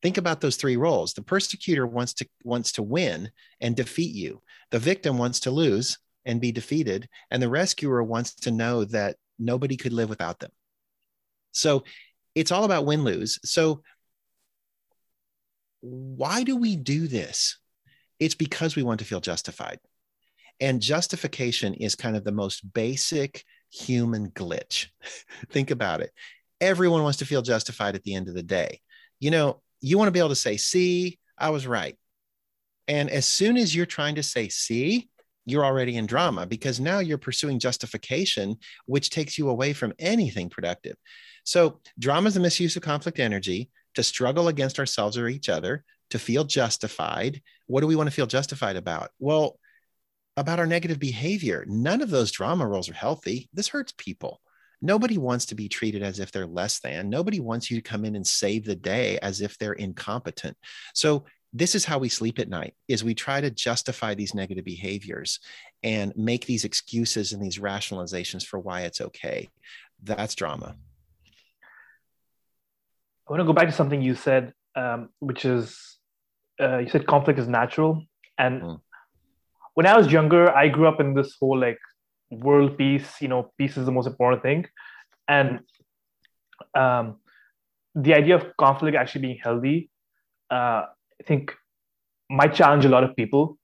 Think 0.02 0.18
about 0.18 0.42
those 0.42 0.56
three 0.56 0.78
roles. 0.78 1.14
The 1.14 1.24
persecutor 1.24 1.88
wants 1.88 2.14
to 2.16 2.28
wants 2.44 2.74
to 2.74 2.84
win 2.84 3.32
and 3.60 3.76
defeat 3.76 4.14
you. 4.14 4.42
The 4.72 4.80
victim 4.80 5.18
wants 5.18 5.40
to 5.42 5.52
lose 5.52 5.98
and 6.26 6.42
be 6.42 6.52
defeated, 6.52 7.08
and 7.32 7.42
the 7.42 7.50
rescuer 7.50 8.04
wants 8.04 8.36
to 8.36 8.52
know 8.52 8.86
that 8.86 9.16
nobody 9.40 9.78
could 9.78 9.94
live 9.94 10.10
without 10.10 10.40
them. 10.40 10.52
So 11.54 11.86
it's 12.36 12.52
all 12.52 12.66
about 12.66 12.86
win 12.86 13.04
lose. 13.04 13.40
So 13.44 13.82
why 15.82 16.44
do 16.44 16.58
we 16.58 16.76
do 16.76 17.08
this? 17.08 17.58
It's 18.20 18.36
because 18.36 18.76
we 18.76 18.84
want 18.84 19.00
to 19.00 19.06
feel 19.06 19.22
justified. 19.22 19.80
And 20.60 20.82
justification 20.82 21.74
is 21.74 21.96
kind 21.96 22.16
of 22.16 22.24
the 22.24 22.32
most 22.32 22.74
basic 22.74 23.44
human 23.72 24.32
glitch. 24.32 24.88
Think 25.52 25.72
about 25.72 26.02
it. 26.02 26.12
Everyone 26.62 27.04
wants 27.04 27.20
to 27.20 27.26
feel 27.26 27.42
justified 27.42 27.96
at 27.96 28.04
the 28.04 28.16
end 28.16 28.30
of 28.30 28.36
the 28.36 28.44
day. 28.44 28.80
You 29.20 29.32
know, 29.32 29.62
you 29.82 29.98
want 29.98 30.08
to 30.08 30.12
be 30.12 30.20
able 30.20 30.30
to 30.30 30.36
say, 30.36 30.58
see, 30.58 31.20
I 31.38 31.50
was 31.50 31.68
right. 31.68 31.98
And 32.88 33.10
as 33.10 33.26
soon 33.26 33.58
as 33.58 33.76
you're 33.76 33.86
trying 33.86 34.16
to 34.16 34.24
say, 34.24 34.48
see, 34.50 35.10
you're 35.46 35.66
already 35.66 35.98
in 35.98 36.06
drama 36.06 36.46
because 36.46 36.80
now 36.80 37.00
you're 37.00 37.18
pursuing 37.18 37.60
justification, 37.60 38.58
which 38.86 39.10
takes 39.10 39.38
you 39.38 39.50
away 39.50 39.74
from 39.74 39.94
anything 40.00 40.50
productive. 40.50 40.96
So, 41.44 41.80
drama 42.00 42.28
is 42.28 42.34
the 42.34 42.40
misuse 42.40 42.76
of 42.76 42.82
conflict 42.82 43.20
energy 43.20 43.70
to 43.94 44.04
struggle 44.04 44.48
against 44.48 44.80
ourselves 44.80 45.18
or 45.18 45.28
each 45.28 45.50
other, 45.50 45.84
to 46.10 46.20
feel 46.20 46.44
justified. 46.44 47.42
What 47.68 47.82
do 47.82 47.88
we 47.88 47.96
want 47.96 48.08
to 48.08 48.16
feel 48.16 48.26
justified 48.26 48.76
about? 48.76 49.12
Well, 49.20 49.60
about 50.38 50.60
our 50.60 50.66
negative 50.66 51.00
behavior. 51.00 51.66
None 51.68 52.02
of 52.02 52.10
those 52.10 52.32
drama 52.32 52.68
roles 52.68 52.90
are 52.90 52.94
healthy. 52.94 53.50
This 53.54 53.70
hurts 53.70 53.94
people. 53.98 54.42
Nobody 54.82 55.18
wants 55.18 55.46
to 55.48 55.56
be 55.56 55.70
treated 55.70 56.04
as 56.04 56.20
if 56.20 56.32
they're 56.32 56.46
less 56.46 56.80
than. 56.80 57.10
Nobody 57.10 57.40
wants 57.40 57.72
you 57.72 57.78
to 57.78 57.90
come 57.90 58.06
in 58.06 58.16
and 58.16 58.28
save 58.28 58.66
the 58.66 58.76
day 58.76 59.18
as 59.22 59.42
if 59.42 59.58
they're 59.58 59.74
incompetent. 59.74 60.58
So 60.94 61.26
this 61.54 61.74
is 61.74 61.86
how 61.86 62.00
we 62.00 62.10
sleep 62.10 62.38
at 62.38 62.50
night 62.50 62.76
is 62.90 63.04
we 63.04 63.16
try 63.16 63.40
to 63.40 63.50
justify 63.50 64.14
these 64.14 64.36
negative 64.36 64.66
behaviors 64.66 65.40
and 65.84 66.12
make 66.18 66.46
these 66.46 66.66
excuses 66.66 67.32
and 67.32 67.42
these 67.42 67.60
rationalizations 67.60 68.46
for 68.46 68.60
why 68.60 68.82
it's 68.82 69.00
okay. 69.00 69.50
That's 70.04 70.36
drama. 70.36 70.76
I 73.28 73.32
want 73.32 73.40
to 73.40 73.46
go 73.46 73.54
back 73.54 73.68
to 73.68 73.72
something 73.72 74.02
you 74.02 74.16
said, 74.16 74.54
um, 74.76 75.10
which 75.20 75.46
is 75.46 75.98
uh, 76.60 76.80
you 76.80 76.90
said 76.90 77.08
conflict 77.08 77.40
is 77.40 77.48
natural. 77.48 78.04
And 78.38 78.62
mm 78.62 78.80
when 79.76 79.86
I 79.86 79.96
was 79.96 80.12
younger, 80.12 80.50
I 80.52 80.68
grew 80.70 80.88
up 80.88 81.00
in 81.00 81.14
this 81.14 81.36
whole 81.40 81.60
like 81.60 81.78
world 82.32 82.78
peace, 82.78 83.22
you 83.22 83.28
know, 83.28 83.52
peace 83.58 83.78
is 83.78 83.86
the 83.86 83.92
most 83.92 84.08
important 84.08 84.42
thing. 84.42 84.66
And 85.28 85.60
um, 86.74 87.18
the 87.94 88.14
idea 88.14 88.36
of 88.36 88.58
conflict 88.58 88.98
actually 88.98 89.22
being 89.22 89.40
healthy, 89.42 89.90
uh, 90.50 90.84
I 91.22 91.24
think 91.26 91.54
might 92.30 92.54
challenge 92.54 92.86
a 92.86 92.90
lot 92.90 93.04
of 93.04 93.16
people. 93.16 93.58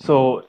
So 0.00 0.42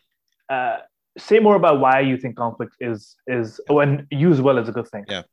uh, 0.49 0.78
say 1.18 1.39
more 1.39 1.55
about 1.55 1.80
why 1.80 2.01
you 2.01 2.18
think 2.18 2.36
conflict 2.36 2.76
is 2.80 3.16
is 3.28 3.61
oh, 3.70 3.76
when 3.76 4.07
used 4.09 4.41
well 4.41 4.57
is 4.57 4.68
a 4.68 4.72
good 4.72 4.88
thing. 4.88 5.05
Yeah. 5.07 5.24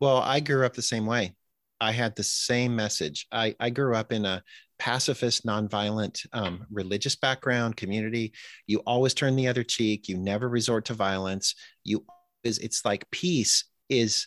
Well, 0.00 0.18
I 0.18 0.40
grew 0.40 0.64
up 0.64 0.74
the 0.74 0.82
same 0.82 1.06
way. 1.06 1.34
I 1.80 1.92
had 1.92 2.16
the 2.16 2.22
same 2.22 2.74
message. 2.74 3.26
I, 3.30 3.54
I 3.60 3.70
grew 3.70 3.94
up 3.94 4.12
in 4.12 4.24
a 4.24 4.42
pacifist, 4.78 5.46
nonviolent 5.46 6.26
um, 6.32 6.66
religious 6.70 7.16
background, 7.16 7.76
community. 7.76 8.32
You 8.66 8.78
always 8.80 9.14
turn 9.14 9.36
the 9.36 9.48
other 9.48 9.64
cheek. 9.64 10.08
You 10.08 10.16
never 10.16 10.48
resort 10.48 10.86
to 10.86 10.94
violence. 10.94 11.54
You 11.84 12.04
is 12.42 12.58
it's 12.58 12.84
like 12.84 13.10
peace 13.10 13.64
is. 13.88 14.26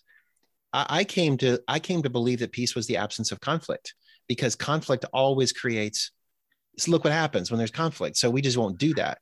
I, 0.74 0.86
I 0.90 1.04
came 1.04 1.38
to 1.38 1.60
I 1.68 1.80
came 1.80 2.04
to 2.04 2.10
believe 2.10 2.40
that 2.40 2.52
peace 2.52 2.76
was 2.76 2.88
the 2.88 2.98
absence 2.98 3.32
of 3.32 3.40
conflict 3.40 3.94
because 4.28 4.56
conflict 4.56 5.06
always 5.14 5.52
creates. 5.54 6.12
So 6.78 6.92
look 6.92 7.04
what 7.04 7.14
happens 7.14 7.50
when 7.50 7.58
there's 7.58 7.72
conflict. 7.72 8.18
So 8.18 8.30
we 8.30 8.42
just 8.42 8.58
won't 8.58 8.78
do 8.78 8.94
that. 8.96 9.20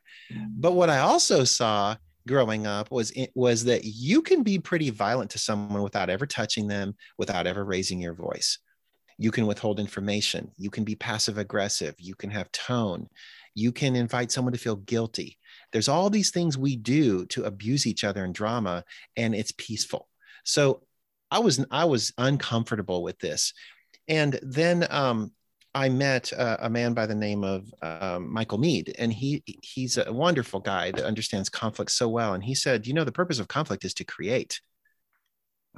But 0.57 0.73
what 0.73 0.89
I 0.89 0.99
also 0.99 1.43
saw 1.43 1.95
growing 2.28 2.65
up 2.65 2.91
was 2.91 3.13
was 3.36 3.63
that 3.65 3.86
you 3.86 4.21
can 4.21 4.43
be 4.43 4.59
pretty 4.59 4.89
violent 4.89 5.32
to 5.32 5.39
someone 5.39 5.84
without 5.84 6.09
ever 6.09 6.26
touching 6.26 6.67
them, 6.67 6.95
without 7.17 7.47
ever 7.47 7.63
raising 7.63 8.01
your 8.01 8.13
voice. 8.13 8.59
You 9.18 9.32
can 9.32 9.47
withhold 9.47 9.80
information. 9.80 10.51
You 10.57 10.70
can 10.70 10.84
be 10.84 10.95
passive 10.95 11.38
aggressive. 11.38 11.95
You 11.97 12.16
can 12.16 12.30
have 12.32 12.51
tone. 12.51 13.07
You 13.53 13.72
can 13.72 13.95
invite 13.95 14.32
someone 14.32 14.51
to 14.51 14.59
feel 14.59 14.76
guilty. 14.76 15.38
There's 15.72 15.88
all 15.88 16.09
these 16.09 16.32
things 16.32 16.57
we 16.57 16.76
do 16.76 17.26
to 17.28 17.45
abuse 17.45 17.88
each 17.88 18.03
other 18.03 18.26
in 18.26 18.34
drama, 18.34 18.84
and 19.16 19.34
it's 19.34 19.53
peaceful. 19.57 20.09
So 20.43 20.84
I 21.32 21.39
was 21.39 21.66
I 21.72 21.86
was 21.86 22.13
uncomfortable 22.18 23.01
with 23.03 23.20
this. 23.20 23.53
And 24.07 24.39
then 24.43 24.86
um, 24.89 25.32
I 25.74 25.89
met 25.89 26.32
uh, 26.32 26.57
a 26.59 26.70
man 26.70 26.93
by 26.93 27.05
the 27.05 27.16
name 27.16 27.43
of 27.43 27.74
um, 27.82 28.32
Michael 28.32 28.57
Mead, 28.57 28.95
and 28.97 29.11
he 29.11 29.43
he's 29.61 29.97
a 29.97 30.11
wonderful 30.11 30.59
guy 30.59 30.91
that 30.91 31.05
understands 31.05 31.49
conflict 31.49 31.91
so 31.91 32.07
well. 32.07 32.34
And 32.34 32.43
he 32.43 32.55
said, 32.55 32.88
you 32.88 32.93
know, 32.93 33.03
the 33.03 33.11
purpose 33.11 33.39
of 33.39 33.47
conflict 33.47 33.84
is 33.84 33.93
to 33.95 34.03
create. 34.03 34.61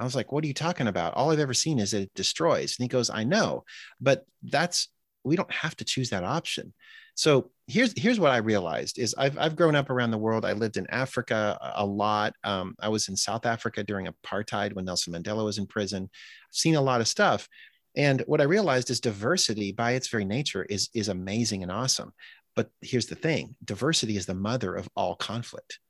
I 0.00 0.04
was 0.04 0.14
like, 0.14 0.32
what 0.32 0.44
are 0.44 0.46
you 0.46 0.54
talking 0.54 0.88
about? 0.88 1.14
All 1.14 1.30
I've 1.30 1.38
ever 1.38 1.54
seen 1.54 1.78
is 1.78 1.94
it 1.94 2.12
destroys. 2.14 2.76
And 2.78 2.84
he 2.84 2.88
goes, 2.88 3.10
I 3.10 3.24
know, 3.24 3.64
but 4.00 4.24
that's 4.42 4.88
we 5.24 5.36
don't 5.36 5.52
have 5.52 5.76
to 5.76 5.84
choose 5.84 6.10
that 6.10 6.24
option. 6.24 6.72
So 7.14 7.50
here's 7.66 7.92
here's 8.00 8.20
what 8.20 8.30
I 8.30 8.36
realized 8.36 8.98
is 8.98 9.14
I've 9.18 9.36
I've 9.38 9.56
grown 9.56 9.74
up 9.74 9.90
around 9.90 10.12
the 10.12 10.18
world. 10.18 10.44
I 10.44 10.52
lived 10.52 10.76
in 10.76 10.86
Africa 10.88 11.58
a 11.74 11.84
lot. 11.84 12.34
Um, 12.44 12.76
I 12.80 12.88
was 12.88 13.08
in 13.08 13.16
South 13.16 13.44
Africa 13.44 13.82
during 13.82 14.06
apartheid 14.06 14.72
when 14.72 14.84
Nelson 14.84 15.12
Mandela 15.12 15.44
was 15.44 15.58
in 15.58 15.66
prison. 15.66 16.04
I've 16.04 16.54
seen 16.54 16.76
a 16.76 16.80
lot 16.80 17.00
of 17.00 17.08
stuff. 17.08 17.48
And 17.96 18.22
what 18.26 18.40
I 18.40 18.44
realized 18.44 18.90
is 18.90 19.00
diversity 19.00 19.72
by 19.72 19.92
its 19.92 20.08
very 20.08 20.24
nature 20.24 20.62
is, 20.62 20.88
is 20.94 21.08
amazing 21.08 21.64
and 21.64 21.72
awesome. 21.72 22.12
But 22.54 22.70
here's 22.80 23.06
the 23.06 23.16
thing 23.16 23.56
diversity 23.64 24.16
is 24.16 24.26
the 24.26 24.34
mother 24.34 24.74
of 24.74 24.88
all 24.94 25.16
conflict. 25.16 25.80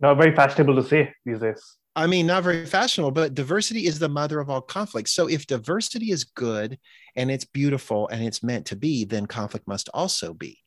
Not 0.00 0.16
very 0.16 0.34
fashionable 0.34 0.76
to 0.76 0.82
say 0.82 1.14
these 1.26 1.40
days. 1.40 1.76
I 1.96 2.06
mean, 2.06 2.26
not 2.26 2.44
very 2.44 2.66
fashionable, 2.66 3.10
but 3.10 3.34
diversity 3.34 3.86
is 3.86 3.98
the 3.98 4.08
mother 4.08 4.38
of 4.38 4.48
all 4.48 4.60
conflict. 4.60 5.08
So 5.08 5.28
if 5.28 5.46
diversity 5.46 6.12
is 6.12 6.24
good 6.24 6.78
and 7.16 7.30
it's 7.30 7.44
beautiful 7.44 8.08
and 8.08 8.22
it's 8.24 8.42
meant 8.42 8.66
to 8.66 8.76
be, 8.76 9.04
then 9.04 9.26
conflict 9.26 9.66
must 9.66 9.88
also 9.92 10.32
be. 10.32 10.58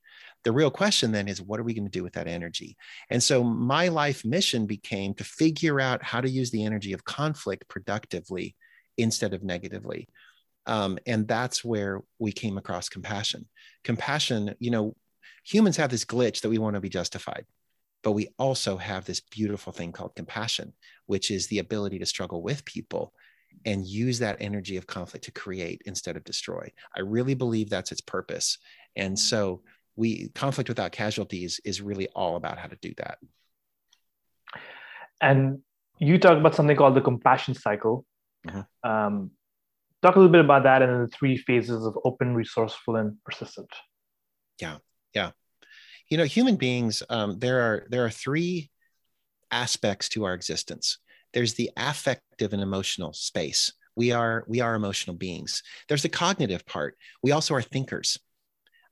The 0.44 0.52
real 0.52 0.70
question 0.70 1.14
then 1.14 1.30
is 1.30 1.42
what 1.42 1.60
are 1.60 1.64
we 1.64 1.74
going 1.74 1.86
to 1.86 1.92
do 1.92 2.04
with 2.04 2.14
that 2.14 2.28
energy? 2.28 2.76
And 3.10 3.24
so 3.24 3.44
my 3.44 3.88
life 3.88 4.26
mission 4.26 4.66
became 4.66 5.14
to 5.14 5.24
figure 5.24 5.80
out 5.80 6.04
how 6.04 6.20
to 6.20 6.30
use 6.30 6.52
the 6.52 6.66
energy 6.66 6.92
of 6.92 7.06
conflict 7.06 7.70
productively 7.70 8.56
instead 8.98 9.34
of 9.34 9.44
negatively. 9.44 10.10
Um, 10.66 10.98
and 11.08 11.28
that's 11.28 11.64
where 11.64 12.02
we 12.20 12.34
came 12.34 12.58
across 12.58 12.90
compassion. 12.90 13.48
Compassion, 13.86 14.56
you 14.60 14.72
know, 14.72 14.96
humans 15.46 15.78
have 15.78 15.90
this 15.90 16.06
glitch 16.06 16.42
that 16.42 16.50
we 16.50 16.58
want 16.58 16.76
to 16.76 16.82
be 16.82 16.90
justified, 16.90 17.46
but 18.04 18.12
we 18.12 18.28
also 18.38 18.78
have 18.78 19.06
this 19.06 19.20
beautiful 19.20 19.74
thing 19.74 19.92
called 19.92 20.16
compassion, 20.16 20.74
which 21.06 21.32
is 21.32 21.48
the 21.48 21.60
ability 21.60 22.00
to 22.00 22.06
struggle 22.06 22.42
with 22.42 22.66
people 22.66 23.14
and 23.66 23.86
use 23.86 24.20
that 24.20 24.38
energy 24.40 24.78
of 24.78 24.88
conflict 24.88 25.26
to 25.26 25.32
create 25.32 25.82
instead 25.86 26.18
of 26.18 26.24
destroy. 26.24 26.72
I 26.96 27.02
really 27.02 27.34
believe 27.34 27.70
that's 27.70 27.92
its 27.92 28.02
purpose. 28.02 28.58
And 28.96 29.18
so 29.18 29.62
we 29.96 30.30
conflict 30.30 30.70
without 30.70 30.92
casualties 30.92 31.62
is 31.64 31.82
really 31.82 32.08
all 32.16 32.36
about 32.36 32.58
how 32.58 32.68
to 32.68 32.78
do 32.82 32.94
that. 32.98 33.20
And 35.22 35.60
you 36.00 36.18
talk 36.18 36.38
about 36.38 36.56
something 36.56 36.76
called 36.76 36.96
the 36.96 37.02
compassion 37.02 37.54
cycle, 37.54 38.06
Mm-hmm. 38.48 38.90
Um, 38.90 39.32
talk 40.02 40.16
a 40.16 40.20
little 40.20 40.32
bit 40.32 40.44
about 40.44 40.64
that 40.64 40.82
and 40.82 41.04
the 41.04 41.08
three 41.08 41.38
phases 41.38 41.86
of 41.86 41.98
open, 42.04 42.36
resourceful, 42.36 42.96
and 42.98 43.16
persistent. 43.24 43.70
Yeah, 44.60 44.78
yeah. 45.14 45.32
You 46.14 46.18
know, 46.18 46.26
human 46.26 46.58
beings. 46.58 47.02
Um, 47.10 47.40
there 47.40 47.60
are 47.62 47.88
there 47.90 48.06
are 48.06 48.12
three 48.12 48.70
aspects 49.50 50.10
to 50.10 50.26
our 50.26 50.36
existence. 50.36 51.00
There's 51.34 51.56
the 51.56 51.72
affective 51.76 52.54
and 52.54 52.62
emotional 52.62 53.14
space. 53.14 53.74
We 53.96 54.12
are 54.12 54.46
we 54.48 54.62
are 54.62 54.76
emotional 54.76 55.16
beings. 55.16 55.64
There's 55.88 56.04
the 56.04 56.10
cognitive 56.10 56.68
part. 56.68 56.98
We 57.24 57.32
also 57.32 57.56
are 57.56 57.64
thinkers. 57.64 58.20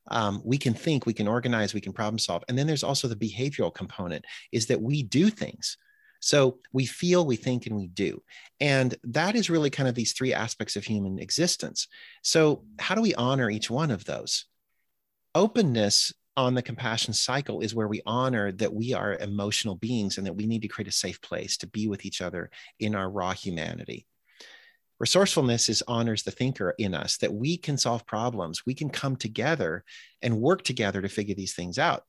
Um, 0.07 0.41
we 0.43 0.57
can 0.57 0.73
think, 0.73 1.05
we 1.05 1.13
can 1.13 1.27
organize, 1.27 1.75
we 1.75 1.79
can 1.79 1.93
problem 1.93 2.17
solve, 2.17 2.43
and 2.49 2.57
then 2.57 2.65
there's 2.65 2.83
also 2.83 3.07
the 3.07 3.15
behavioral 3.15 3.71
component. 3.71 4.25
Is 4.51 4.65
that 4.65 4.81
we 4.81 5.03
do 5.03 5.29
things 5.29 5.77
so 6.21 6.57
we 6.73 6.87
feel, 6.87 7.23
we 7.23 7.35
think, 7.35 7.67
and 7.67 7.75
we 7.75 7.85
do. 7.85 8.23
And 8.59 8.95
that 9.03 9.35
is 9.35 9.51
really 9.51 9.69
kind 9.69 9.87
of 9.87 9.93
these 9.93 10.13
three 10.13 10.33
aspects 10.33 10.75
of 10.75 10.85
human 10.85 11.19
existence. 11.19 11.87
So, 12.23 12.63
how 12.79 12.95
do 12.95 13.01
we 13.03 13.13
honor 13.13 13.51
each 13.51 13.69
one 13.69 13.91
of 13.91 14.05
those? 14.05 14.45
Openness 15.35 16.13
on 16.37 16.53
the 16.53 16.61
compassion 16.61 17.13
cycle 17.13 17.61
is 17.61 17.75
where 17.75 17.87
we 17.87 18.01
honor 18.05 18.51
that 18.53 18.73
we 18.73 18.93
are 18.93 19.17
emotional 19.17 19.75
beings 19.75 20.17
and 20.17 20.25
that 20.25 20.35
we 20.35 20.47
need 20.47 20.61
to 20.61 20.67
create 20.67 20.87
a 20.87 20.91
safe 20.91 21.21
place 21.21 21.57
to 21.57 21.67
be 21.67 21.87
with 21.87 22.05
each 22.05 22.21
other 22.21 22.49
in 22.79 22.95
our 22.95 23.09
raw 23.09 23.33
humanity. 23.33 24.05
Resourcefulness 24.99 25.67
is 25.67 25.83
honors 25.87 26.23
the 26.23 26.31
thinker 26.31 26.75
in 26.77 26.93
us 26.93 27.17
that 27.17 27.33
we 27.33 27.57
can 27.57 27.77
solve 27.77 28.05
problems, 28.05 28.65
we 28.65 28.75
can 28.75 28.89
come 28.89 29.15
together 29.15 29.83
and 30.21 30.39
work 30.39 30.63
together 30.63 31.01
to 31.01 31.09
figure 31.09 31.35
these 31.35 31.55
things 31.55 31.79
out 31.79 32.03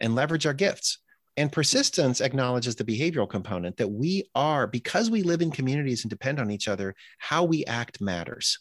and 0.00 0.14
leverage 0.14 0.46
our 0.46 0.54
gifts. 0.54 0.98
And 1.36 1.52
persistence 1.52 2.20
acknowledges 2.20 2.74
the 2.74 2.84
behavioral 2.84 3.28
component 3.28 3.76
that 3.76 3.88
we 3.88 4.24
are, 4.34 4.66
because 4.66 5.10
we 5.10 5.22
live 5.22 5.42
in 5.42 5.50
communities 5.50 6.02
and 6.02 6.10
depend 6.10 6.40
on 6.40 6.50
each 6.50 6.66
other, 6.66 6.94
how 7.18 7.44
we 7.44 7.64
act 7.66 8.00
matters. 8.00 8.58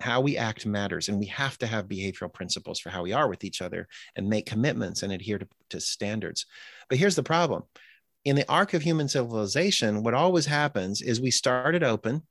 How 0.00 0.20
we 0.20 0.36
act 0.36 0.66
matters. 0.66 1.08
And 1.08 1.18
we 1.18 1.26
have 1.26 1.56
to 1.58 1.66
have 1.66 1.88
behavioral 1.88 2.32
principles 2.32 2.78
for 2.78 2.90
how 2.90 3.02
we 3.02 3.12
are 3.12 3.28
with 3.28 3.44
each 3.44 3.62
other 3.62 3.88
and 4.14 4.28
make 4.28 4.46
commitments 4.46 5.02
and 5.02 5.12
adhere 5.12 5.38
to, 5.38 5.48
to 5.70 5.80
standards. 5.80 6.46
But 6.88 6.98
here's 6.98 7.16
the 7.16 7.22
problem 7.22 7.64
in 8.24 8.34
the 8.34 8.48
arc 8.50 8.74
of 8.74 8.82
human 8.82 9.08
civilization, 9.08 10.02
what 10.02 10.12
always 10.12 10.46
happens 10.46 11.00
is 11.00 11.20
we 11.20 11.30
started 11.30 11.84
open 11.84 12.22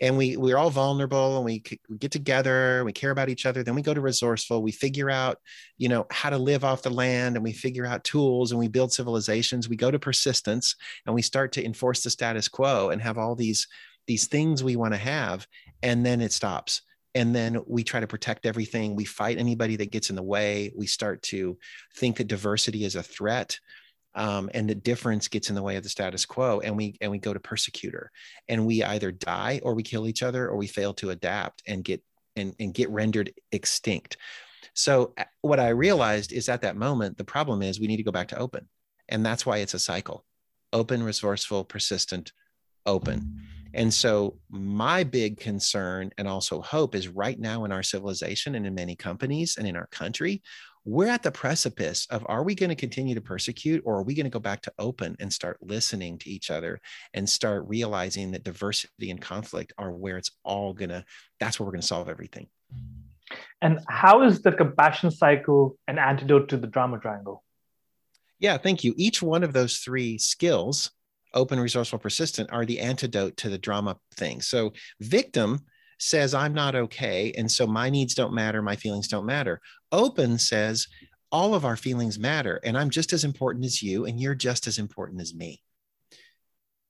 and 0.00 0.16
we 0.16 0.36
we're 0.36 0.58
all 0.58 0.70
vulnerable 0.70 1.36
and 1.36 1.44
we, 1.44 1.62
we 1.88 1.96
get 1.96 2.10
together 2.10 2.84
we 2.84 2.92
care 2.92 3.10
about 3.10 3.28
each 3.28 3.46
other 3.46 3.62
then 3.62 3.74
we 3.74 3.82
go 3.82 3.94
to 3.94 4.00
resourceful 4.00 4.62
we 4.62 4.72
figure 4.72 5.08
out 5.08 5.38
you 5.78 5.88
know 5.88 6.06
how 6.10 6.28
to 6.28 6.38
live 6.38 6.64
off 6.64 6.82
the 6.82 6.90
land 6.90 7.36
and 7.36 7.42
we 7.42 7.52
figure 7.52 7.86
out 7.86 8.04
tools 8.04 8.52
and 8.52 8.58
we 8.58 8.68
build 8.68 8.92
civilizations 8.92 9.68
we 9.68 9.76
go 9.76 9.90
to 9.90 9.98
persistence 9.98 10.76
and 11.06 11.14
we 11.14 11.22
start 11.22 11.52
to 11.52 11.64
enforce 11.64 12.02
the 12.02 12.10
status 12.10 12.48
quo 12.48 12.90
and 12.90 13.00
have 13.00 13.18
all 13.18 13.34
these 13.34 13.66
these 14.06 14.26
things 14.26 14.62
we 14.62 14.76
want 14.76 14.92
to 14.92 14.98
have 14.98 15.46
and 15.82 16.04
then 16.04 16.20
it 16.20 16.32
stops. 16.32 16.82
And 17.14 17.34
then 17.34 17.62
we 17.66 17.82
try 17.82 18.00
to 18.00 18.06
protect 18.06 18.44
everything. 18.44 18.94
We 18.94 19.06
fight 19.06 19.38
anybody 19.38 19.76
that 19.76 19.90
gets 19.90 20.10
in 20.10 20.16
the 20.16 20.22
way. 20.22 20.72
We 20.76 20.86
start 20.86 21.22
to 21.24 21.56
think 21.96 22.18
that 22.18 22.26
diversity 22.26 22.84
is 22.84 22.94
a 22.94 23.02
threat 23.02 23.58
um, 24.16 24.48
and 24.54 24.68
the 24.68 24.74
difference 24.74 25.28
gets 25.28 25.50
in 25.50 25.54
the 25.54 25.62
way 25.62 25.76
of 25.76 25.82
the 25.82 25.90
status 25.90 26.24
quo 26.24 26.60
and 26.60 26.74
we 26.74 26.96
and 27.02 27.10
we 27.10 27.18
go 27.18 27.34
to 27.34 27.40
persecutor. 27.40 28.10
And 28.48 28.66
we 28.66 28.82
either 28.82 29.12
die 29.12 29.60
or 29.62 29.74
we 29.74 29.82
kill 29.82 30.08
each 30.08 30.22
other 30.22 30.48
or 30.48 30.56
we 30.56 30.66
fail 30.66 30.94
to 30.94 31.10
adapt 31.10 31.62
and 31.66 31.84
get 31.84 32.02
and, 32.34 32.54
and 32.58 32.72
get 32.72 32.90
rendered 32.90 33.32
extinct. 33.52 34.16
So 34.74 35.14
what 35.42 35.60
i 35.60 35.68
realized 35.68 36.32
is 36.32 36.48
at 36.48 36.62
that 36.62 36.76
moment 36.76 37.16
the 37.16 37.24
problem 37.24 37.62
is 37.62 37.78
we 37.78 37.86
need 37.86 37.98
to 37.98 38.02
go 38.02 38.12
back 38.12 38.28
to 38.28 38.38
open. 38.38 38.68
And 39.08 39.24
that's 39.24 39.46
why 39.46 39.58
it's 39.58 39.74
a 39.74 39.78
cycle. 39.78 40.24
Open 40.72 41.02
resourceful 41.02 41.64
persistent 41.64 42.32
open 42.84 43.40
and 43.76 43.92
so 43.92 44.38
my 44.50 45.04
big 45.04 45.38
concern 45.38 46.10
and 46.18 46.26
also 46.26 46.60
hope 46.62 46.94
is 46.94 47.08
right 47.08 47.38
now 47.38 47.64
in 47.64 47.70
our 47.70 47.82
civilization 47.82 48.56
and 48.56 48.66
in 48.66 48.74
many 48.74 48.96
companies 48.96 49.56
and 49.56 49.68
in 49.68 49.76
our 49.76 49.86
country 49.88 50.42
we're 50.86 51.08
at 51.08 51.24
the 51.24 51.32
precipice 51.32 52.06
of 52.10 52.24
are 52.28 52.44
we 52.44 52.54
going 52.54 52.70
to 52.70 52.76
continue 52.76 53.14
to 53.14 53.20
persecute 53.20 53.82
or 53.84 53.96
are 53.96 54.02
we 54.04 54.14
going 54.14 54.24
to 54.24 54.30
go 54.30 54.38
back 54.38 54.62
to 54.62 54.72
open 54.78 55.16
and 55.18 55.32
start 55.32 55.58
listening 55.60 56.16
to 56.16 56.30
each 56.30 56.48
other 56.50 56.80
and 57.12 57.28
start 57.28 57.64
realizing 57.66 58.30
that 58.30 58.44
diversity 58.44 59.10
and 59.10 59.20
conflict 59.20 59.72
are 59.78 59.90
where 59.90 60.16
it's 60.16 60.30
all 60.44 60.72
going 60.72 60.88
to 60.88 61.04
that's 61.40 61.58
where 61.58 61.66
we're 61.66 61.72
going 61.72 61.80
to 61.80 61.86
solve 61.86 62.08
everything? 62.08 62.46
And 63.60 63.80
how 63.88 64.22
is 64.22 64.42
the 64.42 64.52
compassion 64.52 65.10
cycle 65.10 65.76
an 65.88 65.98
antidote 65.98 66.48
to 66.50 66.56
the 66.56 66.68
drama 66.68 67.00
triangle? 67.00 67.42
Yeah 68.38 68.56
thank 68.56 68.84
you. 68.84 68.94
Each 68.96 69.20
one 69.20 69.42
of 69.42 69.52
those 69.52 69.78
three 69.78 70.18
skills 70.18 70.92
open 71.36 71.60
resourceful 71.60 71.98
persistent 71.98 72.50
are 72.52 72.66
the 72.66 72.80
antidote 72.80 73.36
to 73.36 73.48
the 73.48 73.58
drama 73.58 73.96
thing 74.16 74.40
so 74.40 74.72
victim 75.00 75.60
says 75.98 76.34
I'm 76.34 76.54
not 76.54 76.74
okay. 76.74 77.32
And 77.36 77.50
so 77.50 77.66
my 77.66 77.90
needs 77.90 78.14
don't 78.14 78.34
matter, 78.34 78.62
my 78.62 78.76
feelings 78.76 79.08
don't 79.08 79.26
matter. 79.26 79.60
Open 79.92 80.38
says 80.38 80.86
all 81.32 81.54
of 81.54 81.64
our 81.64 81.76
feelings 81.76 82.18
matter, 82.18 82.60
and 82.64 82.78
I'm 82.78 82.90
just 82.90 83.12
as 83.12 83.24
important 83.24 83.64
as 83.64 83.82
you, 83.82 84.04
and 84.06 84.20
you're 84.20 84.34
just 84.34 84.66
as 84.66 84.78
important 84.78 85.20
as 85.20 85.34
me. 85.34 85.62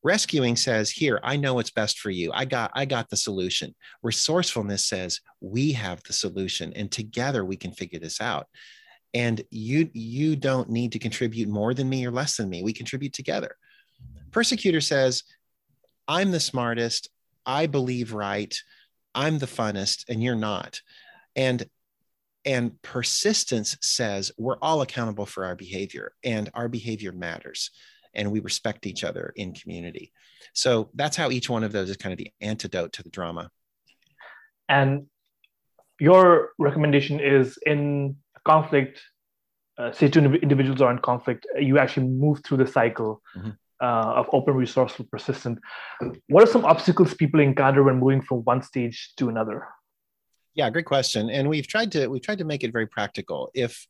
Rescuing 0.02 0.56
says, 0.56 0.90
here, 0.90 1.18
I 1.24 1.36
know 1.36 1.54
what's 1.54 1.70
best 1.70 1.98
for 1.98 2.10
you. 2.10 2.30
I 2.32 2.44
got, 2.44 2.70
I 2.74 2.84
got 2.84 3.08
the 3.08 3.16
solution. 3.16 3.74
Resourcefulness 4.02 4.86
says, 4.86 5.20
we 5.40 5.72
have 5.72 6.02
the 6.04 6.12
solution, 6.12 6.72
and 6.74 6.92
together 6.92 7.44
we 7.44 7.56
can 7.56 7.72
figure 7.72 7.98
this 7.98 8.20
out. 8.20 8.46
And 9.14 9.42
you, 9.50 9.90
you 9.94 10.36
don't 10.36 10.68
need 10.68 10.92
to 10.92 10.98
contribute 10.98 11.48
more 11.48 11.72
than 11.72 11.88
me 11.88 12.06
or 12.06 12.10
less 12.10 12.36
than 12.36 12.50
me. 12.50 12.62
We 12.62 12.72
contribute 12.74 13.14
together. 13.14 13.56
Persecutor 14.32 14.80
says, 14.80 15.24
I'm 16.08 16.30
the 16.30 16.40
smartest. 16.40 17.08
I 17.44 17.66
believe 17.66 18.12
right. 18.12 18.54
I'm 19.14 19.38
the 19.38 19.46
funnest 19.46 20.04
and 20.08 20.22
you're 20.22 20.34
not. 20.34 20.80
And 21.34 21.64
and 22.44 22.80
persistence 22.80 23.76
says 23.80 24.30
we're 24.38 24.58
all 24.62 24.82
accountable 24.82 25.26
for 25.26 25.44
our 25.44 25.56
behavior 25.56 26.12
and 26.22 26.48
our 26.54 26.68
behavior 26.68 27.10
matters 27.10 27.70
and 28.14 28.30
we 28.30 28.40
respect 28.40 28.86
each 28.86 29.04
other 29.04 29.32
in 29.36 29.52
community. 29.52 30.12
So 30.52 30.90
that's 30.94 31.16
how 31.16 31.30
each 31.30 31.50
one 31.50 31.64
of 31.64 31.72
those 31.72 31.90
is 31.90 31.96
kind 31.96 32.12
of 32.12 32.18
the 32.18 32.32
antidote 32.40 32.92
to 32.94 33.02
the 33.02 33.10
drama. 33.10 33.50
And 34.68 35.06
your 36.00 36.50
recommendation 36.58 37.20
is 37.20 37.58
in 37.64 38.16
conflict, 38.44 39.02
uh, 39.78 39.92
say 39.92 40.08
two 40.08 40.20
individuals 40.20 40.80
are 40.80 40.90
in 40.90 40.98
conflict, 40.98 41.46
you 41.58 41.78
actually 41.78 42.06
move 42.06 42.42
through 42.44 42.58
the 42.58 42.66
cycle. 42.66 43.22
Mm-hmm. 43.36 43.50
Uh, 43.80 44.14
of 44.16 44.26
open, 44.32 44.54
resourceful, 44.54 45.06
persistent. 45.10 45.58
What 46.28 46.44
are 46.44 46.50
some 46.50 46.64
obstacles 46.64 47.14
people 47.14 47.40
encounter 47.40 47.82
when 47.82 47.98
moving 47.98 48.22
from 48.22 48.38
one 48.38 48.62
stage 48.62 49.12
to 49.16 49.28
another? 49.28 49.66
Yeah, 50.54 50.70
great 50.70 50.86
question. 50.86 51.28
And 51.28 51.48
we've 51.48 51.66
tried 51.66 51.92
to 51.92 52.08
we've 52.08 52.22
tried 52.22 52.38
to 52.38 52.44
make 52.44 52.64
it 52.64 52.72
very 52.72 52.86
practical. 52.86 53.50
If 53.54 53.86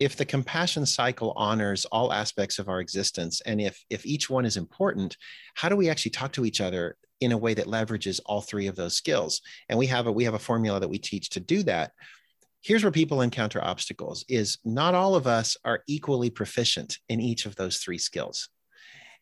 if 0.00 0.16
the 0.16 0.24
compassion 0.24 0.84
cycle 0.86 1.32
honors 1.36 1.84
all 1.86 2.12
aspects 2.12 2.58
of 2.58 2.68
our 2.68 2.80
existence 2.80 3.40
and 3.42 3.60
if 3.60 3.84
if 3.90 4.04
each 4.04 4.28
one 4.28 4.44
is 4.44 4.56
important 4.56 5.16
how 5.54 5.68
do 5.68 5.76
we 5.76 5.88
actually 5.88 6.10
talk 6.10 6.32
to 6.32 6.44
each 6.44 6.60
other 6.60 6.96
in 7.20 7.32
a 7.32 7.38
way 7.38 7.54
that 7.54 7.66
leverages 7.66 8.20
all 8.26 8.40
three 8.40 8.66
of 8.66 8.76
those 8.76 8.96
skills 8.96 9.40
and 9.68 9.78
we 9.78 9.86
have 9.86 10.06
a 10.06 10.12
we 10.12 10.24
have 10.24 10.34
a 10.34 10.38
formula 10.38 10.80
that 10.80 10.88
we 10.88 10.98
teach 10.98 11.30
to 11.30 11.40
do 11.40 11.62
that 11.62 11.92
here's 12.62 12.82
where 12.82 12.90
people 12.90 13.20
encounter 13.20 13.62
obstacles 13.62 14.24
is 14.28 14.58
not 14.64 14.94
all 14.94 15.14
of 15.14 15.26
us 15.26 15.56
are 15.64 15.82
equally 15.86 16.30
proficient 16.30 16.98
in 17.08 17.20
each 17.20 17.46
of 17.46 17.54
those 17.56 17.78
three 17.78 17.98
skills 17.98 18.48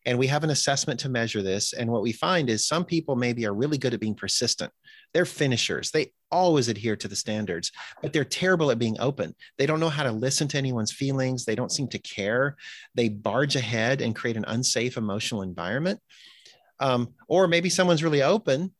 and 0.05 0.19
we 0.19 0.27
have 0.27 0.45
an 0.45 0.51
assessment 0.51 1.01
to 1.01 1.09
measure 1.09 1.43
this 1.43 1.73
and 1.73 1.91
what 1.91 2.03
we 2.03 2.13
find 2.13 2.51
is 2.51 2.67
some 2.67 2.85
people 2.85 3.17
maybe 3.17 3.47
are 3.47 3.55
really 3.55 3.79
good 3.79 3.95
at 3.95 4.01
being 4.01 4.15
persistent. 4.15 4.73
They're 5.15 5.25
finishers. 5.25 5.91
They 5.91 6.13
always 6.31 6.69
adhere 6.69 6.97
to 6.97 7.09
the 7.09 7.17
standards 7.17 7.71
but 8.01 8.13
they're 8.13 8.25
terrible 8.25 8.71
at 8.71 8.79
being 8.79 8.97
open. 9.01 9.35
They 9.59 9.67
don't 9.67 9.81
know 9.81 9.89
how 9.89 10.03
to 10.03 10.13
listen 10.13 10.49
to 10.49 10.59
anyone's 10.59 10.93
feelings. 10.93 11.45
They 11.45 11.55
don't 11.55 11.73
seem 11.73 11.89
to 11.89 11.99
care. 11.99 12.57
They 12.95 13.09
barge 13.09 13.57
ahead 13.57 14.01
and 14.01 14.17
create 14.17 14.37
an 14.37 14.45
unsafe 14.49 14.97
emotional 14.97 15.43
environment. 15.43 16.01
Um, 16.81 17.15
or 17.29 17.47
maybe 17.47 17.69
someone's 17.69 18.03
really 18.03 18.23
open 18.23 18.73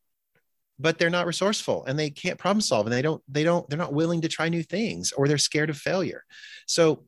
but 0.79 0.99
they're 0.99 1.11
not 1.11 1.27
resourceful 1.27 1.85
and 1.87 1.99
they 1.99 2.11
can't 2.11 2.39
problem 2.39 2.61
solve 2.61 2.87
and 2.87 2.93
they 2.93 3.03
don't 3.03 3.23
they 3.29 3.45
don't 3.45 3.69
they're 3.69 3.79
not 3.79 3.93
willing 3.93 4.21
to 4.21 4.29
try 4.29 4.49
new 4.49 4.63
things 4.63 5.13
or 5.13 5.29
they're 5.29 5.39
scared 5.39 5.71
of 5.71 5.77
failure. 5.77 6.25
So 6.67 7.05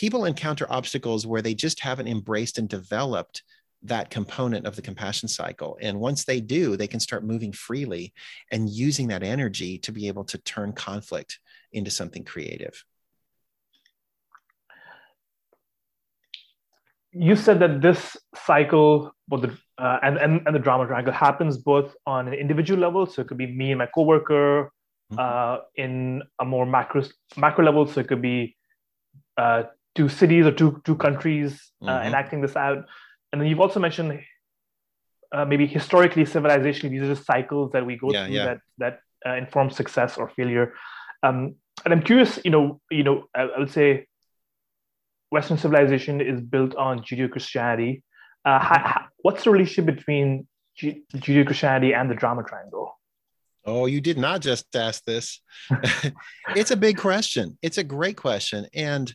people 0.00 0.24
encounter 0.24 0.66
obstacles 0.70 1.26
where 1.26 1.42
they 1.42 1.52
just 1.52 1.78
haven't 1.80 2.08
embraced 2.08 2.56
and 2.56 2.70
developed 2.70 3.42
that 3.82 4.08
component 4.08 4.66
of 4.66 4.74
the 4.74 4.80
compassion 4.80 5.28
cycle. 5.28 5.76
And 5.82 6.00
once 6.00 6.24
they 6.24 6.40
do 6.40 6.74
they 6.74 6.86
can 6.86 7.00
start 7.00 7.22
moving 7.22 7.52
freely 7.52 8.14
and 8.50 8.70
using 8.70 9.08
that 9.08 9.22
energy 9.22 9.76
to 9.80 9.92
be 9.92 10.08
able 10.08 10.24
to 10.32 10.38
turn 10.38 10.72
conflict 10.72 11.38
into 11.70 11.90
something 11.90 12.24
creative. 12.24 12.82
You 17.12 17.36
said 17.36 17.58
that 17.58 17.82
this 17.82 18.16
cycle 18.46 19.12
both 19.28 19.42
the, 19.42 19.52
uh, 19.76 19.98
and, 20.02 20.16
and, 20.16 20.40
and 20.46 20.54
the 20.54 20.60
drama 20.66 20.86
triangle 20.86 21.12
happens 21.12 21.58
both 21.58 21.94
on 22.06 22.26
an 22.26 22.34
individual 22.34 22.80
level. 22.80 23.04
So 23.04 23.20
it 23.20 23.28
could 23.28 23.36
be 23.36 23.48
me 23.48 23.72
and 23.72 23.78
my 23.78 23.88
coworker 23.94 24.72
mm-hmm. 25.12 25.18
uh, 25.18 25.58
in 25.76 26.22
a 26.38 26.46
more 26.46 26.64
macro 26.64 27.02
macro 27.36 27.66
level. 27.66 27.86
So 27.86 28.00
it 28.00 28.08
could 28.08 28.22
be 28.22 28.56
uh, 29.36 29.64
two 29.94 30.08
cities 30.08 30.46
or 30.46 30.52
two 30.52 30.80
two 30.84 30.96
countries 30.96 31.72
uh, 31.82 31.86
mm-hmm. 31.86 32.08
enacting 32.08 32.40
this 32.40 32.56
out 32.56 32.84
and 33.32 33.40
then 33.40 33.48
you've 33.48 33.60
also 33.60 33.80
mentioned 33.80 34.20
uh, 35.32 35.44
maybe 35.44 35.66
historically 35.66 36.24
civilizationally 36.24 36.90
these 36.90 37.02
are 37.02 37.14
just 37.14 37.26
cycles 37.26 37.72
that 37.72 37.84
we 37.84 37.96
go 37.96 38.12
yeah, 38.12 38.26
through 38.26 38.34
yeah. 38.34 38.44
that 38.44 38.60
that 38.78 39.00
uh, 39.26 39.34
inform 39.34 39.70
success 39.70 40.16
or 40.16 40.28
failure 40.30 40.74
um, 41.22 41.54
and 41.84 41.92
i'm 41.92 42.02
curious 42.02 42.38
you 42.44 42.50
know 42.50 42.80
you 42.90 43.02
know 43.02 43.24
I, 43.34 43.42
I 43.42 43.58
would 43.58 43.70
say 43.70 44.06
Western 45.30 45.58
civilization 45.58 46.20
is 46.20 46.40
built 46.40 46.74
on 46.74 47.00
Judeo-Christianity. 47.00 48.02
Uh, 48.44 48.58
mm-hmm. 48.58 49.04
what's 49.22 49.44
the 49.44 49.50
relationship 49.50 49.96
between 49.96 50.46
G- 50.76 51.02
Judeo-Christianity 51.14 51.94
and 51.94 52.10
the 52.10 52.14
drama 52.14 52.42
triangle? 52.42 52.98
Oh, 53.64 53.86
you 53.86 54.00
did 54.00 54.18
not 54.18 54.40
just 54.40 54.74
ask 54.74 55.04
this. 55.04 55.40
it's 56.56 56.70
a 56.70 56.76
big 56.76 56.96
question. 56.96 57.58
It's 57.62 57.78
a 57.78 57.84
great 57.84 58.16
question. 58.16 58.66
And 58.74 59.14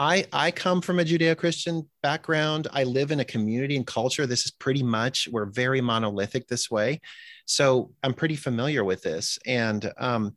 I, 0.00 0.24
I 0.32 0.50
come 0.50 0.80
from 0.80 0.98
a 0.98 1.04
Judeo-Christian 1.04 1.88
background. 2.02 2.66
I 2.72 2.84
live 2.84 3.12
in 3.12 3.20
a 3.20 3.24
community 3.24 3.76
and 3.76 3.86
culture. 3.86 4.26
This 4.26 4.46
is 4.46 4.50
pretty 4.50 4.82
much, 4.82 5.28
we're 5.30 5.44
very 5.44 5.82
monolithic 5.82 6.48
this 6.48 6.70
way. 6.70 7.00
So 7.44 7.92
I'm 8.02 8.14
pretty 8.14 8.36
familiar 8.36 8.82
with 8.82 9.02
this. 9.02 9.38
And 9.46 9.92
um, 9.98 10.36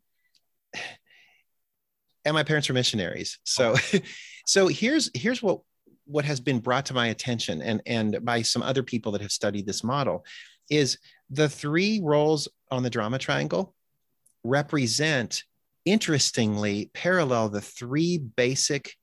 and 2.26 2.34
my 2.34 2.42
parents 2.42 2.68
were 2.68 2.74
missionaries. 2.74 3.38
So 3.44 3.74
So 4.46 4.68
here's 4.68 5.10
here's 5.14 5.42
what 5.42 5.60
what 6.06 6.24
has 6.24 6.40
been 6.40 6.58
brought 6.58 6.86
to 6.86 6.94
my 6.94 7.08
attention 7.08 7.62
and 7.62 7.80
and 7.86 8.24
by 8.24 8.42
some 8.42 8.62
other 8.62 8.82
people 8.82 9.12
that 9.12 9.22
have 9.22 9.32
studied 9.32 9.66
this 9.66 9.82
model 9.82 10.24
is 10.68 10.98
the 11.30 11.48
three 11.48 12.00
roles 12.02 12.46
on 12.70 12.82
the 12.82 12.90
drama 12.90 13.18
triangle 13.18 13.74
represent 14.44 15.44
interestingly 15.86 16.90
parallel 16.92 17.48
the 17.48 17.60
three 17.60 18.18
basic 18.18 18.94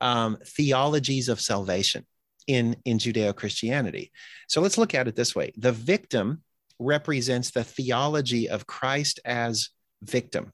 um, 0.00 0.38
theologies 0.44 1.28
of 1.28 1.40
salvation 1.40 2.06
in 2.46 2.76
in 2.84 2.98
judeo-christianity 2.98 4.10
so 4.48 4.60
let's 4.60 4.78
look 4.78 4.94
at 4.94 5.08
it 5.08 5.16
this 5.16 5.34
way 5.34 5.52
the 5.56 5.72
victim 5.72 6.42
represents 6.78 7.50
the 7.50 7.62
theology 7.62 8.48
of 8.48 8.66
christ 8.66 9.20
as 9.24 9.68
victim 10.02 10.52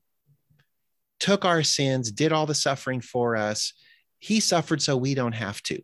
took 1.20 1.44
our 1.44 1.62
sins 1.62 2.10
did 2.10 2.32
all 2.32 2.46
the 2.46 2.54
suffering 2.54 3.00
for 3.00 3.36
us 3.36 3.72
he 4.18 4.40
suffered 4.40 4.82
so 4.82 4.96
we 4.96 5.14
don't 5.14 5.34
have 5.34 5.62
to. 5.64 5.82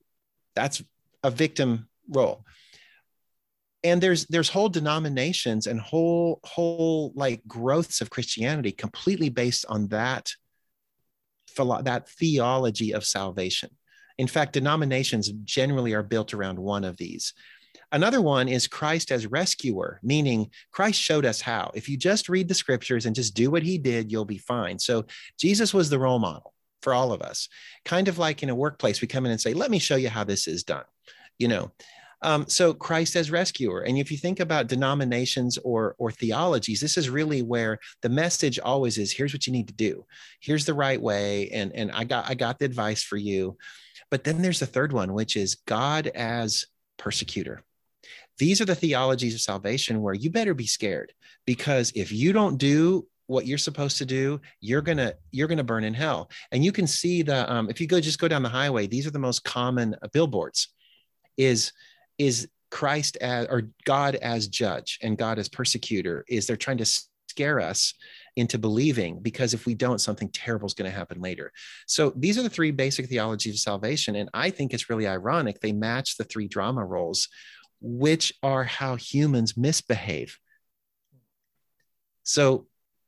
That's 0.55 0.83
a 1.23 1.31
victim 1.31 1.89
role. 2.09 2.45
And 3.85 4.01
there's 4.01 4.27
there's 4.27 4.49
whole 4.49 4.69
denominations 4.69 5.67
and 5.67 5.81
whole 5.81 6.41
whole 6.45 7.13
like 7.15 7.43
growths 7.47 8.01
of 8.01 8.11
Christianity 8.11 8.73
completely 8.73 9.29
based 9.29 9.67
on 9.69 9.89
that 9.89 10.33
that 11.57 12.09
theology 12.09 12.93
of 12.93 13.05
salvation. 13.05 13.71
In 14.19 14.27
fact, 14.27 14.53
denominations 14.53 15.31
generally 15.45 15.95
are 15.95 16.03
built 16.03 16.35
around 16.35 16.59
one 16.59 16.85
of 16.85 16.97
these. 16.97 17.33
Another 17.93 18.23
one 18.23 18.49
is 18.49 18.67
Christ 18.67 19.13
as 19.13 19.27
rescuer, 19.27 20.01
meaning 20.03 20.51
Christ 20.71 21.01
showed 21.01 21.27
us 21.27 21.41
how. 21.41 21.71
If 21.75 21.89
you 21.89 21.99
just 21.99 22.29
read 22.29 22.49
the 22.49 22.55
scriptures 22.55 23.05
and 23.05 23.15
just 23.15 23.35
do 23.35 23.51
what 23.51 23.63
he 23.63 23.77
did, 23.77 24.11
you'll 24.11 24.25
be 24.25 24.39
fine. 24.39 24.79
So 24.79 25.05
Jesus 25.39 25.75
was 25.75 25.91
the 25.91 25.99
role 25.99 26.19
model 26.19 26.55
for 26.81 26.95
all 26.95 27.13
of 27.13 27.21
us. 27.21 27.49
Kind 27.85 28.09
of 28.09 28.19
like 28.19 28.43
in 28.43 28.49
a 28.49 28.55
workplace, 28.55 29.01
we 29.01 29.09
come 29.09 29.27
in 29.27 29.33
and 29.33 29.41
say, 29.41 29.53
let 29.53 29.71
me 29.71 29.79
show 29.79 29.97
you 29.97 30.09
how 30.09 30.25
this 30.25 30.49
is 30.49 30.65
done, 30.65 30.85
you 31.39 31.49
know. 31.49 31.71
Um, 32.23 32.47
so 32.49 32.73
Christ 32.73 33.17
as 33.17 33.31
rescuer. 33.31 33.81
And 33.81 33.99
if 33.99 34.11
you 34.11 34.17
think 34.17 34.41
about 34.41 34.69
denominations 34.69 35.59
or, 35.59 35.95
or 35.99 36.11
theologies, 36.11 36.81
this 36.81 36.97
is 36.97 37.11
really 37.11 37.43
where 37.43 37.79
the 38.01 38.09
message 38.09 38.59
always 38.59 38.97
is, 38.99 39.13
here's 39.13 39.33
what 39.33 39.47
you 39.47 39.53
need 39.53 39.69
to 39.69 39.75
do. 39.75 40.07
Here's 40.41 40.65
the 40.65 40.75
right 40.75 41.01
way. 41.01 41.49
And, 41.51 41.73
and 41.75 41.91
I 41.93 42.05
got, 42.05 42.29
I 42.31 42.35
got 42.35 42.59
the 42.59 42.65
advice 42.65 43.03
for 43.03 43.17
you. 43.17 43.57
But 44.11 44.25
then 44.25 44.41
there's 44.41 44.61
the 44.61 44.67
third 44.67 44.93
one, 44.93 45.13
which 45.13 45.37
is 45.37 45.57
God 45.67 46.07
as 46.09 46.67
persecutor. 46.97 47.63
These 48.39 48.61
are 48.61 48.67
the 48.67 48.75
theologies 48.75 49.35
of 49.35 49.41
salvation 49.41 50.03
where 50.03 50.15
you 50.15 50.31
better 50.31 50.55
be 50.55 50.67
scared 50.67 51.13
because 51.47 51.93
if 51.95 52.13
you 52.13 52.33
don't 52.33 52.59
do 52.59 53.07
what 53.27 53.47
you're 53.47 53.59
supposed 53.59 53.99
to 53.99 54.05
do 54.05 54.41
you're 54.61 54.83
gonna 54.83 55.15
you're 55.31 55.49
gonna 55.49 55.65
burn 55.65 55.85
in 55.85 55.95
hell 55.95 56.29
and 56.51 56.65
you 56.65 56.73
can 56.73 56.87
see 56.87 57.23
the 57.23 57.51
um, 57.51 57.71
if 57.71 57.81
you 57.81 57.87
go 57.87 58.01
just 58.01 58.19
go 58.19 58.29
down 58.29 58.43
the 58.43 58.49
highway 58.49 58.87
these 58.87 59.07
are 59.07 59.13
the 59.13 59.19
most 59.19 59.45
common 59.45 59.95
billboards 60.13 60.69
is 61.39 61.73
is 62.19 62.49
christ 62.71 63.17
as 63.21 63.47
or 63.49 63.63
god 63.85 64.15
as 64.17 64.49
judge 64.49 64.99
and 65.03 65.19
god 65.19 65.39
as 65.39 65.49
persecutor 65.49 66.25
is 66.29 66.47
they're 66.47 66.57
trying 66.57 66.79
to 66.79 66.87
scare 67.33 67.61
us 67.61 67.95
into 68.37 68.59
believing 68.59 69.21
because 69.21 69.55
if 69.55 69.65
we 69.67 69.75
don't 69.75 70.01
something 70.01 70.29
terrible 70.31 70.67
is 70.67 70.75
going 70.75 70.91
to 70.91 70.97
happen 70.97 71.21
later. 71.21 71.51
So 71.87 72.13
these 72.17 72.39
are 72.39 72.43
the 72.43 72.51
three 72.51 72.71
basic 72.71 73.07
theologies 73.07 73.55
of 73.55 73.61
salvation. 73.61 74.17
And 74.17 74.29
i 74.35 74.51
think 74.51 74.73
it's 74.73 74.91
really 74.91 75.07
ironic 75.07 75.61
they 75.61 75.73
match 75.73 76.17
the 76.17 76.25
three 76.25 76.49
drama 76.49 76.85
roles 76.85 77.29
which 77.81 78.33
are 78.43 78.65
how 78.65 78.97
humans 78.97 79.57
misbehave. 79.57 80.39
So 82.23 82.67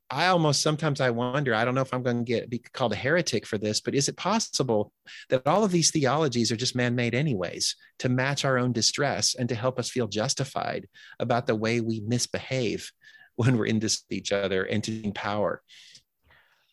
I 0.09 0.27
almost 0.27 0.61
sometimes 0.61 1.01
I 1.01 1.09
wonder, 1.09 1.55
I 1.55 1.65
don't 1.65 1.73
know 1.73 1.81
if 1.81 1.93
I'm 1.93 2.03
going 2.03 2.23
to 2.23 2.31
get 2.31 2.49
be 2.49 2.59
called 2.59 2.93
a 2.93 2.95
heretic 2.95 3.45
for 3.45 3.57
this, 3.57 3.81
but 3.81 3.95
is 3.95 4.07
it 4.07 4.17
possible 4.17 4.91
that 5.29 5.47
all 5.47 5.63
of 5.63 5.71
these 5.71 5.91
theologies 5.91 6.51
are 6.51 6.55
just 6.55 6.75
man-made 6.75 7.15
anyways 7.15 7.75
to 7.99 8.09
match 8.09 8.45
our 8.45 8.57
own 8.57 8.71
distress 8.71 9.35
and 9.35 9.49
to 9.49 9.55
help 9.55 9.79
us 9.79 9.89
feel 9.89 10.07
justified 10.07 10.87
about 11.19 11.47
the 11.47 11.55
way 11.55 11.81
we 11.81 12.01
misbehave 12.01 12.91
when 13.35 13.57
we're 13.57 13.65
in 13.65 13.79
this 13.79 14.03
each 14.11 14.31
other 14.31 14.63
and 14.63 14.83
to 14.83 15.11
power? 15.13 15.63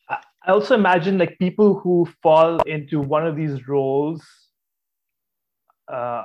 I 0.09 0.51
also 0.51 0.75
imagine 0.75 1.19
like 1.19 1.39
people 1.39 1.79
who 1.79 2.09
fall 2.23 2.61
into 2.63 3.01
one 3.01 3.27
of 3.27 3.37
these 3.37 3.67
roles 3.67 4.23
uh, 5.89 6.25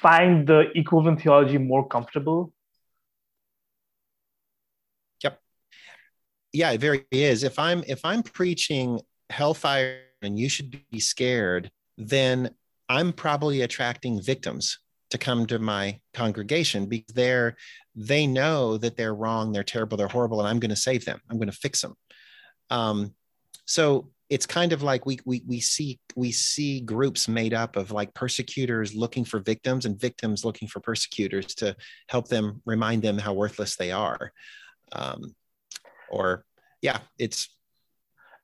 find 0.00 0.46
the 0.46 0.64
equivalent 0.74 1.22
theology 1.22 1.56
more 1.56 1.86
comfortable 1.86 2.52
yeah, 6.52 6.70
it 6.72 6.80
very 6.80 7.04
is. 7.10 7.44
If 7.44 7.58
I'm 7.58 7.82
if 7.86 8.04
I'm 8.04 8.22
preaching 8.22 9.00
hellfire 9.30 10.00
and 10.20 10.38
you 10.38 10.48
should 10.48 10.78
be 10.90 11.00
scared, 11.00 11.70
then 11.96 12.50
I'm 12.88 13.12
probably 13.12 13.62
attracting 13.62 14.22
victims 14.22 14.78
to 15.10 15.18
come 15.18 15.46
to 15.46 15.58
my 15.58 16.00
congregation 16.14 16.86
because 16.86 17.14
they're 17.14 17.56
they 17.94 18.26
know 18.26 18.78
that 18.78 18.96
they're 18.96 19.14
wrong, 19.14 19.52
they're 19.52 19.64
terrible, 19.64 19.96
they're 19.96 20.08
horrible, 20.08 20.40
and 20.40 20.48
I'm 20.48 20.58
going 20.58 20.70
to 20.70 20.76
save 20.76 21.04
them. 21.04 21.20
I'm 21.30 21.36
going 21.38 21.50
to 21.50 21.56
fix 21.56 21.80
them. 21.80 21.94
Um, 22.70 23.14
so 23.66 24.10
it's 24.30 24.46
kind 24.46 24.72
of 24.72 24.82
like 24.82 25.04
we, 25.04 25.18
we 25.26 25.42
we 25.46 25.60
see 25.60 26.00
we 26.16 26.32
see 26.32 26.80
groups 26.80 27.28
made 27.28 27.52
up 27.52 27.76
of 27.76 27.90
like 27.90 28.14
persecutors 28.14 28.94
looking 28.94 29.24
for 29.24 29.40
victims 29.40 29.84
and 29.84 30.00
victims 30.00 30.44
looking 30.44 30.68
for 30.68 30.80
persecutors 30.80 31.54
to 31.56 31.76
help 32.08 32.28
them 32.28 32.62
remind 32.64 33.02
them 33.02 33.18
how 33.18 33.34
worthless 33.34 33.76
they 33.76 33.92
are 33.92 34.32
um, 34.92 35.34
or 36.12 36.44
yeah 36.82 36.98
it's 37.18 37.48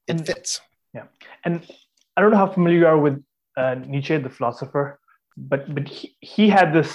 it 0.08 0.16
And- 0.16 0.26
fits 0.26 0.60
Yeah, 0.94 1.06
and 1.44 1.54
I 2.16 2.20
don't 2.20 2.30
know 2.32 2.40
how 2.44 2.50
familiar 2.50 2.78
you 2.80 2.86
are 2.92 2.98
with 3.06 3.16
uh, 3.60 3.74
Nietzsche, 3.92 4.16
the 4.16 4.30
philosopher, 4.38 4.98
but 5.36 5.62
but 5.74 5.86
he, 5.86 6.16
he 6.20 6.44
had 6.48 6.72
this 6.72 6.90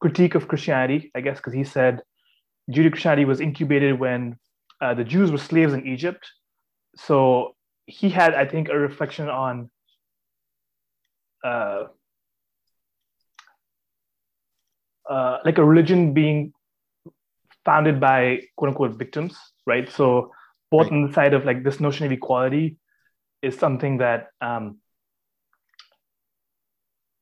critique 0.00 0.34
of 0.38 0.46
Christianity, 0.50 1.10
I 1.16 1.20
guess, 1.26 1.38
because 1.38 1.54
he 1.60 1.64
said 1.64 1.94
Judeo 2.70 2.90
Christianity 2.94 3.24
was 3.32 3.40
incubated 3.40 3.98
when 3.98 4.38
uh, 4.80 4.94
the 4.94 5.04
Jews 5.12 5.28
were 5.34 5.42
slaves 5.50 5.72
in 5.74 5.82
Egypt. 5.94 6.22
So 6.96 7.56
he 7.86 8.08
had, 8.10 8.34
I 8.34 8.46
think, 8.46 8.68
a 8.68 8.78
reflection 8.78 9.28
on 9.28 9.70
uh, 11.44 11.82
uh, 15.10 15.38
like 15.44 15.58
a 15.58 15.64
religion 15.64 16.12
being 16.14 16.52
founded 17.66 18.00
by 18.00 18.40
quote 18.56 18.70
unquote 18.70 18.94
victims, 18.96 19.36
right? 19.66 19.86
So 19.98 20.32
both 20.70 20.84
Right. 20.84 20.92
on 20.92 21.06
the 21.08 21.12
side 21.12 21.34
of 21.34 21.44
like 21.44 21.62
this 21.64 21.78
notion 21.86 22.06
of 22.06 22.12
equality 22.12 22.78
is 23.42 23.58
something 23.58 23.98
that 23.98 24.28
um, 24.40 24.78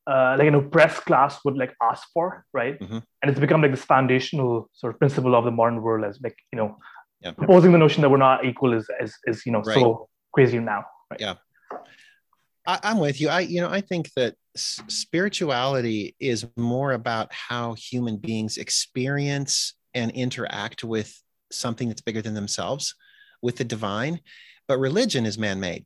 uh, 0.07 0.35
like 0.37 0.47
an 0.47 0.55
oppressed 0.55 1.01
class 1.05 1.43
would 1.43 1.57
like 1.57 1.73
ask 1.81 2.03
for, 2.13 2.45
right? 2.53 2.79
Mhm. 2.79 3.03
And 3.21 3.31
it's 3.31 3.39
become 3.39 3.61
like 3.61 3.71
this 3.71 3.83
foundational 3.83 4.69
sort 4.73 4.93
of 4.93 4.99
principle 4.99 5.33
of 5.35 5.45
the 5.45 5.51
modern 5.51 5.81
world 5.81 6.05
as 6.05 6.19
like 6.21 6.37
you 6.53 6.57
know 6.59 6.77
Yeah. 7.21 7.31
proposing 7.31 7.71
the 7.71 7.77
notion 7.85 8.01
that 8.03 8.09
we're 8.11 8.17
not 8.29 8.45
equal 8.45 8.71
is 8.73 8.85
is, 9.01 9.11
is 9.25 9.45
you 9.45 9.51
know 9.51 9.61
Right. 9.65 9.73
so 9.79 10.09
crazy 10.31 10.59
now, 10.59 10.85
right? 11.09 11.19
Yeah. 11.19 11.35
I, 12.67 12.79
I'm 12.83 12.99
with 12.99 13.21
you. 13.21 13.29
I, 13.29 13.41
you 13.41 13.61
know, 13.61 13.69
I 13.69 13.81
think 13.81 14.11
that 14.15 14.33
s- 14.55 14.81
spirituality 14.87 16.15
is 16.19 16.47
more 16.57 16.91
about 16.93 17.27
how 17.31 17.73
human 17.75 18.17
beings 18.17 18.57
experience 18.57 19.73
and 19.95 20.11
interact 20.11 20.83
with 20.83 21.19
something 21.51 21.87
that's 21.87 22.01
bigger 22.01 22.21
than 22.21 22.35
themselves, 22.35 22.93
with 23.41 23.55
the 23.55 23.63
divine. 23.63 24.19
But 24.67 24.77
religion 24.77 25.25
is 25.25 25.37
man-made. 25.37 25.85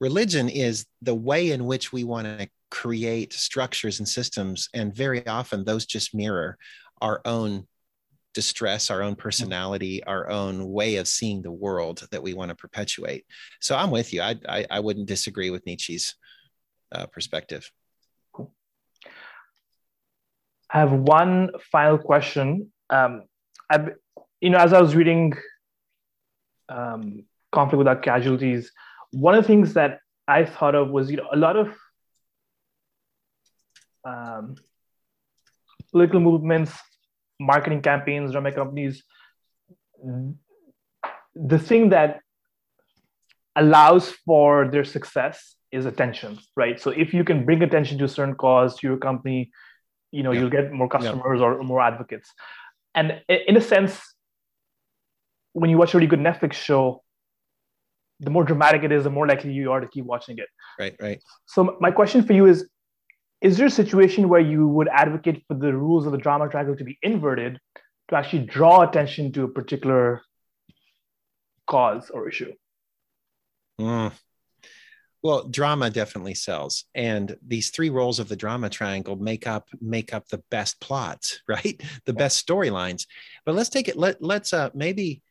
Religion 0.00 0.48
is 0.48 0.86
the 1.00 1.14
way 1.14 1.50
in 1.50 1.64
which 1.64 1.92
we 1.92 2.04
want 2.04 2.26
to 2.26 2.48
create 2.70 3.32
structures 3.32 3.98
and 3.98 4.08
systems, 4.08 4.68
and 4.74 4.94
very 4.94 5.26
often 5.26 5.64
those 5.64 5.86
just 5.86 6.14
mirror 6.14 6.56
our 7.00 7.20
own 7.24 7.66
distress, 8.34 8.90
our 8.90 9.02
own 9.02 9.14
personality, 9.14 10.02
our 10.04 10.30
own 10.30 10.66
way 10.66 10.96
of 10.96 11.06
seeing 11.06 11.42
the 11.42 11.52
world 11.52 12.06
that 12.10 12.22
we 12.22 12.32
want 12.32 12.48
to 12.48 12.54
perpetuate. 12.54 13.26
So 13.60 13.76
I'm 13.76 13.90
with 13.90 14.12
you. 14.12 14.22
I 14.22 14.36
I, 14.48 14.66
I 14.70 14.80
wouldn't 14.80 15.06
disagree 15.06 15.50
with 15.50 15.66
Nietzsche's 15.66 16.14
uh, 16.90 17.06
perspective. 17.06 17.70
I 20.74 20.78
have 20.78 20.92
one 20.92 21.50
final 21.70 21.98
question. 21.98 22.72
Um, 22.92 23.22
I've, 23.70 23.88
you 24.40 24.50
know, 24.50 24.58
as 24.58 24.72
I 24.72 24.80
was 24.80 24.94
reading 24.94 25.32
um, 26.68 27.24
Conflict 27.50 27.78
Without 27.78 28.02
Casualties, 28.02 28.70
one 29.12 29.34
of 29.34 29.42
the 29.42 29.48
things 29.48 29.74
that 29.74 30.00
I 30.28 30.44
thought 30.44 30.74
of 30.74 30.90
was, 30.90 31.10
you 31.10 31.16
know, 31.16 31.28
a 31.32 31.36
lot 31.36 31.56
of 31.56 31.74
um, 34.04 34.56
political 35.90 36.20
movements, 36.20 36.72
marketing 37.40 37.82
campaigns, 37.82 38.32
drama 38.32 38.52
companies, 38.52 39.02
the 41.34 41.58
thing 41.58 41.88
that 41.90 42.20
allows 43.56 44.10
for 44.26 44.68
their 44.70 44.84
success 44.84 45.56
is 45.70 45.86
attention, 45.86 46.38
right? 46.56 46.78
So 46.80 46.90
if 46.90 47.14
you 47.14 47.24
can 47.24 47.44
bring 47.46 47.62
attention 47.62 47.96
to 47.98 48.04
a 48.04 48.08
certain 48.08 48.34
cause 48.34 48.78
to 48.78 48.86
your 48.86 48.98
company, 48.98 49.50
you 50.10 50.22
know, 50.22 50.32
Yeah. 50.32 50.40
you'll 50.40 50.50
get 50.50 50.72
more 50.72 50.88
customers 50.88 51.40
or 51.40 51.62
more 51.62 51.80
advocates. 51.80 52.30
And 52.94 53.22
in 53.28 53.56
a 53.56 53.60
sense, 53.60 54.00
when 55.52 55.70
you 55.70 55.78
watch 55.78 55.94
a 55.94 55.96
really 55.96 56.06
good 56.06 56.20
Netflix 56.20 56.54
show, 56.54 57.02
the 58.20 58.30
more 58.30 58.44
dramatic 58.44 58.84
it 58.84 58.92
is, 58.92 59.04
the 59.04 59.10
more 59.10 59.26
likely 59.26 59.52
you 59.52 59.72
are 59.72 59.80
to 59.80 59.88
keep 59.88 60.04
watching 60.04 60.38
it. 60.38 60.46
Right, 60.78 60.94
right. 61.00 61.22
So 61.46 61.76
my 61.80 61.90
question 61.90 62.22
for 62.22 62.32
you 62.32 62.46
is: 62.46 62.68
Is 63.40 63.56
there 63.56 63.66
a 63.66 63.70
situation 63.70 64.28
where 64.28 64.40
you 64.40 64.68
would 64.68 64.88
advocate 64.88 65.42
for 65.48 65.54
the 65.54 65.72
rules 65.74 66.06
of 66.06 66.12
the 66.12 66.18
drama 66.18 66.48
triangle 66.48 66.76
to 66.76 66.84
be 66.84 66.98
inverted 67.02 67.58
to 68.08 68.16
actually 68.16 68.46
draw 68.46 68.82
attention 68.82 69.32
to 69.32 69.44
a 69.44 69.48
particular 69.48 70.22
cause 71.66 72.10
or 72.10 72.28
issue? 72.28 72.52
Mm. 73.80 74.12
Well, 75.22 75.44
drama 75.48 75.88
definitely 75.88 76.34
sells, 76.34 76.84
and 76.96 77.36
these 77.46 77.70
three 77.70 77.90
roles 77.90 78.18
of 78.18 78.28
the 78.28 78.34
drama 78.34 78.68
triangle 78.68 79.14
make 79.14 79.46
up 79.46 79.68
make 79.80 80.12
up 80.12 80.26
the 80.28 80.42
best 80.50 80.80
plots, 80.80 81.40
right? 81.48 81.80
The 82.06 82.12
best 82.12 82.44
storylines. 82.46 83.06
But 83.46 83.54
let's 83.54 83.68
take 83.68 83.88
it. 83.88 83.96
Let 83.96 84.20
let's 84.20 84.52
uh 84.52 84.70
maybe 84.74 85.22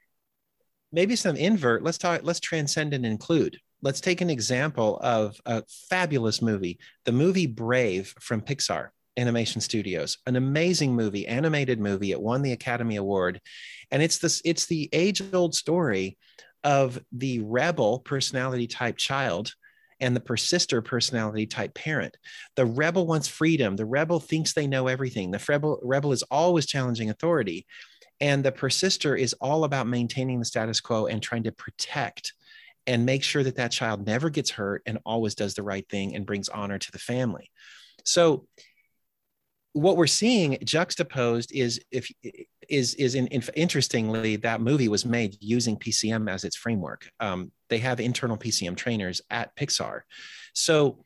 maybe 0.94 1.16
some 1.16 1.36
invert. 1.36 1.84
Let's 1.84 1.98
talk. 1.98 2.22
Let's 2.24 2.40
transcend 2.40 2.94
and 2.94 3.06
include. 3.06 3.58
Let's 3.82 4.00
take 4.00 4.22
an 4.22 4.30
example 4.30 5.00
of 5.02 5.36
a 5.46 5.64
fabulous 5.90 6.42
movie, 6.42 6.80
the 7.06 7.12
movie 7.12 7.48
Brave 7.48 8.14
from 8.20 8.42
Pixar 8.42 8.90
Animation 9.18 9.60
Studios. 9.60 10.20
An 10.28 10.36
amazing 10.36 10.96
movie, 10.96 11.28
animated 11.28 11.80
movie. 11.80 12.12
It 12.12 12.22
won 12.22 12.44
the 12.44 12.52
Academy 12.54 12.96
Award, 12.96 13.42
and 13.90 14.02
it's 14.02 14.20
this. 14.20 14.42
It's 14.46 14.68
the 14.68 14.88
age-old 14.94 15.54
story 15.54 16.18
of 16.64 16.98
the 17.12 17.40
rebel 17.40 18.00
personality 18.00 18.68
type 18.68 18.96
child 18.96 19.54
and 20.02 20.16
the 20.16 20.20
persister 20.20 20.82
personality 20.82 21.46
type 21.46 21.74
parent. 21.76 22.18
The 22.56 22.66
rebel 22.66 23.08
wants 23.08 23.28
freedom. 23.28 23.76
The 23.76 23.86
rebel 23.86 24.20
thinks 24.20 24.54
they 24.54 24.68
know 24.68 24.88
everything. 24.88 25.32
The 25.32 25.44
rebel, 25.48 25.80
rebel 25.84 26.12
is 26.12 26.24
always 26.24 26.66
challenging 26.66 27.10
authority. 27.10 27.66
And 28.20 28.44
the 28.44 28.52
persister 28.52 29.16
is 29.16 29.34
all 29.40 29.64
about 29.64 29.88
maintaining 29.88 30.40
the 30.40 30.46
status 30.46 30.82
quo 30.82 31.06
and 31.06 31.22
trying 31.22 31.44
to 31.44 31.52
protect 31.52 32.34
and 32.88 33.06
make 33.06 33.24
sure 33.24 33.44
that 33.44 33.56
that 33.56 33.72
child 33.72 34.06
never 34.06 34.30
gets 34.30 34.50
hurt 34.50 34.82
and 34.86 35.00
always 35.06 35.36
does 35.36 35.54
the 35.54 35.64
right 35.64 35.88
thing 35.88 36.16
and 36.16 36.26
brings 36.26 36.50
honor 36.50 36.80
to 36.80 36.92
the 36.92 37.00
family. 37.00 37.52
So 38.04 38.48
what 39.74 39.98
we're 39.98 40.08
seeing 40.08 40.58
juxtaposed 40.64 41.52
is 41.54 41.80
if 41.92 42.12
is 42.70 42.94
is 42.96 43.16
in, 43.16 43.28
in, 43.28 43.42
interestingly 43.56 44.36
that 44.38 44.62
movie 44.62 44.88
was 44.88 45.06
made 45.06 45.38
using 45.40 45.78
PCM 45.78 46.30
as 46.30 46.44
its 46.44 46.56
framework. 46.56 47.10
Um, 47.20 47.52
they 47.70 47.80
have 47.80 48.00
internal 48.00 48.38
PCM 48.38 48.76
trainers 48.76 49.22
at 49.30 49.56
Pixar, 49.56 50.02
so 50.54 51.04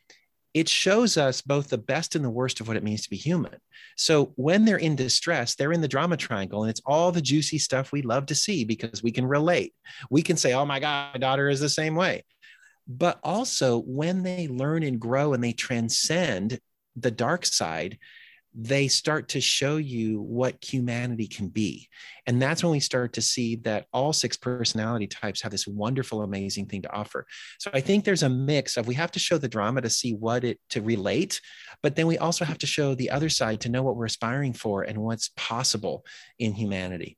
it 0.54 0.70
shows 0.70 1.18
us 1.18 1.42
both 1.42 1.68
the 1.68 1.78
best 1.78 2.16
and 2.16 2.24
the 2.24 2.30
worst 2.30 2.62
of 2.62 2.68
what 2.68 2.78
it 2.78 2.84
means 2.84 3.04
to 3.04 3.10
be 3.10 3.18
human. 3.18 3.56
So 3.98 4.32
when 4.36 4.64
they're 4.64 4.78
in 4.78 4.96
distress, 4.96 5.56
they're 5.56 5.74
in 5.74 5.82
the 5.82 5.88
drama 5.88 6.16
triangle, 6.16 6.64
and 6.64 6.70
it's 6.70 6.82
all 6.86 7.12
the 7.12 7.22
juicy 7.22 7.58
stuff 7.58 7.92
we 7.92 8.02
love 8.02 8.26
to 8.28 8.36
see 8.36 8.64
because 8.64 9.04
we 9.04 9.12
can 9.12 9.26
relate. 9.26 9.74
We 10.10 10.22
can 10.22 10.38
say, 10.38 10.54
"Oh 10.54 10.66
my 10.66 10.80
God, 10.80 11.14
my 11.14 11.20
daughter 11.20 11.50
is 11.50 11.60
the 11.60 11.70
same 11.70 11.96
way." 11.96 12.24
But 12.88 13.20
also, 13.24 13.80
when 13.80 14.24
they 14.24 14.48
learn 14.48 14.84
and 14.84 15.00
grow 15.00 15.34
and 15.34 15.44
they 15.44 15.54
transcend 15.54 16.60
the 16.96 17.12
dark 17.12 17.46
side, 17.46 17.98
they 18.58 18.88
start 18.88 19.28
to 19.30 19.42
show 19.42 19.76
you 19.76 20.22
what 20.22 20.64
humanity 20.64 21.28
can 21.28 21.50
be. 21.50 21.90
And 22.26 22.42
that's 22.42 22.64
when 22.64 22.72
we 22.72 22.80
start 22.80 23.14
to 23.14 23.22
see 23.22 23.58
that 23.58 23.88
all 23.92 24.14
six 24.14 24.38
personality 24.38 25.08
types 25.08 25.42
have 25.42 25.52
this 25.52 25.68
wonderful, 25.68 26.22
amazing 26.22 26.68
thing 26.68 26.82
to 26.84 26.92
offer. 26.92 27.28
So 27.60 27.70
I 27.74 27.82
think 27.82 28.06
there's 28.06 28.24
a 28.24 28.30
mix 28.30 28.78
of 28.78 28.88
we 28.88 28.96
have 28.96 29.12
to 29.12 29.20
show 29.20 29.38
the 29.38 29.50
drama 29.50 29.82
to 29.82 29.90
see 29.90 30.14
what 30.14 30.46
it 30.46 30.60
to 30.70 30.82
relate, 30.82 31.42
but 31.84 31.96
then 31.96 32.08
we 32.08 32.18
also 32.18 32.46
have 32.46 32.58
to 32.60 32.68
show 32.68 32.96
the 32.96 33.12
other 33.12 33.30
side 33.30 33.60
to 33.62 33.70
know 33.70 33.84
what 33.84 33.98
we're 33.98 34.06
aspiring 34.06 34.54
for 34.54 34.84
and 34.84 34.98
what's 35.00 35.30
possible 35.36 36.06
in 36.40 36.54
humanity. 36.54 37.18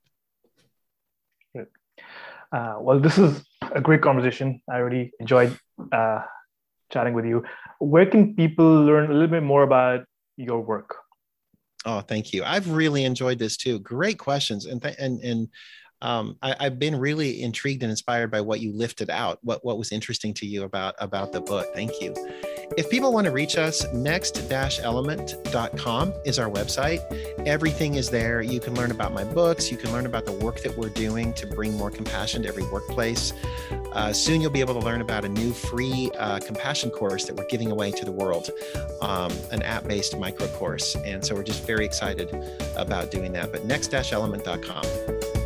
Uh, 2.52 2.78
well, 2.80 3.00
this 3.00 3.18
is 3.18 3.44
a 3.74 3.82
great 3.82 4.02
conversation. 4.02 4.62
I 4.72 4.78
really 4.78 5.12
enjoyed 5.20 5.58
uh, 5.92 6.22
chatting 6.92 7.14
with 7.14 7.26
you. 7.26 7.44
Where 7.80 8.06
can 8.06 8.36
people 8.36 8.86
learn 8.86 9.12
a 9.12 9.14
little 9.14 9.28
bit 9.28 9.44
more 9.44 9.64
about 9.64 10.06
your 10.38 10.62
work? 10.62 10.96
Oh, 11.88 12.02
thank 12.02 12.34
you. 12.34 12.44
I've 12.44 12.70
really 12.70 13.06
enjoyed 13.06 13.40
this 13.40 13.56
too. 13.56 13.80
Great 13.80 14.20
questions, 14.20 14.66
and 14.66 14.82
th- 14.82 14.98
and 15.00 15.22
and 15.22 15.48
um, 16.02 16.38
I, 16.42 16.54
have 16.60 16.78
been 16.78 16.98
really 16.98 17.42
intrigued 17.42 17.82
and 17.82 17.90
inspired 17.90 18.30
by 18.30 18.42
what 18.42 18.60
you 18.60 18.74
lifted 18.74 19.10
out. 19.10 19.40
What 19.42 19.64
what 19.64 19.78
was 19.78 19.94
interesting 19.94 20.34
to 20.36 20.46
you 20.46 20.64
about 20.64 20.96
about 21.00 21.32
the 21.32 21.40
book. 21.40 21.74
Thank 21.74 22.02
you. 22.02 22.14
If 22.76 22.90
people 22.90 23.14
want 23.14 23.26
to 23.26 23.32
reach 23.32 23.58
us, 23.58 23.86
next-element.com 23.94 26.14
is 26.26 26.38
our 26.38 26.50
website. 26.50 27.48
Everything 27.48 27.96
is 27.96 28.10
there. 28.10 28.42
You 28.42 28.60
can 28.60 28.76
learn 28.76 28.92
about 28.92 29.14
my 29.14 29.24
books. 29.24 29.72
You 29.72 29.78
can 29.78 29.92
learn 29.92 30.06
about 30.06 30.26
the 30.26 30.34
work 30.34 30.62
that 30.62 30.78
we're 30.78 30.90
doing 30.90 31.34
to 31.34 31.48
bring 31.48 31.74
more 31.74 31.90
compassion 31.90 32.44
to 32.44 32.50
every 32.50 32.70
workplace. 32.70 33.34
Uh, 33.94 34.14
soon 34.14 34.42
you'll 34.42 34.52
be 34.52 34.60
able 34.60 34.74
to 34.74 34.86
learn 34.86 35.02
about 35.02 35.26
a 35.26 35.30
new 35.30 35.54
free 35.54 36.12
uh, 36.20 36.40
compassion 36.40 36.92
course 36.92 37.26
that 37.26 37.36
we're 37.36 37.48
giving 37.48 37.72
away 37.72 37.92
to 37.92 38.06
the 38.06 38.12
world, 38.12 38.50
um, 39.02 39.32
an 39.52 39.64
app-based 39.64 40.18
micro 40.18 40.48
course. 40.50 40.96
And 40.98 41.26
so 41.26 41.36
we're 41.36 41.44
just 41.44 41.66
very 41.66 41.86
excited 41.86 42.30
about 42.76 43.12
doing 43.12 43.32
that. 43.32 43.52
But 43.52 43.66
next-element.com. 43.66 45.37